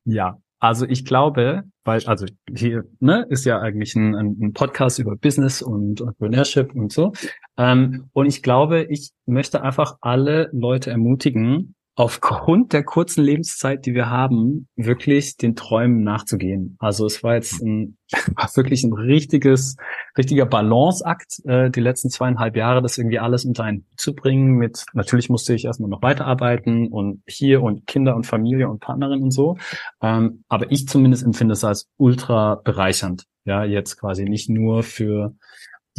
ja, 0.05 0.39
also 0.59 0.85
ich 0.85 1.05
glaube, 1.05 1.63
weil, 1.85 2.05
also 2.05 2.25
hier 2.53 2.83
ne, 2.99 3.25
ist 3.29 3.45
ja 3.45 3.59
eigentlich 3.59 3.95
ein, 3.95 4.13
ein 4.13 4.37
ein 4.41 4.53
Podcast 4.53 4.99
über 4.99 5.15
Business 5.15 5.61
und 5.61 6.01
Entrepreneurship 6.01 6.75
und 6.75 6.91
so. 6.91 7.13
Ähm, 7.57 8.09
und 8.13 8.25
ich 8.25 8.43
glaube, 8.43 8.83
ich 8.83 9.11
möchte 9.25 9.61
einfach 9.63 9.97
alle 10.01 10.49
Leute 10.51 10.91
ermutigen, 10.91 11.75
aufgrund 11.99 12.71
der 12.71 12.85
kurzen 12.85 13.25
Lebenszeit, 13.25 13.85
die 13.85 13.93
wir 13.93 14.09
haben, 14.09 14.69
wirklich 14.77 15.35
den 15.35 15.57
Träumen 15.57 16.01
nachzugehen. 16.01 16.77
Also 16.79 17.05
es 17.05 17.23
war 17.23 17.35
jetzt 17.35 17.61
ein, 17.61 17.97
war 18.35 18.49
wirklich 18.55 18.85
ein 18.85 18.93
richtiges, 18.93 19.75
richtiger 20.17 20.45
Balanceakt, 20.45 21.41
äh, 21.43 21.69
die 21.69 21.81
letzten 21.81 22.09
zweieinhalb 22.09 22.55
Jahre, 22.55 22.81
das 22.81 22.97
irgendwie 22.97 23.19
alles 23.19 23.43
unter 23.43 23.65
einen 23.65 23.85
zu 23.97 24.15
bringen 24.15 24.53
mit, 24.53 24.85
natürlich 24.93 25.29
musste 25.29 25.53
ich 25.53 25.65
erstmal 25.65 25.89
noch 25.89 26.01
weiterarbeiten 26.01 26.87
und 26.87 27.21
hier 27.27 27.61
und 27.61 27.85
Kinder 27.85 28.15
und 28.15 28.25
Familie 28.25 28.69
und 28.69 28.79
Partnerin 28.79 29.21
und 29.21 29.31
so. 29.31 29.57
Ähm, 30.01 30.45
aber 30.47 30.71
ich 30.71 30.87
zumindest 30.87 31.25
empfinde 31.25 31.51
es 31.51 31.65
als 31.65 31.89
ultra 31.97 32.55
bereichernd. 32.55 33.25
Ja, 33.43 33.65
jetzt 33.65 33.99
quasi 33.99 34.23
nicht 34.23 34.49
nur 34.49 34.83
für 34.83 35.35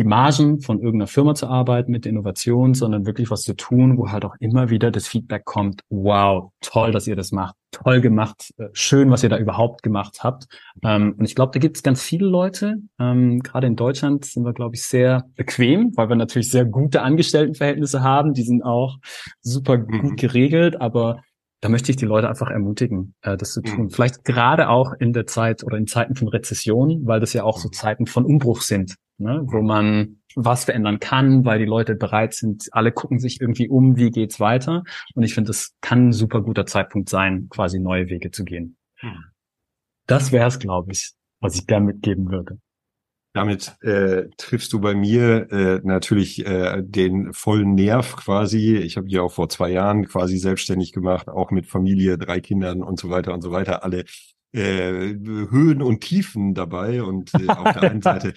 die 0.01 0.05
Margen 0.05 0.61
von 0.61 0.78
irgendeiner 0.80 1.07
Firma 1.09 1.34
zu 1.34 1.46
arbeiten 1.46 1.92
mit 1.92 2.07
Innovation, 2.07 2.72
sondern 2.74 3.05
wirklich 3.05 3.30
was 3.30 3.42
zu 3.42 3.55
tun, 3.55 3.98
wo 3.98 4.11
halt 4.11 4.24
auch 4.24 4.34
immer 4.40 4.70
wieder 4.70 4.90
das 4.90 5.07
Feedback 5.07 5.44
kommt, 5.44 5.82
wow, 5.90 6.51
toll, 6.62 6.90
dass 6.90 7.07
ihr 7.07 7.16
das 7.16 7.32
macht, 7.32 7.55
toll 7.70 8.01
gemacht, 8.01 8.53
äh, 8.57 8.68
schön, 8.72 9.11
was 9.11 9.22
ihr 9.22 9.28
da 9.28 9.36
überhaupt 9.38 9.82
gemacht 9.82 10.24
habt. 10.24 10.46
Ähm, 10.82 11.14
und 11.18 11.24
ich 11.26 11.34
glaube, 11.34 11.53
da 11.53 11.59
gibt 11.61 11.76
es 11.76 11.82
ganz 11.82 12.03
viele 12.03 12.26
Leute, 12.26 12.76
ähm, 12.98 13.40
gerade 13.40 13.66
in 13.66 13.76
Deutschland 13.76 14.24
sind 14.24 14.44
wir, 14.44 14.55
glaube 14.55 14.74
ich, 14.74 14.84
sehr 14.84 15.24
bequem, 15.36 15.92
weil 15.96 16.09
wir 16.09 16.16
natürlich 16.16 16.51
sehr 16.51 16.64
gute 16.64 17.03
Angestelltenverhältnisse 17.03 18.03
haben, 18.03 18.32
die 18.32 18.42
sind 18.42 18.62
auch 18.64 18.96
super 19.42 19.76
Mhm. 19.78 20.01
gut 20.01 20.16
geregelt, 20.16 20.80
aber 20.80 21.20
da 21.61 21.68
möchte 21.68 21.90
ich 21.90 21.96
die 21.98 22.07
Leute 22.07 22.26
einfach 22.26 22.48
ermutigen, 22.51 23.14
äh, 23.20 23.36
das 23.36 23.53
zu 23.53 23.61
tun. 23.61 23.84
Mhm. 23.84 23.90
Vielleicht 23.90 24.24
gerade 24.24 24.70
auch 24.70 24.94
in 24.98 25.12
der 25.12 25.26
Zeit 25.26 25.62
oder 25.62 25.76
in 25.76 25.86
Zeiten 25.86 26.14
von 26.14 26.28
Rezession, 26.28 27.03
weil 27.05 27.20
das 27.20 27.34
ja 27.34 27.44
auch 27.44 27.59
so 27.59 27.68
Mhm. 27.68 27.72
Zeiten 27.74 28.07
von 28.07 28.24
Umbruch 28.24 28.62
sind, 28.62 28.94
ne? 29.21 29.43
wo 29.45 29.62
man 29.62 30.21
was 30.35 30.64
verändern 30.64 31.01
kann, 31.01 31.45
weil 31.45 31.59
die 31.59 31.64
Leute 31.64 31.95
bereit 31.95 32.35
sind. 32.35 32.68
Alle 32.73 32.93
gucken 32.93 33.18
sich 33.18 33.41
irgendwie 33.41 33.68
um, 33.68 33.97
wie 33.97 34.11
geht's 34.11 34.41
weiter. 34.41 34.85
Und 35.14 35.23
ich 35.23 35.35
finde, 35.35 35.49
das 35.49 35.75
kann 35.81 36.09
ein 36.09 36.12
super 36.12 36.41
guter 36.41 36.66
Zeitpunkt 36.66 37.09
sein, 37.09 37.49
quasi 37.51 37.81
neue 37.81 38.09
Wege 38.09 38.31
zu 38.31 38.45
gehen. 38.45 38.77
Mhm. 39.03 39.25
Das 40.07 40.33
wäre 40.33 40.49
es, 40.49 40.59
glaube 40.59 40.93
ich, 40.93 41.12
was 41.41 41.57
ich 41.57 41.66
gern 41.66 41.85
mitgeben 41.85 42.31
würde. 42.31 42.59
Damit 43.33 43.77
äh, 43.83 44.29
triffst 44.37 44.73
du 44.73 44.81
bei 44.81 44.95
mir 44.95 45.53
äh, 45.53 45.81
natürlich 45.85 46.45
äh, 46.45 46.83
den 46.83 47.33
vollen 47.33 47.77
Nerv 47.77 48.16
quasi. 48.16 48.77
Ich 48.77 48.97
habe 48.97 49.09
ja 49.09 49.23
auch 49.23 49.31
vor 49.31 49.49
zwei 49.49 49.71
Jahren 49.71 50.07
quasi 50.09 50.37
selbstständig 50.37 50.93
gemacht, 50.93 51.29
auch 51.29 51.53
mit 51.53 51.66
Familie, 51.66 52.18
drei 52.18 52.41
Kindern 52.41 52.83
und 52.83 52.99
so 52.99 53.09
weiter 53.09 53.33
und 53.33 53.43
so 53.43 53.53
weiter. 53.53 53.85
Alle 53.85 54.05
äh, 54.53 55.14
Höhen 55.14 55.81
und 55.81 56.01
Tiefen 56.01 56.55
dabei 56.55 57.05
und 57.05 57.33
äh, 57.35 57.47
auf 57.47 57.73
der 57.73 57.91
einen 57.91 58.03
Seite 58.03 58.35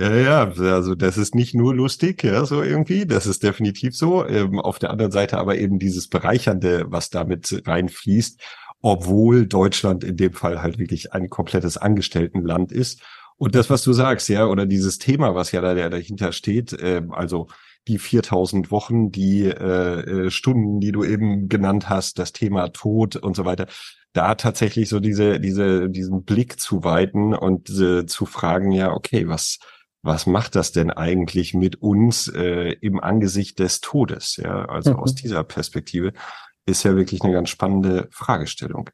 Ja, 0.00 0.14
ja, 0.14 0.44
also 0.44 0.94
das 0.94 1.18
ist 1.18 1.34
nicht 1.34 1.54
nur 1.54 1.74
lustig, 1.74 2.22
ja, 2.22 2.44
so 2.44 2.62
irgendwie, 2.62 3.04
das 3.04 3.26
ist 3.26 3.42
definitiv 3.42 3.96
so. 3.96 4.24
Ähm, 4.24 4.60
auf 4.60 4.78
der 4.78 4.90
anderen 4.90 5.10
Seite 5.10 5.38
aber 5.38 5.58
eben 5.58 5.80
dieses 5.80 6.06
Bereichernde, 6.08 6.84
was 6.88 7.10
damit 7.10 7.62
reinfließt, 7.66 8.40
obwohl 8.80 9.46
Deutschland 9.48 10.04
in 10.04 10.16
dem 10.16 10.34
Fall 10.34 10.62
halt 10.62 10.78
wirklich 10.78 11.12
ein 11.14 11.28
komplettes 11.28 11.78
Angestelltenland 11.78 12.70
ist. 12.70 13.02
Und 13.38 13.56
das, 13.56 13.70
was 13.70 13.82
du 13.82 13.92
sagst, 13.92 14.28
ja, 14.28 14.46
oder 14.46 14.66
dieses 14.66 14.98
Thema, 14.98 15.34
was 15.34 15.50
ja 15.50 15.60
da 15.60 15.74
dahinter 15.88 16.30
steht, 16.30 16.72
äh, 16.74 17.02
also 17.10 17.48
die 17.88 17.98
4000 17.98 18.70
Wochen, 18.70 19.10
die 19.10 19.46
äh, 19.46 20.26
äh, 20.26 20.30
Stunden, 20.30 20.78
die 20.78 20.92
du 20.92 21.02
eben 21.02 21.48
genannt 21.48 21.88
hast, 21.88 22.20
das 22.20 22.32
Thema 22.32 22.68
Tod 22.68 23.16
und 23.16 23.34
so 23.34 23.44
weiter, 23.44 23.66
da 24.12 24.36
tatsächlich 24.36 24.88
so 24.88 25.00
diese, 25.00 25.40
diese, 25.40 25.90
diesen 25.90 26.22
Blick 26.24 26.60
zu 26.60 26.84
weiten 26.84 27.34
und 27.34 27.68
äh, 27.70 28.06
zu 28.06 28.26
fragen, 28.26 28.70
ja, 28.70 28.92
okay, 28.92 29.26
was, 29.28 29.58
was 30.08 30.26
macht 30.26 30.56
das 30.56 30.72
denn 30.72 30.90
eigentlich 30.90 31.52
mit 31.52 31.82
uns 31.82 32.28
äh, 32.28 32.72
im 32.80 32.98
Angesicht 32.98 33.58
des 33.58 33.80
Todes? 33.82 34.36
Ja, 34.36 34.64
also 34.64 34.94
mhm. 34.94 35.00
aus 35.00 35.14
dieser 35.14 35.44
Perspektive 35.44 36.14
ist 36.66 36.82
ja 36.82 36.96
wirklich 36.96 37.22
eine 37.22 37.32
ganz 37.32 37.50
spannende 37.50 38.08
Fragestellung. 38.10 38.90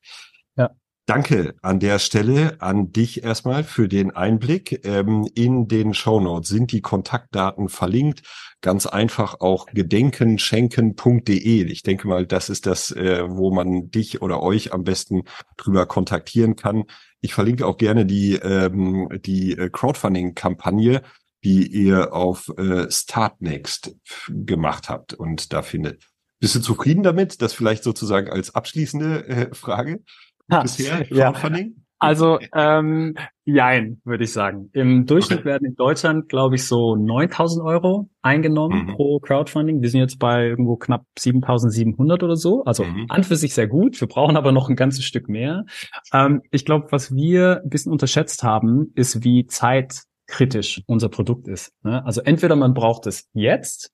Ja. 0.57 0.71
Danke 1.07 1.55
an 1.61 1.81
der 1.81 1.99
Stelle 1.99 2.57
an 2.63 2.91
dich 2.91 3.23
erstmal 3.25 3.63
für 3.63 3.89
den 3.89 4.13
Einblick. 4.13 4.87
Ähm, 4.87 5.29
in 5.35 5.69
den 5.69 5.93
Shownotes 5.93 6.49
sind 6.49 6.73
die 6.73 6.81
Kontaktdaten 6.81 7.69
verlinkt. 7.69 8.23
Ganz 8.63 8.87
einfach 8.87 9.41
auch 9.41 9.67
gedenkenschenken.de. 9.67 11.65
Ich 11.65 11.83
denke 11.83 12.09
mal, 12.09 12.27
das 12.27 12.49
ist 12.49 12.65
das, 12.65 12.91
äh, 12.91 13.23
wo 13.29 13.53
man 13.53 13.91
dich 13.91 14.23
oder 14.23 14.43
euch 14.43 14.73
am 14.73 14.83
besten 14.83 15.25
drüber 15.59 15.85
kontaktieren 15.85 16.57
kann. 16.57 16.85
Ich 17.21 17.35
verlinke 17.35 17.67
auch 17.67 17.77
gerne 17.77 18.07
die, 18.07 18.37
ähm, 18.37 19.11
die 19.27 19.59
äh, 19.59 19.69
Crowdfunding-Kampagne, 19.69 21.03
die 21.45 21.67
ihr 21.67 22.15
auf 22.15 22.51
äh, 22.57 22.91
Startnext 22.91 23.95
gemacht 24.31 24.89
habt 24.89 25.13
und 25.13 25.53
da 25.53 25.61
findet. 25.61 26.03
Bist 26.41 26.55
du 26.55 26.61
zufrieden 26.61 27.03
damit? 27.03 27.43
Das 27.43 27.53
vielleicht 27.53 27.85
sozusagen 27.85 28.31
als 28.31 28.55
abschließende 28.55 29.29
äh, 29.29 29.55
Frage 29.55 30.01
bisher? 30.49 31.05
Crowdfunding? 31.05 31.75
Ja. 31.77 31.85
Also, 32.05 32.39
ähm, 32.55 33.15
jein, 33.47 34.01
würde 34.05 34.25
ich 34.25 34.33
sagen. 34.33 34.69
Im 34.75 35.07
Durchschnitt 35.07 35.41
okay. 35.41 35.49
werden 35.49 35.69
in 35.69 35.75
Deutschland, 35.75 36.29
glaube 36.29 36.57
ich, 36.57 36.67
so 36.67 36.97
9000 36.97 37.65
Euro 37.65 38.11
eingenommen 38.21 38.89
mhm. 38.89 38.95
pro 38.95 39.21
Crowdfunding. 39.21 39.81
Wir 39.81 39.89
sind 39.89 40.01
jetzt 40.01 40.19
bei 40.19 40.49
irgendwo 40.49 40.77
knapp 40.77 41.07
7700 41.19 42.23
oder 42.23 42.37
so. 42.37 42.63
Also 42.65 42.85
mhm. 42.85 43.07
an 43.09 43.25
für 43.25 43.37
sich 43.37 43.55
sehr 43.55 43.69
gut. 43.69 43.99
Wir 43.99 44.09
brauchen 44.09 44.37
aber 44.37 44.53
noch 44.53 44.69
ein 44.69 44.77
ganzes 44.77 45.05
Stück 45.05 45.31
mehr. 45.31 45.65
Ähm, 46.13 46.43
ich 46.51 46.67
glaube, 46.67 46.89
was 46.91 47.15
wir 47.15 47.63
ein 47.65 47.71
bisschen 47.71 47.93
unterschätzt 47.93 48.43
haben, 48.43 48.93
ist, 48.95 49.25
wie 49.25 49.47
zeitkritisch 49.47 50.83
unser 50.87 51.09
Produkt 51.09 51.49
ist. 51.49 51.73
Ne? 51.85 52.05
Also 52.05 52.21
entweder 52.21 52.57
man 52.57 52.75
braucht 52.75 53.07
es 53.07 53.31
jetzt 53.33 53.93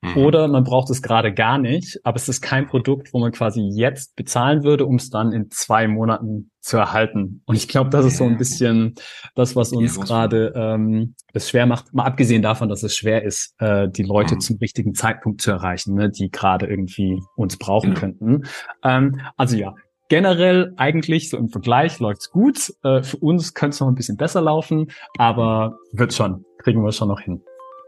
Mhm. 0.00 0.16
Oder 0.16 0.48
man 0.48 0.62
braucht 0.62 0.90
es 0.90 1.02
gerade 1.02 1.34
gar 1.34 1.58
nicht, 1.58 1.98
aber 2.04 2.16
es 2.16 2.28
ist 2.28 2.40
kein 2.40 2.66
Produkt, 2.66 3.12
wo 3.12 3.18
man 3.18 3.32
quasi 3.32 3.62
jetzt 3.62 4.14
bezahlen 4.14 4.62
würde, 4.62 4.86
um 4.86 4.96
es 4.96 5.10
dann 5.10 5.32
in 5.32 5.50
zwei 5.50 5.88
Monaten 5.88 6.50
zu 6.60 6.76
erhalten. 6.76 7.42
Und 7.46 7.56
ich 7.56 7.66
glaube, 7.66 7.90
das 7.90 8.04
ist 8.06 8.18
so 8.18 8.24
ein 8.24 8.36
bisschen 8.36 8.94
das, 9.34 9.56
was 9.56 9.72
uns 9.72 9.96
ja, 9.96 10.04
gerade 10.04 10.52
ähm, 10.54 11.14
es 11.32 11.50
schwer 11.50 11.66
macht, 11.66 11.92
mal 11.92 12.04
abgesehen 12.04 12.42
davon, 12.42 12.68
dass 12.68 12.82
es 12.84 12.94
schwer 12.94 13.24
ist, 13.24 13.54
äh, 13.60 13.88
die 13.88 14.04
Leute 14.04 14.36
mhm. 14.36 14.40
zum 14.40 14.58
richtigen 14.58 14.94
Zeitpunkt 14.94 15.40
zu 15.40 15.50
erreichen, 15.50 15.94
ne, 15.94 16.10
die 16.10 16.30
gerade 16.30 16.66
irgendwie 16.66 17.20
uns 17.34 17.56
brauchen 17.56 17.90
genau. 17.90 18.00
könnten. 18.00 18.42
Ähm, 18.84 19.20
also 19.36 19.56
ja, 19.56 19.74
generell 20.08 20.74
eigentlich 20.76 21.28
so 21.28 21.38
im 21.38 21.48
Vergleich 21.48 21.98
läuft's 21.98 22.30
gut. 22.30 22.72
Äh, 22.84 23.02
für 23.02 23.16
uns 23.16 23.54
könnte 23.54 23.74
es 23.74 23.80
noch 23.80 23.88
ein 23.88 23.96
bisschen 23.96 24.16
besser 24.16 24.42
laufen, 24.42 24.92
aber 25.16 25.76
wird 25.92 26.14
schon, 26.14 26.44
kriegen 26.58 26.84
wir 26.84 26.92
schon 26.92 27.08
noch 27.08 27.20
hin 27.20 27.42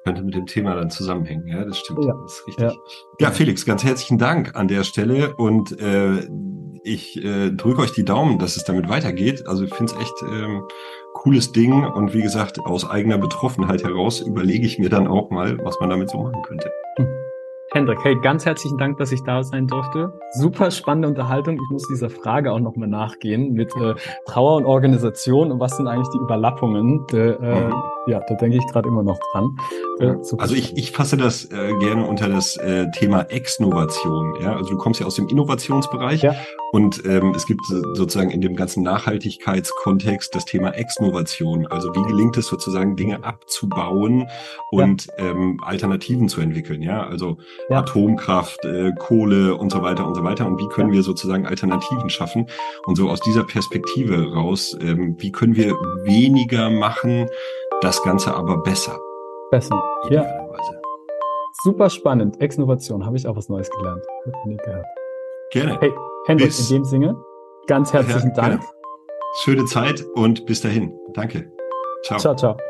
könnte 0.04 0.22
mit 0.22 0.34
dem 0.34 0.46
Thema 0.46 0.74
dann 0.74 0.90
zusammenhängen. 0.90 1.46
Ja, 1.46 1.64
das 1.64 1.78
stimmt. 1.78 2.04
Ja, 2.04 2.14
das 2.22 2.32
ist 2.32 2.46
richtig. 2.46 2.64
Ja. 2.64 2.72
ja, 3.18 3.30
Felix, 3.30 3.64
ganz 3.64 3.84
herzlichen 3.84 4.18
Dank 4.18 4.56
an 4.56 4.68
der 4.68 4.84
Stelle 4.84 5.34
und 5.36 5.78
äh, 5.80 6.26
ich 6.82 7.22
äh, 7.22 7.50
drücke 7.50 7.82
euch 7.82 7.92
die 7.92 8.04
Daumen, 8.04 8.38
dass 8.38 8.56
es 8.56 8.64
damit 8.64 8.88
weitergeht. 8.88 9.46
Also 9.46 9.64
ich 9.64 9.74
finde 9.74 9.92
es 9.92 10.00
echt 10.00 10.14
ähm, 10.22 10.62
cooles 11.12 11.52
Ding 11.52 11.84
und 11.84 12.14
wie 12.14 12.22
gesagt, 12.22 12.60
aus 12.60 12.88
eigener 12.88 13.18
Betroffenheit 13.18 13.84
heraus 13.84 14.20
überlege 14.20 14.66
ich 14.66 14.78
mir 14.78 14.88
dann 14.88 15.06
auch 15.06 15.30
mal, 15.30 15.58
was 15.62 15.78
man 15.80 15.90
damit 15.90 16.10
so 16.10 16.18
machen 16.18 16.42
könnte. 16.42 16.70
Hm. 16.96 17.06
Hendrik, 17.72 17.98
hey, 18.02 18.16
ganz 18.20 18.44
herzlichen 18.44 18.78
Dank, 18.78 18.98
dass 18.98 19.12
ich 19.12 19.22
da 19.22 19.44
sein 19.44 19.68
durfte. 19.68 20.12
Super 20.32 20.72
spannende 20.72 21.06
Unterhaltung. 21.06 21.54
Ich 21.54 21.70
muss 21.70 21.86
dieser 21.86 22.10
Frage 22.10 22.50
auch 22.50 22.58
nochmal 22.58 22.88
nachgehen 22.88 23.52
mit 23.52 23.72
äh, 23.76 23.94
Trauer 24.26 24.56
und 24.56 24.64
Organisation 24.64 25.52
und 25.52 25.60
was 25.60 25.76
sind 25.76 25.86
eigentlich 25.86 26.08
die 26.08 26.18
Überlappungen. 26.18 27.06
De, 27.12 27.36
äh, 27.36 27.68
mhm. 27.68 27.74
Ja, 28.10 28.18
da 28.26 28.34
denke 28.34 28.56
ich 28.56 28.66
gerade 28.66 28.88
immer 28.88 29.04
noch 29.04 29.20
dran. 29.30 29.56
Äh, 30.00 30.16
also 30.38 30.56
ich, 30.56 30.76
ich 30.76 30.90
fasse 30.90 31.16
das 31.16 31.44
äh, 31.44 31.72
gerne 31.78 32.04
unter 32.04 32.28
das 32.28 32.56
äh, 32.56 32.90
Thema 32.90 33.22
Exnovation. 33.30 34.34
Ja? 34.42 34.56
Also 34.56 34.70
du 34.70 34.78
kommst 34.78 34.98
ja 34.98 35.06
aus 35.06 35.14
dem 35.14 35.28
Innovationsbereich 35.28 36.22
ja. 36.22 36.34
und 36.72 37.04
ähm, 37.06 37.34
es 37.36 37.46
gibt 37.46 37.64
sozusagen 37.94 38.30
in 38.30 38.40
dem 38.40 38.56
ganzen 38.56 38.82
Nachhaltigkeitskontext 38.82 40.34
das 40.34 40.44
Thema 40.44 40.70
Exnovation. 40.70 41.68
Also 41.68 41.94
wie 41.94 42.02
gelingt 42.02 42.36
es 42.36 42.48
sozusagen 42.48 42.96
Dinge 42.96 43.22
abzubauen 43.22 44.26
und 44.72 45.06
ja. 45.06 45.26
ähm, 45.26 45.60
Alternativen 45.62 46.28
zu 46.28 46.40
entwickeln. 46.40 46.82
Ja, 46.82 47.06
also 47.06 47.36
ja. 47.68 47.78
Atomkraft, 47.78 48.64
äh, 48.64 48.90
Kohle 48.98 49.54
und 49.54 49.70
so 49.70 49.82
weiter 49.82 50.04
und 50.04 50.16
so 50.16 50.24
weiter. 50.24 50.48
Und 50.48 50.58
wie 50.58 50.66
können 50.66 50.90
wir 50.90 51.04
sozusagen 51.04 51.46
Alternativen 51.46 52.10
schaffen? 52.10 52.48
Und 52.86 52.96
so 52.96 53.08
aus 53.08 53.20
dieser 53.20 53.44
Perspektive 53.44 54.32
raus, 54.32 54.76
ähm, 54.80 55.14
wie 55.20 55.30
können 55.30 55.54
wir 55.54 55.76
weniger 56.02 56.70
machen, 56.70 57.28
das 57.82 58.02
Ganze 58.02 58.34
aber 58.34 58.58
besser? 58.58 58.98
Besser, 59.50 59.82
ja. 60.10 60.26
Super 61.62 61.90
spannend. 61.90 62.40
Exnovation, 62.40 63.04
habe 63.04 63.16
ich 63.16 63.26
auch 63.26 63.36
was 63.36 63.48
Neues 63.48 63.70
gelernt. 63.70 64.02
Nie 64.46 64.56
gehört. 64.56 64.86
Gerne. 65.52 65.78
Hey, 65.80 65.92
Hendrik, 66.26 66.58
in 66.58 66.68
dem 66.68 66.84
Sinne, 66.84 67.16
ganz 67.66 67.92
herzlichen 67.92 68.30
ja, 68.30 68.34
Dank. 68.34 68.60
Gerne. 68.60 68.74
Schöne 69.42 69.64
Zeit 69.66 70.04
und 70.14 70.46
bis 70.46 70.60
dahin. 70.60 70.96
Danke. 71.12 71.52
Ciao. 72.04 72.18
Ciao, 72.18 72.34
ciao. 72.34 72.69